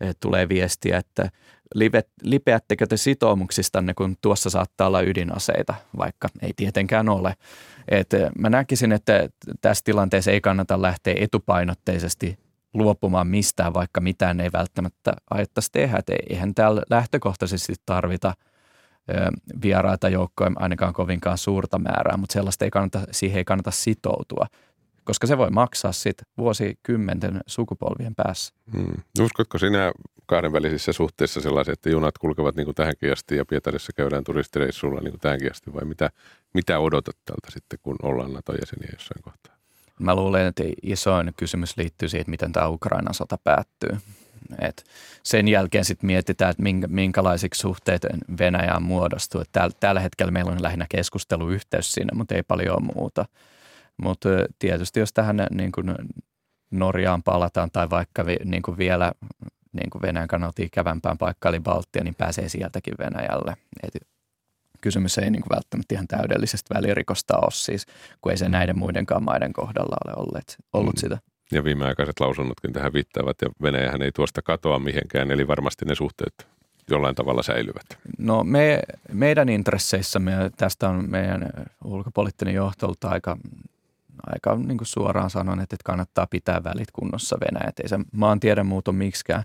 eh, 0.00 0.14
tulee 0.20 0.48
viestiä, 0.48 0.98
että 0.98 1.30
lipeättekö 2.22 2.86
te 2.86 2.96
sitoumuksistanne, 2.96 3.94
kun 3.94 4.16
tuossa 4.20 4.50
saattaa 4.50 4.86
olla 4.86 5.00
ydinaseita, 5.00 5.74
vaikka 5.98 6.28
ei 6.42 6.52
tietenkään 6.56 7.08
ole. 7.08 7.34
Et 7.88 8.14
eh, 8.14 8.30
mä 8.38 8.50
näkisin, 8.50 8.92
että 8.92 9.28
tässä 9.60 9.84
tilanteessa 9.84 10.30
ei 10.30 10.40
kannata 10.40 10.82
lähteä 10.82 11.14
etupainotteisesti 11.18 12.38
luopumaan 12.74 13.26
mistään, 13.26 13.74
vaikka 13.74 14.00
mitään 14.00 14.40
ei 14.40 14.50
välttämättä 14.52 15.12
ajattaisi 15.30 15.72
tehdä. 15.72 15.96
Et 15.96 16.10
eihän 16.30 16.54
täällä 16.54 16.82
lähtökohtaisesti 16.90 17.74
tarvita– 17.86 18.34
vieraita 19.62 20.08
joukkoja 20.08 20.50
ainakaan 20.56 20.92
kovinkaan 20.92 21.38
suurta 21.38 21.78
määrää, 21.78 22.16
mutta 22.16 22.32
sellaista 22.32 22.64
ei 22.64 22.70
kannata, 22.70 23.00
siihen 23.10 23.38
ei 23.38 23.44
kannata 23.44 23.70
sitoutua, 23.70 24.46
koska 25.04 25.26
se 25.26 25.38
voi 25.38 25.50
maksaa 25.50 25.92
sitten 25.92 26.26
vuosikymmenten 26.38 27.40
sukupolvien 27.46 28.14
päässä. 28.14 28.54
Hmm. 28.76 29.02
Uskotko 29.20 29.58
sinä 29.58 29.92
kahdenvälisissä 30.26 30.92
suhteissa 30.92 31.40
sellaisia, 31.40 31.72
että 31.72 31.90
junat 31.90 32.18
kulkevat 32.18 32.56
niin 32.56 32.64
kuin 32.64 32.74
tähänkin 32.74 33.12
asti 33.12 33.36
ja 33.36 33.44
Pietarissa 33.44 33.92
käydään 33.92 34.24
turistireissulla 34.24 35.00
niin 35.00 35.12
kuin 35.12 35.20
tähänkin 35.20 35.50
asti 35.50 35.74
vai 35.74 35.84
mitä, 35.84 36.10
mitä 36.54 36.78
odotat 36.78 37.16
tältä 37.24 37.50
sitten, 37.50 37.78
kun 37.82 37.96
ollaan 38.02 38.32
NATO-jäseniä 38.32 38.90
jossain 38.92 39.22
kohtaa? 39.22 39.56
Mä 39.98 40.14
luulen, 40.14 40.46
että 40.46 40.64
isoin 40.82 41.32
kysymys 41.36 41.76
liittyy 41.76 42.08
siihen, 42.08 42.24
miten 42.28 42.52
tämä 42.52 42.68
Ukrainan 42.68 43.14
sota 43.14 43.38
päättyy. 43.44 43.90
Et 44.58 44.84
sen 45.22 45.48
jälkeen 45.48 45.84
sitten 45.84 46.06
mietitään, 46.06 46.50
että 46.50 46.62
minkä, 46.62 46.86
minkälaisiksi 46.86 47.60
suhteet 47.60 48.06
Venäjään 48.38 48.82
muodostuu. 48.82 49.40
Et 49.40 49.48
tällä, 49.52 49.76
tällä 49.80 50.00
hetkellä 50.00 50.32
meillä 50.32 50.52
on 50.52 50.62
lähinnä 50.62 50.86
keskusteluyhteys 50.88 51.92
siinä, 51.92 52.10
mutta 52.14 52.34
ei 52.34 52.42
paljon 52.42 52.90
muuta. 52.94 53.24
Mutta 53.96 54.28
tietysti 54.58 55.00
jos 55.00 55.12
tähän 55.12 55.46
niin 55.50 55.72
kuin 55.72 55.94
Norjaan 56.70 57.22
palataan 57.22 57.70
tai 57.70 57.90
vaikka 57.90 58.24
niin 58.44 58.62
kuin 58.62 58.78
vielä 58.78 59.12
niin 59.72 59.90
kuin 59.90 60.02
Venäjän 60.02 60.28
kannalta 60.28 60.62
ikävämpään 60.62 61.18
paikkaan 61.18 61.54
eli 61.54 61.62
Baltia, 61.62 62.04
niin 62.04 62.14
pääsee 62.14 62.48
sieltäkin 62.48 62.94
Venäjälle. 62.98 63.56
Et 63.82 64.06
kysymys 64.80 65.18
ei 65.18 65.30
niin 65.30 65.42
kuin 65.42 65.56
välttämättä 65.56 65.94
ihan 65.94 66.06
täydellisestä 66.06 66.74
välirikosta 66.74 67.36
ole 67.36 67.50
siis, 67.50 67.86
kun 68.20 68.32
ei 68.32 68.38
se 68.38 68.48
näiden 68.48 68.78
muidenkaan 68.78 69.22
maiden 69.22 69.52
kohdalla 69.52 69.96
ole 70.06 70.14
ollut, 70.16 70.56
ollut 70.72 70.94
mm. 70.94 71.00
sitä. 71.00 71.18
Ja 71.52 71.64
viimeaikaiset 71.64 72.20
lausunnotkin 72.20 72.72
tähän 72.72 72.92
viittaavat 72.92 73.36
ja 73.42 73.48
Venäjähän 73.62 74.02
ei 74.02 74.12
tuosta 74.12 74.42
katoa 74.42 74.78
mihinkään, 74.78 75.30
eli 75.30 75.48
varmasti 75.48 75.84
ne 75.84 75.94
suhteet 75.94 76.46
jollain 76.90 77.14
tavalla 77.14 77.42
säilyvät. 77.42 77.98
No 78.18 78.44
me, 78.44 78.82
meidän 79.12 79.48
intresseissämme, 79.48 80.50
tästä 80.56 80.88
on 80.88 81.10
meidän 81.10 81.50
ulkopoliittinen 81.84 82.54
johtolta 82.54 83.08
aika, 83.08 83.36
aika 84.26 84.56
niin 84.56 84.78
kuin 84.78 84.88
suoraan 84.88 85.30
sanon, 85.30 85.60
että 85.60 85.76
kannattaa 85.84 86.26
pitää 86.26 86.64
välit 86.64 86.90
kunnossa 86.92 87.36
Venäjä, 87.40 87.72
ei 87.82 87.88
se 87.88 87.98
maantiede 88.12 88.62
muutu 88.62 88.92
miksikään. 88.92 89.42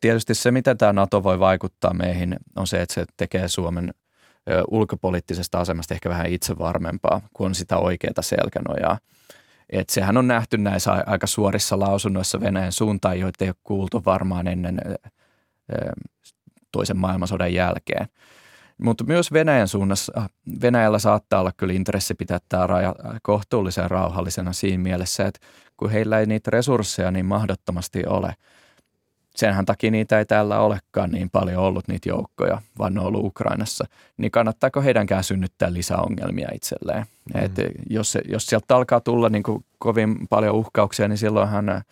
Tietysti 0.00 0.34
se, 0.34 0.50
mitä 0.50 0.74
tämä 0.74 0.92
NATO 0.92 1.22
voi 1.22 1.38
vaikuttaa 1.38 1.94
meihin, 1.94 2.36
on 2.56 2.66
se, 2.66 2.82
että 2.82 2.94
se 2.94 3.04
tekee 3.16 3.48
Suomen 3.48 3.94
ulkopoliittisesta 4.70 5.58
asemasta 5.60 5.94
ehkä 5.94 6.08
vähän 6.08 6.26
itse 6.26 6.58
varmempaa, 6.58 7.20
kun 7.32 7.46
on 7.46 7.54
sitä 7.54 7.76
oikeaa 7.76 8.22
selkänojaa. 8.22 8.98
Et 9.70 9.88
sehän 9.88 10.16
on 10.16 10.28
nähty 10.28 10.58
näissä 10.58 10.92
aika 11.06 11.26
suorissa 11.26 11.78
lausunnoissa 11.78 12.40
Venäjän 12.40 12.72
suuntaan, 12.72 13.20
joita 13.20 13.44
ei 13.44 13.48
ole 13.48 13.56
kuultu 13.64 14.02
varmaan 14.04 14.46
ennen 14.46 14.80
toisen 16.72 16.96
maailmansodan 16.96 17.54
jälkeen. 17.54 18.06
Mutta 18.78 19.04
myös 19.04 19.32
Venäjän 19.32 19.68
suunnassa, 19.68 20.28
Venäjällä 20.62 20.98
saattaa 20.98 21.40
olla 21.40 21.52
kyllä 21.56 21.72
intressi 21.72 22.14
pitää 22.14 22.38
tämä 22.48 22.66
raja 22.66 22.94
kohtuullisen 23.22 23.90
rauhallisena 23.90 24.52
siinä 24.52 24.82
mielessä, 24.82 25.26
että 25.26 25.46
kun 25.76 25.90
heillä 25.90 26.20
ei 26.20 26.26
niitä 26.26 26.50
resursseja 26.50 27.10
niin 27.10 27.26
mahdottomasti 27.26 28.06
ole– 28.06 28.34
senhän 29.36 29.64
takia 29.64 29.90
niitä 29.90 30.18
ei 30.18 30.24
täällä 30.24 30.60
olekaan 30.60 31.10
niin 31.10 31.30
paljon 31.30 31.62
ollut 31.62 31.88
niitä 31.88 32.08
joukkoja, 32.08 32.62
vaan 32.78 32.94
ne 32.94 33.00
on 33.00 33.06
ollut 33.06 33.24
Ukrainassa, 33.24 33.84
niin 34.16 34.30
kannattaako 34.30 34.82
heidänkään 34.82 35.24
synnyttää 35.24 35.72
lisäongelmia 35.72 36.48
itselleen? 36.54 37.06
Mm. 37.34 37.44
Et 37.44 37.52
jos, 37.90 38.18
jos 38.28 38.46
sieltä 38.46 38.76
alkaa 38.76 39.00
tulla 39.00 39.28
niin 39.28 39.42
kuin 39.42 39.64
kovin 39.78 40.28
paljon 40.30 40.54
uhkauksia, 40.54 41.08
niin 41.08 41.18
silloinhan 41.18 41.68
äh, 41.68 41.84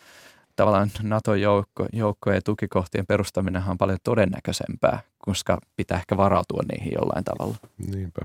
tavallaan 0.57 0.91
NATO-joukkojen 1.03 1.91
joukko 1.93 2.33
ja 2.33 2.43
tukikohtien 2.43 3.07
perustaminen 3.07 3.63
on 3.69 3.79
paljon 3.79 3.99
todennäköisempää, 4.05 5.01
koska 5.19 5.59
pitää 5.77 5.99
ehkä 5.99 6.17
varautua 6.17 6.63
niihin 6.73 6.93
jollain 6.93 7.25
tavalla. 7.25 7.57
Niinpä. 7.95 8.21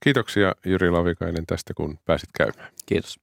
Kiitoksia 0.00 0.54
Jyri 0.66 0.90
Lavikainen 0.90 1.46
tästä, 1.46 1.74
kun 1.74 1.98
pääsit 2.04 2.30
käymään. 2.38 2.68
Kiitos. 2.86 3.18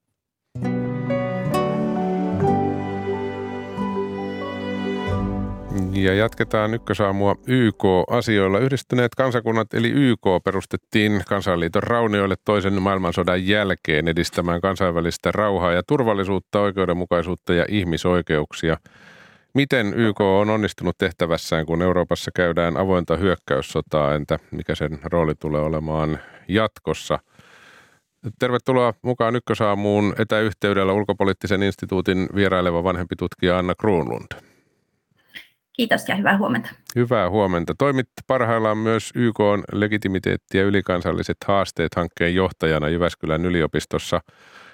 Ja 5.93 6.13
jatketaan 6.13 6.73
ykkösaamua 6.73 7.35
YK-asioilla. 7.47 8.59
Yhdistyneet 8.59 9.15
kansakunnat 9.15 9.73
eli 9.73 9.89
YK 9.89 10.21
perustettiin 10.43 11.21
kansanliiton 11.27 11.83
raunioille 11.83 12.35
toisen 12.45 12.81
maailmansodan 12.81 13.47
jälkeen 13.47 14.07
edistämään 14.07 14.61
kansainvälistä 14.61 15.31
rauhaa 15.31 15.73
ja 15.73 15.83
turvallisuutta, 15.87 16.61
oikeudenmukaisuutta 16.61 17.53
ja 17.53 17.65
ihmisoikeuksia. 17.69 18.77
Miten 19.53 19.93
YK 19.95 20.21
on 20.21 20.49
onnistunut 20.49 20.97
tehtävässään, 20.97 21.65
kun 21.65 21.81
Euroopassa 21.81 22.31
käydään 22.35 22.77
avointa 22.77 23.17
hyökkäyssotaa? 23.17 24.15
Entä 24.15 24.39
mikä 24.51 24.75
sen 24.75 24.99
rooli 25.03 25.35
tulee 25.35 25.61
olemaan 25.61 26.19
jatkossa? 26.47 27.19
Tervetuloa 28.39 28.93
mukaan 29.01 29.35
Ykkösaamuun 29.35 30.13
etäyhteydellä 30.19 30.93
ulkopoliittisen 30.93 31.63
instituutin 31.63 32.29
vieraileva 32.35 32.83
vanhempi 32.83 33.15
tutkija 33.15 33.57
Anna 33.57 33.75
Kruunlund. 33.75 34.48
Kiitos 35.79 36.09
ja 36.09 36.15
hyvää 36.15 36.37
huomenta. 36.37 36.69
Hyvää 36.95 37.29
huomenta. 37.29 37.73
Toimit 37.77 38.07
parhaillaan 38.27 38.77
myös 38.77 39.11
YK 39.15 39.39
on 39.39 39.63
legitimiteetti 39.71 40.57
ja 40.57 40.63
ylikansalliset 40.63 41.37
haasteet 41.47 41.95
hankkeen 41.95 42.35
johtajana 42.35 42.89
Jyväskylän 42.89 43.45
yliopistossa. 43.45 44.21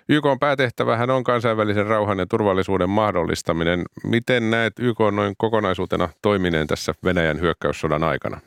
YK 0.10 0.26
on 0.26 0.40
päätehtävähän 0.40 1.10
on 1.10 1.24
kansainvälisen 1.24 1.86
rauhan 1.86 2.20
ja 2.20 2.26
turvallisuuden 2.26 2.90
mahdollistaminen. 2.90 3.84
Miten 4.04 4.52
näet 4.52 4.74
YK 4.80 5.00
noin 5.12 5.34
kokonaisuutena 5.38 6.10
toimineen 6.22 6.68
tässä 6.68 6.94
Venäjän 7.04 7.40
hyökkäyssodan 7.40 8.04
aikana? 8.04 8.40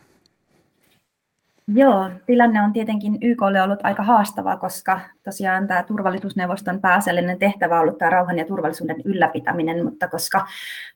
Joo, 1.75 2.11
tilanne 2.27 2.63
on 2.63 2.73
tietenkin 2.73 3.19
YKlle 3.23 3.63
ollut 3.63 3.81
aika 3.83 4.03
haastava, 4.03 4.57
koska 4.57 5.01
tosiaan 5.23 5.67
tämä 5.67 5.83
turvallisuusneuvoston 5.83 6.81
pääasiallinen 6.81 7.39
tehtävä 7.39 7.75
on 7.75 7.81
ollut 7.81 7.99
tämä 7.99 8.11
rauhan 8.11 8.39
ja 8.39 8.45
turvallisuuden 8.45 8.97
ylläpitäminen, 9.05 9.85
mutta 9.85 10.09
koska 10.09 10.47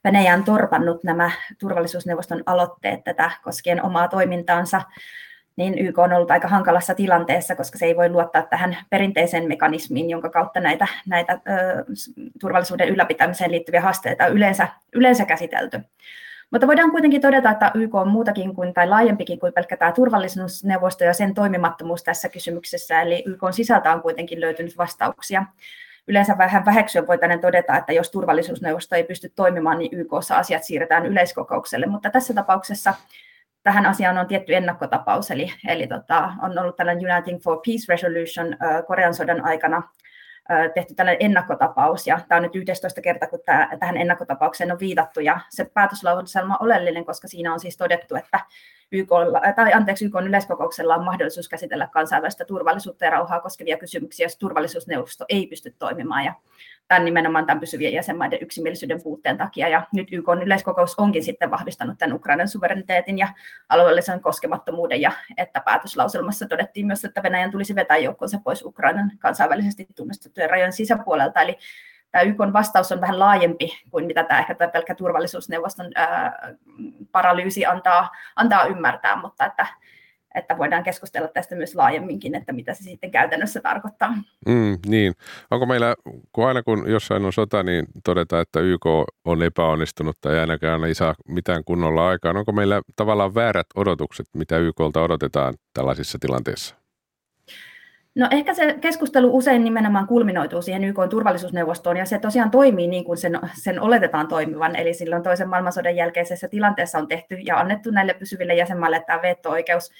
Venäjä 0.05 0.35
on 0.35 0.45
torpannut 0.45 1.05
nämä 1.05 1.31
turvallisuusneuvoston 1.59 2.43
aloitteet 2.47 3.05
tätä 3.05 3.31
koskien 3.45 3.85
omaa 3.85 4.09
toimintaansa, 4.09 4.83
niin 5.57 5.79
YK 5.79 5.99
on 5.99 6.13
ollut 6.13 6.31
aika 6.31 6.49
hankalassa 6.49 6.95
tilanteessa, 6.95 7.57
koska 7.57 7.79
se 7.79 7.87
ei 7.87 7.97
voi 7.97 8.09
luottaa 8.09 8.43
tähän 8.43 8.77
perinteiseen 8.91 9.49
mekanismiin, 9.49 10.11
jonka 10.11 10.31
kautta 10.31 10.61
näitä, 10.61 10.87
näitä 11.07 11.33
ö, 11.33 11.85
turvallisuuden 12.41 12.89
ylläpitämiseen 12.89 13.51
liittyviä 13.51 13.81
haasteita 13.81 14.25
on 14.25 14.33
yleensä, 14.33 14.69
yleensä 14.93 15.25
käsitelty. 15.25 15.81
Mutta 16.53 16.67
voidaan 16.67 16.91
kuitenkin 16.91 17.21
todeta, 17.21 17.51
että 17.51 17.71
YK 17.75 17.95
on 17.95 18.09
muutakin 18.09 18.55
kuin, 18.55 18.75
tai 18.75 18.89
laajempikin 18.89 19.41
kuin 19.41 19.53
pelkkä 19.53 19.77
tämä 19.77 19.93
turvallisuusneuvosto 19.93 21.05
ja 21.05 21.13
sen 21.13 21.35
toimimattomuus 21.35 22.03
tässä 22.03 22.29
kysymyksessä, 22.29 23.03
eli 23.03 23.23
YK 23.27 23.43
on 23.43 23.53
sisältä 23.53 23.93
on 23.93 24.03
kuitenkin 24.03 24.41
löytynyt 24.41 24.79
vastauksia. 24.79 25.45
Yleensä 26.09 26.39
vähän 26.39 26.65
väheksyä 26.65 27.07
voitaisiin 27.07 27.41
todeta, 27.41 27.77
että 27.77 27.93
jos 27.93 28.11
turvallisuusneuvosto 28.11 28.97
ei 28.97 29.05
pysty 29.05 29.33
toimimaan, 29.37 29.79
niin 29.79 29.99
YKssa 29.99 30.37
asiat 30.37 30.65
siirretään 30.65 31.07
yleiskokoukselle, 31.07 31.87
mutta 31.87 32.11
tässä 32.11 32.35
tapauksessa 32.35 32.95
tähän 33.63 33.87
asiaan 33.87 34.19
on 34.19 34.27
tietty 34.27 34.55
ennakkotapaus, 34.55 35.31
eli, 35.31 35.53
eli 35.69 35.87
tota, 35.87 36.33
on 36.43 36.59
ollut 36.59 36.77
tällainen 36.77 37.13
Uniting 37.13 37.41
for 37.43 37.61
Peace 37.67 37.85
Resolution 37.89 38.57
Korean 38.87 39.15
sodan 39.15 39.45
aikana 39.45 39.83
tehty 40.75 40.95
tällainen 40.95 41.27
ennakkotapaus, 41.27 42.07
ja 42.07 42.21
tämä 42.29 42.37
on 42.37 42.43
nyt 42.43 42.57
11 42.57 43.01
kerta, 43.01 43.27
kun 43.27 43.39
tämä, 43.47 43.69
tähän 43.81 43.97
ennakkotapaukseen 43.97 44.73
on 44.73 44.79
viitattu, 44.79 45.21
ja 45.21 45.41
se 45.51 45.65
päätöslauselma 45.65 46.57
on 46.61 46.67
oleellinen, 46.67 47.05
koska 47.05 47.29
siinä 47.29 47.53
on 47.53 47.61
siis 47.61 47.77
todettu, 47.77 48.17
että 48.17 48.41
YK, 48.93 49.09
tai 49.57 49.73
anteeksi, 49.73 50.05
YK 50.05 50.15
yleiskokouksella 50.23 50.95
on 50.95 51.05
mahdollisuus 51.05 51.49
käsitellä 51.49 51.89
kansainvälistä 51.93 52.45
turvallisuutta 52.45 53.05
ja 53.05 53.11
rauhaa 53.11 53.41
koskevia 53.41 53.79
kysymyksiä, 53.79 54.25
jos 54.25 54.37
turvallisuusneuvosto 54.37 55.25
ei 55.29 55.47
pysty 55.47 55.75
toimimaan, 55.79 56.25
ja 56.25 56.35
tämän 56.89 57.05
nimenomaan 57.05 57.47
tämän 57.47 57.61
pysyvien 57.61 57.93
jäsenmaiden 57.93 58.39
yksimielisyyden 58.43 59.03
puutteen 59.03 59.39
takia. 59.39 59.69
Ja 59.69 59.87
nyt 59.93 60.09
YK 60.13 60.27
yleiskokous 60.45 60.95
onkin 60.99 61.25
sitten 61.25 61.51
vahvistanut 61.51 61.99
tämän 61.99 62.17
Ukrainan 62.17 62.49
suvereniteetin 62.49 63.19
ja 63.19 63.29
alueellisen 63.69 64.21
koskemattomuuden, 64.21 65.01
ja 65.01 65.13
että 65.37 65.61
päätöslauselmassa 65.61 66.49
todettiin 66.49 66.87
myös, 66.87 67.05
että 67.05 67.23
Venäjän 67.23 67.51
tulisi 67.51 67.75
vetää 67.75 67.97
joukkonsa 67.97 68.39
pois 68.45 68.65
Ukrainan 68.65 69.13
kansainvälisesti 69.19 69.87
tunnustettujen 69.97 70.51
rajojen 70.51 70.73
sisäpuolelta. 70.73 71.41
Eli 71.41 71.59
tämä 72.11 72.23
YK 72.23 72.39
vastaus 72.53 72.93
on 72.93 73.01
vähän 73.01 73.19
laajempi 73.19 73.83
kuin 73.91 74.07
mitä 74.07 74.25
tämä 74.25 74.41
ehkä 74.41 74.55
tämä 74.55 74.71
pelkkä 74.71 74.95
turvallisuusneuvoston 74.95 75.91
ää, 75.95 76.33
paralyysi 77.13 77.67
antaa, 77.67 78.11
antaa 78.37 78.65
ymmärtää, 78.65 79.17
mutta 79.17 79.47
että 79.47 79.67
että 80.35 80.59
voidaan 80.59 80.83
keskustella 80.83 81.29
tästä 81.29 81.55
myös 81.55 81.75
laajemminkin, 81.75 82.35
että 82.35 82.53
mitä 82.53 82.75
se 82.75 82.83
sitten 82.83 83.11
käytännössä 83.11 83.61
tarkoittaa. 83.61 84.15
Mm, 84.49 84.79
niin. 84.87 85.13
Onko 85.51 85.67
meillä, 85.67 85.95
kun 86.33 86.49
aina 86.49 86.63
kun 86.63 86.91
jossain 86.91 87.25
on 87.25 87.33
sota, 87.33 87.63
niin 87.63 87.87
todetaan, 88.05 88.43
että 88.43 88.61
YK 88.61 88.87
on 89.25 89.43
epäonnistunut 89.43 90.21
tai 90.21 90.39
ainakaan 90.39 90.85
ei 90.85 90.95
saa 90.95 91.15
mitään 91.29 91.65
kunnolla 91.65 92.09
aikaan. 92.09 92.37
Onko 92.37 92.53
meillä 92.53 92.83
tavallaan 92.97 93.35
väärät 93.35 93.67
odotukset, 93.75 94.27
mitä 94.35 94.59
YKlta 94.59 95.03
odotetaan 95.03 95.55
tällaisissa 95.75 96.19
tilanteissa? 96.21 96.83
No 98.15 98.29
ehkä 98.31 98.55
se 98.55 98.77
keskustelu 98.81 99.37
usein 99.37 99.65
nimenomaan 99.65 100.07
kulminoituu 100.07 100.63
siihen 100.63 100.85
YK 100.85 100.97
turvallisuusneuvostoon, 101.11 101.97
ja 101.97 102.05
se 102.05 102.19
tosiaan 102.19 102.51
toimii 102.51 102.87
niin 102.87 103.05
kuin 103.05 103.19
sen, 103.19 103.41
sen 103.55 103.81
oletetaan 103.81 104.29
toimivan, 104.29 104.77
eli 104.77 104.95
silloin 104.95 105.23
toisen 105.23 105.49
maailmansodan 105.49 105.97
jälkeisessä 105.97 106.49
tilanteessa 106.49 106.99
on 106.99 107.09
tehty 107.09 107.35
ja 107.35 107.59
annettu 107.59 107.91
näille 107.91 108.15
pysyville 108.15 108.55
jäsenmaille 108.55 109.05
tämä 109.07 109.23
veto-oikeus, 109.23 109.91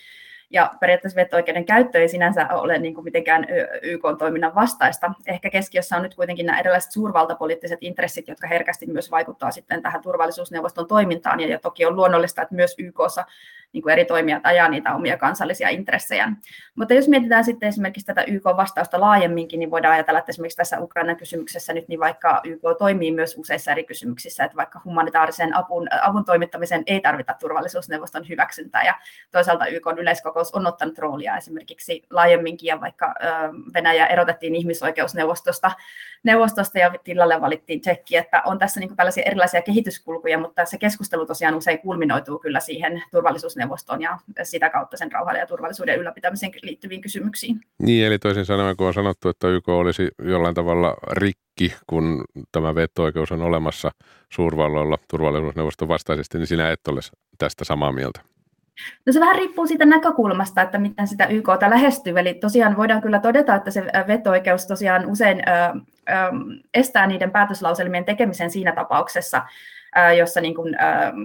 ja 0.53 0.75
periaatteessa 0.81 1.21
veto-oikeuden 1.21 1.65
käyttö 1.65 2.01
ei 2.01 2.09
sinänsä 2.09 2.49
ole 2.51 2.79
niin 2.79 2.95
kuin 2.95 3.05
mitenkään 3.05 3.47
YK-toiminnan 3.83 4.55
vastaista. 4.55 5.13
Ehkä 5.27 5.51
keskiössä 5.51 5.97
on 5.97 6.03
nyt 6.03 6.15
kuitenkin 6.15 6.47
nämä 6.47 6.61
erilaiset 6.61 6.93
suurvaltapoliittiset 6.93 7.79
intressit, 7.81 8.29
jotka 8.29 8.47
herkästi 8.47 8.87
myös 8.87 9.11
vaikuttaa 9.11 9.51
sitten 9.51 9.83
tähän 9.83 10.03
turvallisuusneuvoston 10.03 10.89
toimintaan. 10.89 11.41
Ja, 11.41 11.49
ja 11.49 11.59
toki 11.59 11.87
on 11.87 11.97
luonnollista, 11.97 12.43
että 12.43 12.55
myös 12.55 12.75
YKssa 12.79 13.25
niin 13.73 13.83
kuin 13.83 13.93
eri 13.93 14.05
toimijat 14.05 14.47
ajaa 14.47 14.69
niitä 14.69 14.95
omia 14.95 15.17
kansallisia 15.17 15.69
intressejä. 15.69 16.33
Mutta 16.75 16.95
jos 16.95 17.09
mietitään 17.09 17.45
sitten 17.45 17.69
esimerkiksi 17.69 18.07
tätä 18.07 18.25
YK-vastausta 18.27 19.01
laajemminkin, 19.01 19.61
niin 19.61 19.71
voidaan 19.71 19.95
ajatella, 19.95 20.19
että 20.19 20.31
esimerkiksi 20.31 20.57
tässä 20.57 20.81
Ukrainan 20.81 21.17
kysymyksessä 21.17 21.73
nyt, 21.73 21.89
niin 21.89 22.01
vaikka 22.01 22.41
YK 22.45 22.63
toimii 22.79 23.13
myös 23.13 23.37
useissa 23.39 23.73
eri 23.73 23.85
kysymyksissä, 23.85 24.45
että 24.45 24.57
vaikka 24.57 24.81
humanitaarisen 24.85 25.57
avun, 25.57 25.89
avun 26.03 26.25
toimittamiseen 26.25 26.83
ei 26.87 27.01
tarvita 27.01 27.35
turvallisuusneuvoston 27.41 28.29
hyväksyntää, 28.29 28.83
ja 28.83 28.95
toisaalta 29.31 29.67
YK 29.67 29.87
yleiskokous 29.99 30.55
on 30.55 30.67
ottanut 30.67 30.99
roolia 30.99 31.37
esimerkiksi 31.37 32.03
laajemminkin, 32.11 32.67
ja 32.67 32.81
vaikka 32.81 33.15
Venäjä 33.75 34.07
erotettiin 34.07 34.55
ihmisoikeusneuvostosta 34.55 35.71
neuvostosta 36.23 36.79
ja 36.79 36.95
tilalle 37.05 37.41
valittiin 37.41 37.81
Tsekki, 37.81 38.17
että 38.17 38.43
on 38.45 38.59
tässä 38.59 38.81
niin 38.81 38.97
tällaisia 38.97 39.25
erilaisia 39.27 39.63
kehityskulkuja, 39.63 40.39
mutta 40.39 40.65
se 40.65 40.79
keskustelu 40.79 41.27
tosiaan 41.27 41.55
usein 41.55 41.79
kulminoituu 41.79 42.39
kyllä 42.39 42.61
siihen 42.61 43.03
turvallisuusneuvostoon 43.11 43.62
ja 44.01 44.19
sitä 44.43 44.71
kautta 44.71 44.97
sen 44.97 45.13
rauhan 45.13 45.37
ja 45.37 45.47
turvallisuuden 45.47 45.99
ylläpitämiseen 45.99 46.53
liittyviin 46.63 47.01
kysymyksiin. 47.01 47.61
Niin, 47.79 48.07
eli 48.07 48.19
toisin 48.19 48.45
sanoen, 48.45 48.77
kun 48.77 48.87
on 48.87 48.95
sanottu, 48.95 49.29
että 49.29 49.49
YK 49.49 49.69
olisi 49.69 50.09
jollain 50.23 50.55
tavalla 50.55 50.95
rikki, 51.11 51.75
kun 51.87 52.25
tämä 52.53 52.75
veto-oikeus 52.75 53.33
on 53.33 53.43
olemassa 53.43 53.91
suurvalloilla 54.33 54.99
turvallisuusneuvoston 55.11 55.89
vastaisesti, 55.89 56.39
niin 56.39 56.47
sinä 56.47 56.71
et 56.71 56.89
ole 56.89 57.01
tästä 57.39 57.65
samaa 57.65 57.93
mieltä. 57.93 58.21
No 59.07 59.13
se 59.13 59.21
vähän 59.21 59.37
riippuu 59.37 59.67
siitä 59.67 59.85
näkökulmasta, 59.85 60.63
että 60.63 60.79
miten 60.79 61.09
sitä 61.09 61.27
YKta 61.27 61.71
lähestyy. 61.71 62.19
Eli 62.19 62.35
tosiaan 62.35 62.77
voidaan 62.77 63.03
kyllä 63.03 63.21
todeta, 63.21 63.55
että 63.55 63.71
se 63.71 63.85
veto-oikeus 64.07 64.67
tosiaan 64.67 65.07
usein 65.07 65.43
ö, 65.49 65.53
ö, 65.53 66.13
estää 66.75 67.07
niiden 67.07 67.31
päätöslauselmien 67.31 68.05
tekemisen 68.05 68.51
siinä 68.51 68.73
tapauksessa, 68.73 69.43
jossa 70.19 70.41
niin 70.41 70.55
kuin, 70.55 70.77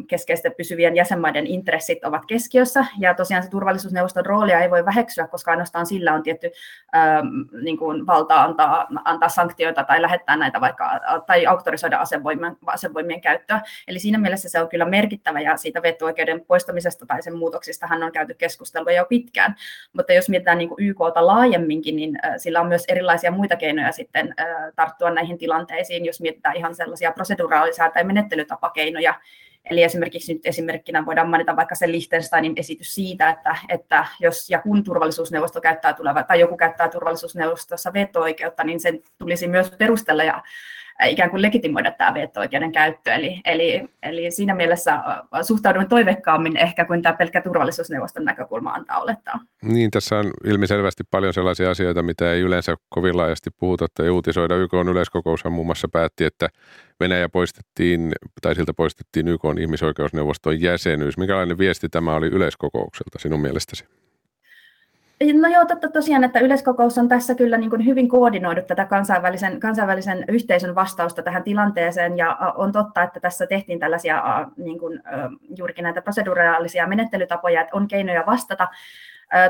keskeisten 0.07 0.53
pysyvien 0.57 0.95
jäsenmaiden 0.95 1.47
intressit 1.47 2.05
ovat 2.05 2.25
keskiössä. 2.25 2.85
Ja 2.99 3.13
tosiaan 3.13 3.43
se 3.43 3.49
turvallisuusneuvoston 3.49 4.25
roolia 4.25 4.59
ei 4.59 4.69
voi 4.69 4.85
väheksyä, 4.85 5.27
koska 5.27 5.51
ainoastaan 5.51 5.85
sillä 5.85 6.13
on 6.13 6.23
tietty 6.23 6.51
niin 7.61 7.77
kuin 7.77 8.07
valta 8.07 8.43
antaa, 8.43 8.87
antaa 9.05 9.29
sanktioita 9.29 9.83
tai 9.83 10.01
lähettää 10.01 10.37
näitä 10.37 10.61
vaikka, 10.61 10.99
tai 11.27 11.45
auktorisoida 11.45 11.97
asevoimien, 11.97 12.57
asevoimien 12.65 13.21
käyttöä. 13.21 13.61
Eli 13.87 13.99
siinä 13.99 14.17
mielessä 14.17 14.49
se 14.49 14.61
on 14.61 14.69
kyllä 14.69 14.85
merkittävä 14.85 15.39
ja 15.39 15.57
siitä 15.57 15.81
veto-oikeuden 15.81 16.45
poistamisesta 16.45 17.05
tai 17.05 17.21
sen 17.21 17.37
muutoksista 17.37 17.87
hän 17.87 18.03
on 18.03 18.11
käyty 18.11 18.33
keskustelua 18.33 18.91
jo 18.91 19.05
pitkään. 19.05 19.55
Mutta 19.93 20.13
jos 20.13 20.29
mietitään 20.29 20.57
niin 20.57 20.69
kuin 20.69 20.85
YKta 20.85 21.27
laajemminkin, 21.27 21.95
niin 21.95 22.19
sillä 22.37 22.61
on 22.61 22.67
myös 22.67 22.83
erilaisia 22.87 23.31
muita 23.31 23.55
keinoja 23.55 23.91
sitten 23.91 24.35
tarttua 24.75 25.11
näihin 25.11 25.37
tilanteisiin, 25.37 26.05
jos 26.05 26.21
mietitään 26.21 26.55
ihan 26.55 26.75
sellaisia 26.75 27.11
proseduraalisia 27.11 27.89
tai 27.89 28.03
menettelytapoja, 28.03 28.56
tapakeinoja. 28.57 29.13
Eli 29.69 29.83
esimerkiksi 29.83 30.33
nyt 30.33 30.45
esimerkkinä 30.45 31.05
voidaan 31.05 31.29
mainita 31.29 31.55
vaikka 31.55 31.75
se 31.75 31.91
Liechtensteinin 31.91 32.53
esitys 32.55 32.95
siitä, 32.95 33.29
että, 33.29 33.55
että 33.69 34.05
jos 34.19 34.49
ja 34.49 34.61
kun 34.61 34.83
turvallisuusneuvosto 34.83 35.61
käyttää 35.61 35.93
tuleva, 35.93 36.23
tai 36.23 36.39
joku 36.39 36.57
käyttää 36.57 36.89
turvallisuusneuvostossa 36.89 37.93
veto-oikeutta, 37.93 38.63
niin 38.63 38.79
sen 38.79 39.01
tulisi 39.17 39.47
myös 39.47 39.71
perustella 39.71 40.23
ja 40.23 40.43
ikään 41.05 41.29
kuin 41.29 41.41
legitimoida 41.41 41.91
tämä 41.91 42.13
veto-oikeuden 42.13 42.71
käyttö. 42.71 43.13
Eli, 43.13 43.41
eli, 43.45 43.89
eli 44.03 44.31
siinä 44.31 44.55
mielessä 44.55 44.99
suhtaudun 45.41 45.89
toivekkaammin 45.89 46.57
ehkä 46.57 46.85
kuin 46.85 47.01
tämä 47.01 47.15
pelkkä 47.15 47.41
turvallisuusneuvoston 47.41 48.25
näkökulma 48.25 48.71
antaa 48.71 49.01
olettaa. 49.01 49.39
Niin, 49.61 49.91
tässä 49.91 50.17
on 50.17 50.31
ilmiselvästi 50.45 51.03
paljon 51.11 51.33
sellaisia 51.33 51.71
asioita, 51.71 52.03
mitä 52.03 52.33
ei 52.33 52.41
yleensä 52.41 52.75
kovin 52.89 53.17
laajasti 53.17 53.49
puhuta 53.59 53.85
tai 53.93 54.09
uutisoida. 54.09 54.55
YK 54.55 54.73
on 54.73 54.89
yleiskokoushan 54.89 55.53
muun 55.53 55.65
muassa 55.65 55.87
päätti, 55.87 56.25
että 56.25 56.49
Venäjä 56.99 57.29
poistettiin, 57.29 58.11
tai 58.41 58.55
siltä 58.55 58.73
poistettiin 58.73 59.27
YK 59.27 59.45
on 59.45 59.57
ihmisoikeusneuvoston 59.57 60.61
jäsenyys. 60.61 61.17
Minkälainen 61.17 61.57
viesti 61.57 61.89
tämä 61.89 62.15
oli 62.15 62.27
yleiskokoukselta 62.27 63.19
sinun 63.19 63.41
mielestäsi? 63.41 63.85
No 65.33 65.47
joo, 65.47 65.65
totta 65.65 65.89
tosiaan, 65.89 66.23
että 66.23 66.39
yleiskokous 66.39 66.97
on 66.97 67.07
tässä 67.07 67.35
kyllä 67.35 67.57
niin 67.57 67.69
kuin 67.69 67.85
hyvin 67.85 68.09
koordinoidut 68.09 68.67
tätä 68.67 68.85
kansainvälisen, 68.85 69.59
kansainvälisen 69.59 70.25
yhteisön 70.27 70.75
vastausta 70.75 71.23
tähän 71.23 71.43
tilanteeseen, 71.43 72.17
ja 72.17 72.35
on 72.55 72.71
totta, 72.71 73.03
että 73.03 73.19
tässä 73.19 73.47
tehtiin 73.47 73.79
tällaisia 73.79 74.47
niin 74.57 74.79
kuin, 74.79 75.03
juurikin 75.57 75.83
näitä 75.83 76.01
proseduraalisia 76.01 76.87
menettelytapoja, 76.87 77.61
että 77.61 77.77
on 77.77 77.87
keinoja 77.87 78.23
vastata, 78.25 78.67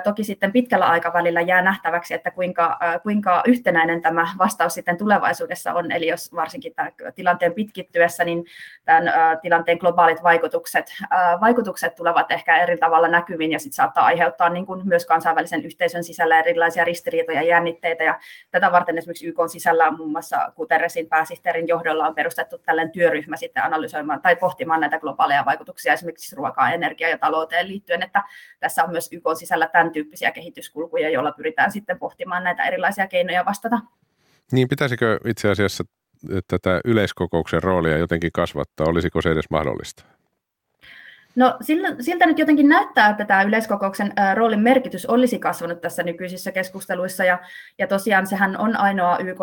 Toki 0.04 0.24
sitten 0.24 0.52
pitkällä 0.52 0.86
aikavälillä 0.86 1.42
jää 1.42 1.62
nähtäväksi, 1.62 2.14
että 2.14 2.32
kuinka, 2.32 2.80
kuinka 3.04 3.44
yhtenäinen 3.46 4.02
tämä 4.02 4.28
vastaus 4.38 4.74
sitten 4.74 4.98
tulevaisuudessa 4.98 5.74
on. 5.74 5.92
Eli 5.92 6.08
jos 6.08 6.36
varsinkin 6.36 6.74
tämän 6.76 6.92
tilanteen 7.16 7.54
pitkittyessä, 7.54 8.24
niin 8.24 8.46
tämän 8.86 9.14
tilanteen 9.42 9.78
globaalit 9.78 10.24
vaikutukset, 10.24 10.94
vaikutukset 11.42 11.96
tulevat 11.96 12.32
ehkä 12.32 12.58
eri 12.58 12.78
tavalla 12.78 13.08
näkyviin 13.08 13.52
ja 13.52 13.60
sitten 13.60 13.76
saattaa 13.76 14.06
aiheuttaa 14.06 14.50
niin 14.50 14.66
kuin 14.66 14.88
myös 14.88 15.06
kansainvälisen 15.06 15.66
yhteisön 15.66 16.04
sisällä 16.04 16.40
erilaisia 16.40 16.84
ristiriitoja 16.84 17.42
ja 17.42 17.48
jännitteitä. 17.48 18.04
Ja 18.04 18.20
tätä 18.52 18.72
varten 18.72 18.98
esimerkiksi 18.98 19.28
YK 19.28 19.38
sisällä 19.52 19.92
muun 19.92 20.12
muassa 20.12 20.52
Guterresin 20.56 21.08
pääsihteerin 21.08 21.68
johdolla 21.68 22.08
on 22.08 22.16
perustettu 22.16 22.58
tällainen 22.58 22.92
työryhmä 22.92 23.38
sitten 23.38 23.64
analysoimaan 23.64 24.22
tai 24.22 24.36
pohtimaan 24.36 24.82
näitä 24.82 25.00
globaaleja 25.00 25.46
vaikutuksia 25.46 25.94
esimerkiksi 25.94 26.36
ruokaan, 26.36 26.74
energiaan 26.74 27.12
ja 27.12 27.18
talouteen 27.18 27.68
liittyen, 27.68 28.04
että 28.04 28.24
tässä 28.60 28.84
on 28.84 28.92
myös 28.92 29.10
YK 29.12 29.24
sisällä 29.40 29.67
tämän 29.72 29.92
tyyppisiä 29.92 30.32
kehityskulkuja, 30.32 31.10
joilla 31.10 31.32
pyritään 31.32 31.72
sitten 31.72 32.00
pohtimaan 32.00 32.44
näitä 32.44 32.64
erilaisia 32.64 33.08
keinoja 33.08 33.46
vastata. 33.46 33.80
Niin 34.52 34.68
pitäisikö 34.68 35.20
itse 35.26 35.50
asiassa 35.50 35.84
tätä 36.48 36.82
yleiskokouksen 36.86 37.64
roolia 37.64 37.98
jotenkin 37.98 38.32
kasvattaa? 38.32 38.88
Olisiko 38.88 39.22
se 39.22 39.32
edes 39.32 39.50
mahdollista? 39.50 40.04
No 41.36 41.58
siltä 42.00 42.26
nyt 42.26 42.40
jotenkin 42.40 42.70
näyttää, 42.70 43.10
että 43.10 43.26
tämä 43.26 43.42
yleiskokouksen 43.42 44.14
roolin 44.36 44.60
merkitys 44.60 45.06
olisi 45.06 45.40
kasvanut 45.40 45.82
tässä 45.82 46.04
nykyisissä 46.04 46.52
keskusteluissa 46.52 47.24
ja, 47.24 47.40
ja 47.78 47.88
tosiaan 47.88 48.28
sehän 48.28 48.58
on 48.58 48.78
ainoa 48.78 49.18
YK 49.18 49.40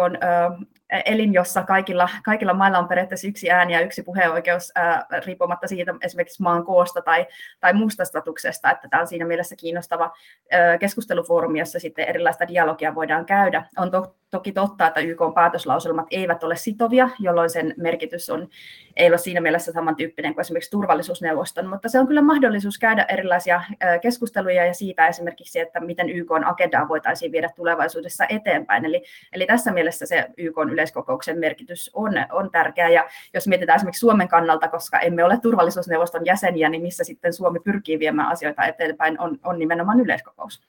elin, 1.04 1.34
jossa 1.34 1.62
kaikilla, 1.62 2.08
kaikilla 2.24 2.54
mailla 2.54 2.78
on 2.78 2.88
periaatteessa 2.88 3.28
yksi 3.28 3.50
ääni 3.50 3.72
ja 3.72 3.80
yksi 3.80 4.02
puheoikeus 4.02 4.72
ää, 4.74 5.06
riippumatta 5.26 5.68
siitä 5.68 5.94
esimerkiksi 6.02 6.42
maan 6.42 6.64
koosta 6.64 7.02
tai, 7.02 7.26
tai 7.60 7.72
muusta 7.72 8.04
statuksesta, 8.04 8.70
että 8.70 8.88
tämä 8.88 9.00
on 9.00 9.06
siinä 9.06 9.26
mielessä 9.26 9.56
kiinnostava 9.56 10.12
ää, 10.50 10.78
keskustelufoorumi, 10.78 11.58
jossa 11.58 11.78
sitten 11.78 12.08
erilaista 12.08 12.48
dialogia 12.48 12.94
voidaan 12.94 13.26
käydä. 13.26 13.64
On 13.76 13.90
to, 13.90 14.14
toki 14.30 14.52
totta, 14.52 14.86
että 14.86 15.00
YK 15.00 15.20
päätöslauselmat 15.34 16.06
eivät 16.10 16.44
ole 16.44 16.56
sitovia, 16.56 17.08
jolloin 17.18 17.50
sen 17.50 17.74
merkitys 17.76 18.30
on, 18.30 18.48
ei 18.96 19.08
ole 19.08 19.18
siinä 19.18 19.40
mielessä 19.40 19.72
samantyyppinen 19.72 20.34
kuin 20.34 20.40
esimerkiksi 20.40 20.70
turvallisuusneuvoston, 20.70 21.66
mutta 21.66 21.88
se 21.88 21.98
on 21.98 22.06
kyllä 22.06 22.22
mahdollisuus 22.22 22.78
käydä 22.78 23.06
erilaisia 23.08 23.62
keskusteluja 24.02 24.66
ja 24.66 24.74
siitä 24.74 25.06
esimerkiksi, 25.06 25.60
että 25.60 25.80
miten 25.80 26.10
YK 26.10 26.30
agendaa 26.44 26.88
voitaisiin 26.88 27.32
viedä 27.32 27.50
tulevaisuudessa 27.56 28.24
eteenpäin. 28.28 28.84
Eli, 28.84 29.02
eli 29.32 29.46
tässä 29.46 29.72
mielessä 29.72 30.06
se 30.06 30.26
YK 30.36 30.56
yleiskokouksen 30.84 31.38
merkitys 31.38 31.90
on, 31.94 32.12
on 32.32 32.50
tärkeä. 32.50 32.88
Ja 32.88 33.08
jos 33.34 33.48
mietitään 33.48 33.76
esimerkiksi 33.76 34.00
Suomen 34.00 34.28
kannalta, 34.28 34.68
koska 34.68 35.00
emme 35.00 35.24
ole 35.24 35.38
turvallisuusneuvoston 35.42 36.26
jäseniä, 36.26 36.68
niin 36.68 36.82
missä 36.82 37.04
sitten 37.04 37.32
Suomi 37.32 37.60
pyrkii 37.60 37.98
viemään 37.98 38.28
asioita 38.28 38.64
eteenpäin, 38.64 39.20
on, 39.20 39.38
on 39.44 39.58
nimenomaan 39.58 40.00
yleiskokous. 40.00 40.60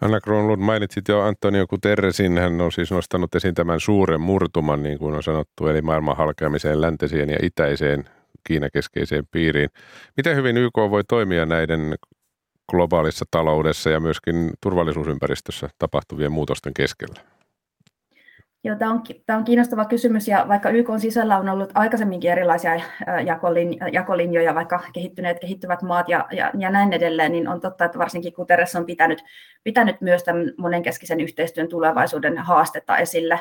Anna 0.00 0.20
Kronlund, 0.20 0.62
mainitsit 0.62 1.08
jo 1.08 1.20
Antonio 1.20 1.66
Guterresin, 1.66 2.38
hän 2.38 2.60
on 2.60 2.72
siis 2.72 2.90
nostanut 2.90 3.34
esiin 3.34 3.54
tämän 3.54 3.80
suuren 3.80 4.20
murtuman, 4.20 4.82
niin 4.82 4.98
kuin 4.98 5.14
on 5.14 5.22
sanottu, 5.22 5.66
eli 5.66 5.82
maailman 5.82 6.16
halkeamiseen 6.16 6.80
läntiseen 6.80 7.30
ja 7.30 7.36
itäiseen 7.42 8.04
Kiinakeskeiseen 8.46 9.24
piiriin. 9.30 9.68
Miten 10.16 10.36
hyvin 10.36 10.56
YK 10.56 10.76
voi 10.76 11.02
toimia 11.08 11.46
näiden 11.46 11.94
globaalissa 12.70 13.24
taloudessa 13.30 13.90
ja 13.90 14.00
myöskin 14.00 14.50
turvallisuusympäristössä 14.62 15.68
tapahtuvien 15.78 16.32
muutosten 16.32 16.74
keskellä? 16.74 17.29
Joo, 18.64 18.76
tämä 18.76 18.90
on, 18.90 19.02
tämä 19.26 19.36
on 19.38 19.44
kiinnostava 19.44 19.84
kysymys 19.84 20.28
ja 20.28 20.44
vaikka 20.48 20.70
YK 20.70 20.90
on 20.90 21.00
sisällä 21.00 21.38
on 21.38 21.48
ollut 21.48 21.70
aikaisemminkin 21.74 22.30
erilaisia 22.30 22.80
jakolin, 23.26 23.78
jakolinjoja, 23.92 24.54
vaikka 24.54 24.80
kehittyneet, 24.92 25.40
kehittyvät 25.40 25.82
maat 25.82 26.08
ja, 26.08 26.26
ja, 26.32 26.50
ja 26.58 26.70
näin 26.70 26.92
edelleen, 26.92 27.32
niin 27.32 27.48
on 27.48 27.60
totta, 27.60 27.84
että 27.84 27.98
varsinkin 27.98 28.32
Guterres 28.36 28.76
on 28.76 28.86
pitänyt, 28.86 29.24
pitänyt 29.64 30.00
myös 30.00 30.24
tämän 30.24 30.52
monenkeskisen 30.58 31.20
yhteistyön 31.20 31.68
tulevaisuuden 31.68 32.38
haastetta 32.38 32.98
esille. 32.98 33.40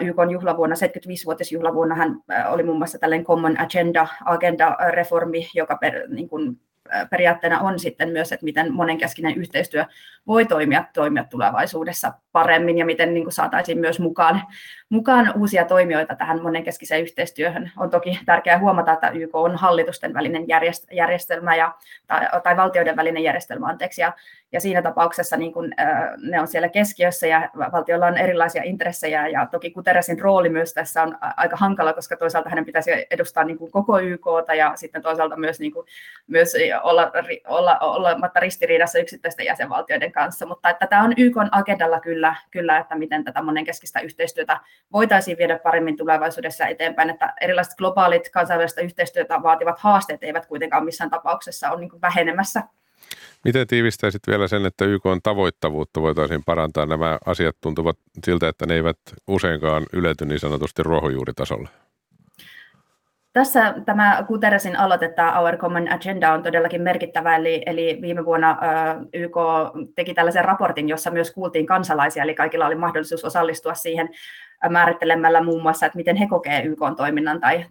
YK 0.00 0.16
juhlavuonna, 0.32 0.76
75-vuotisjuhlavuonna 0.76 1.94
hän 1.94 2.16
oli 2.48 2.62
muun 2.62 2.78
muassa 2.78 2.98
tällainen 2.98 3.26
Common 3.26 3.60
Agenda, 3.60 4.06
agenda-reformi, 4.24 5.50
joka 5.54 5.76
per, 5.76 6.08
niin 6.08 6.28
kuin, 6.28 6.60
periaatteena 7.10 7.60
on 7.60 7.78
sitten 7.78 8.08
myös, 8.08 8.32
että 8.32 8.44
miten 8.44 8.72
monenkeskinen 8.72 9.34
yhteistyö 9.34 9.84
voi 10.26 10.46
toimia, 10.46 10.84
toimia 10.94 11.24
tulevaisuudessa 11.24 12.12
paremmin 12.32 12.78
ja 12.78 12.86
miten 12.86 13.14
niin 13.14 13.24
kuin 13.24 13.32
saataisiin 13.32 13.78
myös 13.78 14.00
mukaan, 14.00 14.42
mukaan 14.88 15.32
uusia 15.36 15.64
toimijoita 15.64 16.14
tähän 16.14 16.42
monenkeskiseen 16.42 17.02
yhteistyöhön. 17.02 17.70
On 17.76 17.90
toki 17.90 18.20
tärkeää 18.26 18.58
huomata, 18.58 18.92
että 18.92 19.08
YK 19.08 19.34
on 19.34 19.56
hallitusten 19.56 20.14
välinen 20.14 20.44
järjestelmä 20.92 21.56
ja, 21.56 21.74
tai, 22.06 22.28
tai 22.42 22.56
valtioiden 22.56 22.96
välinen 22.96 23.22
järjestelmä, 23.22 23.66
anteeksi, 23.66 24.00
ja, 24.00 24.12
ja 24.52 24.60
siinä 24.60 24.82
tapauksessa 24.82 25.36
niin 25.36 25.52
kun, 25.52 25.72
ne 26.22 26.40
on 26.40 26.46
siellä 26.46 26.68
keskiössä 26.68 27.26
ja 27.26 27.50
valtiolla 27.72 28.06
on 28.06 28.16
erilaisia 28.16 28.62
intressejä 28.62 29.28
ja 29.28 29.46
toki 29.46 29.70
Guterresin 29.70 30.20
rooli 30.20 30.48
myös 30.48 30.74
tässä 30.74 31.02
on 31.02 31.18
aika 31.36 31.56
hankala, 31.56 31.92
koska 31.92 32.16
toisaalta 32.16 32.48
hänen 32.48 32.64
pitäisi 32.64 32.90
edustaa 33.10 33.44
niin 33.44 33.58
kuin 33.58 33.70
koko 33.70 34.00
YKta 34.00 34.54
ja 34.54 34.72
sitten 34.74 35.02
toisaalta 35.02 35.36
myös, 35.36 35.60
niin 35.60 35.72
kuin, 35.72 35.86
myös 36.26 36.54
olla, 36.82 37.12
olla, 37.46 37.78
olematta 37.78 38.40
ristiriidassa 38.40 38.98
yksittäisten 38.98 39.46
jäsenvaltioiden 39.46 40.12
kanssa, 40.12 40.46
mutta 40.46 40.70
että 40.70 40.86
tämä 40.86 41.04
on 41.04 41.12
YK 41.16 41.36
agendalla 41.50 42.00
kyllä, 42.00 42.34
kyllä, 42.50 42.78
että 42.78 42.94
miten 42.94 43.24
tätä 43.24 43.42
monenkeskistä 43.42 44.00
yhteistyötä 44.00 44.60
voitaisiin 44.92 45.38
viedä 45.38 45.58
paremmin 45.58 45.96
tulevaisuudessa 45.96 46.66
eteenpäin, 46.66 47.10
että 47.10 47.34
erilaiset 47.40 47.74
globaalit 47.78 48.30
kansainvälistä 48.30 48.80
yhteistyötä 48.80 49.42
vaativat 49.42 49.78
haasteet 49.78 50.24
eivät 50.24 50.46
kuitenkaan 50.46 50.84
missään 50.84 51.10
tapauksessa 51.10 51.70
ole 51.70 51.80
niin 51.80 52.00
vähenemässä. 52.02 52.62
Miten 53.44 53.66
tiivistäisit 53.66 54.22
vielä 54.26 54.48
sen, 54.48 54.66
että 54.66 54.84
YK 54.84 55.06
on 55.06 55.22
tavoittavuutta 55.22 56.02
voitaisiin 56.02 56.42
parantaa? 56.46 56.86
Nämä 56.86 57.18
asiat 57.26 57.56
tuntuvat 57.60 57.98
siltä, 58.24 58.48
että 58.48 58.66
ne 58.66 58.74
eivät 58.74 58.98
useinkaan 59.26 59.86
ylety 59.92 60.24
niin 60.24 60.40
sanotusti 60.40 60.82
ruohonjuuritasolle. 60.82 61.68
Tässä 63.36 63.74
tämä 63.86 64.24
Guterresin 64.28 64.78
aloite, 64.78 65.08
tämä 65.08 65.40
Our 65.40 65.56
Common 65.56 65.92
Agenda, 65.92 66.32
on 66.32 66.42
todellakin 66.42 66.82
merkittävä, 66.82 67.36
eli, 67.36 67.62
eli 67.66 67.98
viime 68.02 68.24
vuonna 68.24 68.58
YK 69.12 69.36
teki 69.94 70.14
tällaisen 70.14 70.44
raportin, 70.44 70.88
jossa 70.88 71.10
myös 71.10 71.30
kuultiin 71.30 71.66
kansalaisia, 71.66 72.22
eli 72.22 72.34
kaikilla 72.34 72.66
oli 72.66 72.74
mahdollisuus 72.74 73.24
osallistua 73.24 73.74
siihen 73.74 74.08
määrittelemällä 74.68 75.42
muun 75.42 75.62
muassa, 75.62 75.86
että 75.86 75.96
miten 75.96 76.16
he 76.16 76.26
kokee 76.26 76.62
YK 76.62 76.78
toiminnan 76.96 77.40
tai 77.40 77.64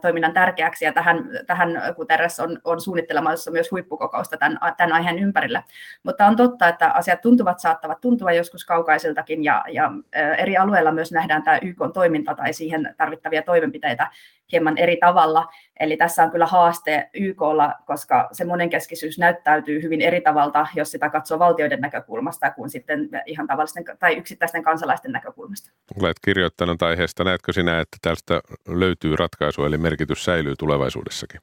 toiminnan 0.00 0.32
tärkeäksi, 0.32 0.84
ja 0.84 0.92
tähän, 0.92 1.30
tähän 1.46 1.82
Guterres 1.96 2.40
on, 2.40 2.58
on 2.64 2.80
suunnittelemassa 2.80 3.50
myös 3.50 3.70
huippukokousta 3.70 4.36
tämän, 4.36 4.58
tämän 4.76 4.92
aiheen 4.92 5.18
ympärillä. 5.18 5.62
Mutta 6.02 6.26
on 6.26 6.36
totta, 6.36 6.68
että 6.68 6.90
asiat 6.90 7.20
tuntuvat, 7.20 7.60
saattavat 7.60 8.00
tuntua 8.00 8.32
joskus 8.32 8.64
kaukaisiltakin, 8.64 9.44
ja, 9.44 9.64
ja 9.72 9.92
eri 10.38 10.56
alueilla 10.56 10.92
myös 10.92 11.12
nähdään 11.12 11.42
tämä 11.42 11.58
YK-toiminta 11.62 12.34
tai 12.34 12.52
siihen 12.52 12.94
tarvittavia 12.96 13.42
toimenpiteitä 13.42 14.10
hieman 14.52 14.78
eri 14.78 14.96
tavalla. 14.96 15.48
Eli 15.80 15.96
tässä 15.96 16.22
on 16.22 16.30
kyllä 16.30 16.46
haaste 16.46 17.10
YKlla, 17.14 17.74
koska 17.86 18.28
se 18.32 18.44
monenkeskisyys 18.44 19.18
näyttäytyy 19.18 19.82
hyvin 19.82 20.00
eri 20.00 20.20
tavalla, 20.20 20.68
jos 20.74 20.90
sitä 20.90 21.10
katsoo 21.10 21.38
valtioiden 21.38 21.80
näkökulmasta 21.80 22.50
kuin 22.50 22.70
sitten 22.70 23.08
ihan 23.26 23.46
tavallisten 23.46 23.84
tai 23.98 24.16
yksittäisten 24.16 24.62
kansalaisten 24.62 25.12
näkökulmasta. 25.12 25.70
Olet 26.02 26.16
kirjoittanut 26.24 26.82
aiheesta. 26.82 27.24
Näetkö 27.24 27.52
sinä, 27.52 27.80
että 27.80 27.96
tästä 28.02 28.40
löytyy 28.68 29.16
ratkaisu, 29.16 29.64
eli 29.64 29.78
merkitys 29.78 30.24
säilyy 30.24 30.54
tulevaisuudessakin? 30.58 31.40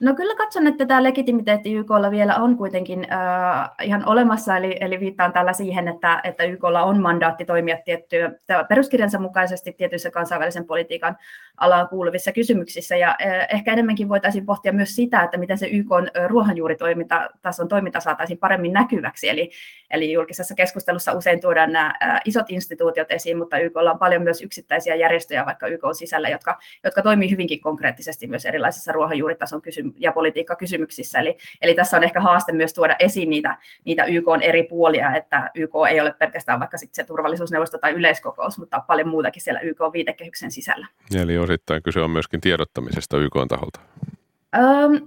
No 0.00 0.14
kyllä 0.14 0.34
katson, 0.36 0.66
että 0.66 0.86
tämä 0.86 1.02
legitimiteetti 1.02 1.74
YKlla 1.74 2.10
vielä 2.10 2.36
on 2.36 2.56
kuitenkin 2.56 3.06
äh, 3.12 3.70
ihan 3.82 4.08
olemassa, 4.08 4.56
eli, 4.56 4.76
eli 4.80 5.00
viittaan 5.00 5.32
tällä 5.32 5.52
siihen, 5.52 5.88
että, 5.88 6.20
että 6.24 6.44
YKlla 6.44 6.82
on 6.82 7.02
mandaatti 7.02 7.44
toimia 7.44 7.78
tiettyä 7.84 8.32
peruskirjansa 8.68 9.18
mukaisesti 9.18 9.72
tietyissä 9.72 10.10
kansainvälisen 10.10 10.66
politiikan 10.66 11.16
alaan 11.56 11.88
kuuluvissa 11.88 12.32
kysymyksissä, 12.32 12.96
ja 12.96 13.08
äh, 13.08 13.46
ehkä 13.54 13.72
enemmänkin 13.72 14.08
voitaisiin 14.08 14.46
pohtia 14.46 14.72
myös 14.72 14.96
sitä, 14.96 15.22
että 15.22 15.38
miten 15.38 15.58
se 15.58 15.66
YK 15.66 15.88
ruohonjuuritoiminta, 16.26 17.30
tason 17.42 17.68
toiminta 17.68 18.00
saataisiin 18.00 18.38
paremmin 18.38 18.72
näkyväksi, 18.72 19.28
eli, 19.28 19.50
eli 19.90 20.12
julkisessa 20.12 20.54
keskustelussa 20.54 21.12
usein 21.12 21.40
tuodaan 21.40 21.72
nämä 21.72 21.94
äh, 22.02 22.20
isot 22.24 22.46
instituutiot 22.48 23.10
esiin, 23.10 23.38
mutta 23.38 23.58
YKlla 23.58 23.92
on 23.92 23.98
paljon 23.98 24.22
myös 24.22 24.42
yksittäisiä 24.42 24.94
järjestöjä 24.94 25.46
vaikka 25.46 25.66
YK 25.66 25.82
sisällä, 25.92 26.28
jotka, 26.28 26.58
jotka 26.84 27.02
toimii 27.02 27.30
hyvinkin 27.30 27.60
konkreettisesti 27.60 28.26
myös 28.26 28.46
erilaisissa 28.46 28.92
ruohonjuuritason 28.92 29.62
kysymyksissä 29.62 29.85
ja 29.96 30.12
politiikkakysymyksissä. 30.12 31.18
Eli, 31.18 31.38
eli 31.62 31.74
tässä 31.74 31.96
on 31.96 32.04
ehkä 32.04 32.20
haaste 32.20 32.52
myös 32.52 32.74
tuoda 32.74 32.96
esiin 32.98 33.30
niitä, 33.30 33.56
niitä 33.84 34.04
YK 34.04 34.28
on 34.28 34.42
eri 34.42 34.62
puolia, 34.62 35.16
että 35.16 35.50
YK 35.54 35.72
ei 35.90 36.00
ole 36.00 36.12
pelkästään 36.12 36.60
vaikka 36.60 36.78
sitten 36.78 36.94
se 37.04 37.08
turvallisuusneuvosto 37.08 37.78
tai 37.78 37.92
yleiskokous, 37.92 38.58
mutta 38.58 38.80
paljon 38.80 39.08
muutakin 39.08 39.42
siellä 39.42 39.60
YK 39.60 39.78
viitekehyksen 39.92 40.50
sisällä. 40.50 40.86
Eli 41.22 41.38
osittain 41.38 41.82
kyse 41.82 42.00
on 42.00 42.10
myöskin 42.10 42.40
tiedottamisesta 42.40 43.18
YK 43.18 43.34
taholta. 43.48 43.80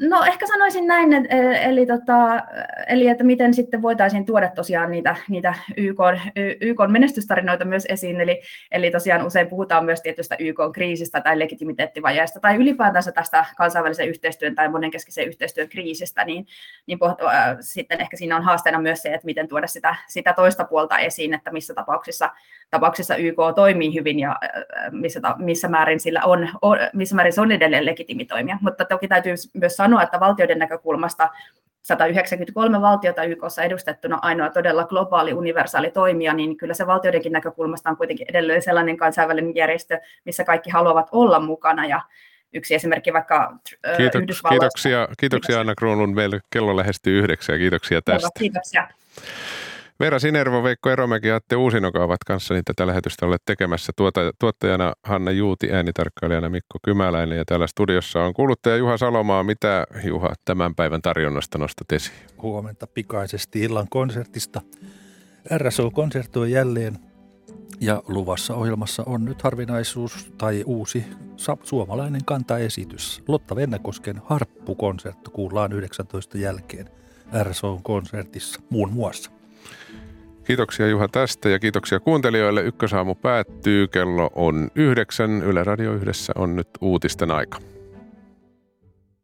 No 0.09 0.23
ehkä 0.27 0.47
sanoisin 0.47 0.87
näin, 0.87 1.13
että, 1.13 1.35
e, 1.35 1.69
eli, 1.69 1.85
tota, 1.85 2.43
eli 2.87 3.07
että 3.07 3.23
miten 3.23 3.53
sitten 3.53 3.81
voitaisiin 3.81 4.25
tuoda 4.25 4.49
tosiaan 4.55 4.91
niitä, 4.91 5.15
niitä 5.29 5.53
YK, 5.77 5.99
YK 6.61 6.77
menestystarinoita 6.87 7.65
myös 7.65 7.85
esiin, 7.89 8.21
eli, 8.21 8.41
eli 8.71 8.91
tosiaan 8.91 9.25
usein 9.25 9.47
puhutaan 9.47 9.85
myös 9.85 10.01
tietystä 10.01 10.35
YK 10.39 10.57
kriisistä 10.73 11.21
tai 11.21 11.39
legitimiteettivajeesta 11.39 12.39
tai 12.39 12.55
ylipäätänsä 12.55 13.11
tästä 13.11 13.45
kansainvälisen 13.57 14.09
yhteistyön 14.09 14.55
tai 14.55 14.69
monenkeskisen 14.69 15.27
yhteistyön 15.27 15.69
kriisistä, 15.69 16.25
niin, 16.25 16.45
niin 16.87 16.99
pohtu, 16.99 17.25
äh, 17.25 17.57
sitten 17.59 18.01
ehkä 18.01 18.17
siinä 18.17 18.35
on 18.35 18.43
haasteena 18.43 18.81
myös 18.81 19.01
se, 19.01 19.09
että 19.09 19.25
miten 19.25 19.47
tuoda 19.47 19.67
sitä, 19.67 19.95
sitä 20.07 20.33
toista 20.33 20.63
puolta 20.63 20.97
esiin, 20.97 21.33
että 21.33 21.51
missä 21.51 21.73
tapauksissa, 21.73 22.29
tapauksissa 22.69 23.15
YK 23.15 23.37
toimii 23.55 23.95
hyvin 23.95 24.19
ja 24.19 24.29
äh, 24.43 24.91
missä, 24.91 25.19
missä 25.37 25.67
määrin 25.67 25.99
sillä 25.99 26.21
on, 26.23 26.49
missä 26.93 27.15
määrin 27.15 27.33
se 27.33 27.41
on 27.41 27.51
edelleen 27.51 27.85
legitimitoimia, 27.85 28.57
mutta 28.61 28.85
toki 28.85 29.07
täytyy 29.07 29.33
myös 29.53 29.75
sanoa, 29.75 30.03
että 30.03 30.19
valtioiden 30.19 30.59
näkökulmasta 30.59 31.29
193 31.83 32.81
valtiota 32.81 33.23
YKssa 33.23 33.63
edustettuna 33.63 34.19
ainoa 34.21 34.49
todella 34.49 34.83
globaali, 34.83 35.33
universaali 35.33 35.91
toimija, 35.91 36.33
niin 36.33 36.57
kyllä 36.57 36.73
se 36.73 36.87
valtioidenkin 36.87 37.31
näkökulmasta 37.31 37.89
on 37.89 37.97
kuitenkin 37.97 38.27
edelleen 38.29 38.61
sellainen 38.61 38.97
kansainvälinen 38.97 39.55
järjestö, 39.55 39.99
missä 40.25 40.43
kaikki 40.43 40.69
haluavat 40.69 41.07
olla 41.11 41.39
mukana 41.39 41.85
ja 41.85 42.01
yksi 42.53 42.75
esimerkki 42.75 43.13
vaikka 43.13 43.53
Kiitok, 43.97 44.21
Kiitoksia, 44.49 45.07
kiitoksia 45.19 45.59
Anna 45.59 45.75
Kruunun. 45.75 46.15
Meillä 46.15 46.39
kello 46.49 46.77
lähestyy 46.77 47.19
yhdeksän 47.19 47.57
kiitoksia 47.57 48.01
tästä. 48.01 48.29
Kiitoksia. 48.39 48.87
Veera 49.99 50.19
Sinervo, 50.19 50.63
Veikko 50.63 50.89
Eromäki 50.89 51.27
ja 51.27 51.35
Atte 51.35 51.55
Uusinoka 51.55 52.03
ovat 52.03 52.23
kanssani 52.27 52.61
tätä 52.65 52.87
lähetystä 52.87 53.25
olleet 53.25 53.41
tekemässä. 53.45 53.91
Tuota, 53.95 54.21
tuottajana 54.39 54.93
Hanna 55.03 55.31
Juuti, 55.31 55.71
äänitarkkailijana 55.71 56.49
Mikko 56.49 56.79
Kymäläinen 56.83 57.37
ja 57.37 57.45
täällä 57.45 57.67
studiossa 57.67 58.23
on 58.23 58.33
kuuluttaja 58.33 58.77
Juha 58.77 58.97
Salomaa. 58.97 59.43
Mitä 59.43 59.87
Juha 60.03 60.33
tämän 60.45 60.75
päivän 60.75 61.01
tarjonnasta 61.01 61.57
nostat 61.57 61.91
esiin? 61.91 62.17
Huomenta 62.41 62.87
pikaisesti 62.87 63.61
illan 63.61 63.87
konsertista. 63.89 64.61
RSO 65.57 65.91
konsertoi 65.91 66.51
jälleen 66.51 66.97
ja 67.81 68.03
luvassa 68.07 68.55
ohjelmassa 68.55 69.03
on 69.05 69.25
nyt 69.25 69.41
harvinaisuus 69.41 70.33
tai 70.37 70.63
uusi 70.65 71.05
suomalainen 71.63 72.25
kantaesitys. 72.25 73.23
Lotta 73.27 73.55
Vennäkosken 73.55 74.21
harppukonsertto 74.25 75.31
kuullaan 75.31 75.73
19 75.73 76.37
jälkeen 76.37 76.89
RSO-konsertissa 77.43 78.61
muun 78.69 78.93
muassa. 78.93 79.38
Kiitoksia 80.49 80.87
Juha 80.87 81.07
tästä 81.07 81.49
ja 81.49 81.59
kiitoksia 81.59 81.99
kuuntelijoille. 81.99 82.61
Ykkösaamu 82.61 83.15
päättyy, 83.15 83.87
kello 83.87 84.29
on 84.35 84.71
yhdeksän. 84.75 85.43
Yle 85.43 85.63
Radio 85.63 85.93
yhdessä 85.93 86.33
on 86.35 86.55
nyt 86.55 86.69
uutisten 86.81 87.31
aika. 87.31 87.57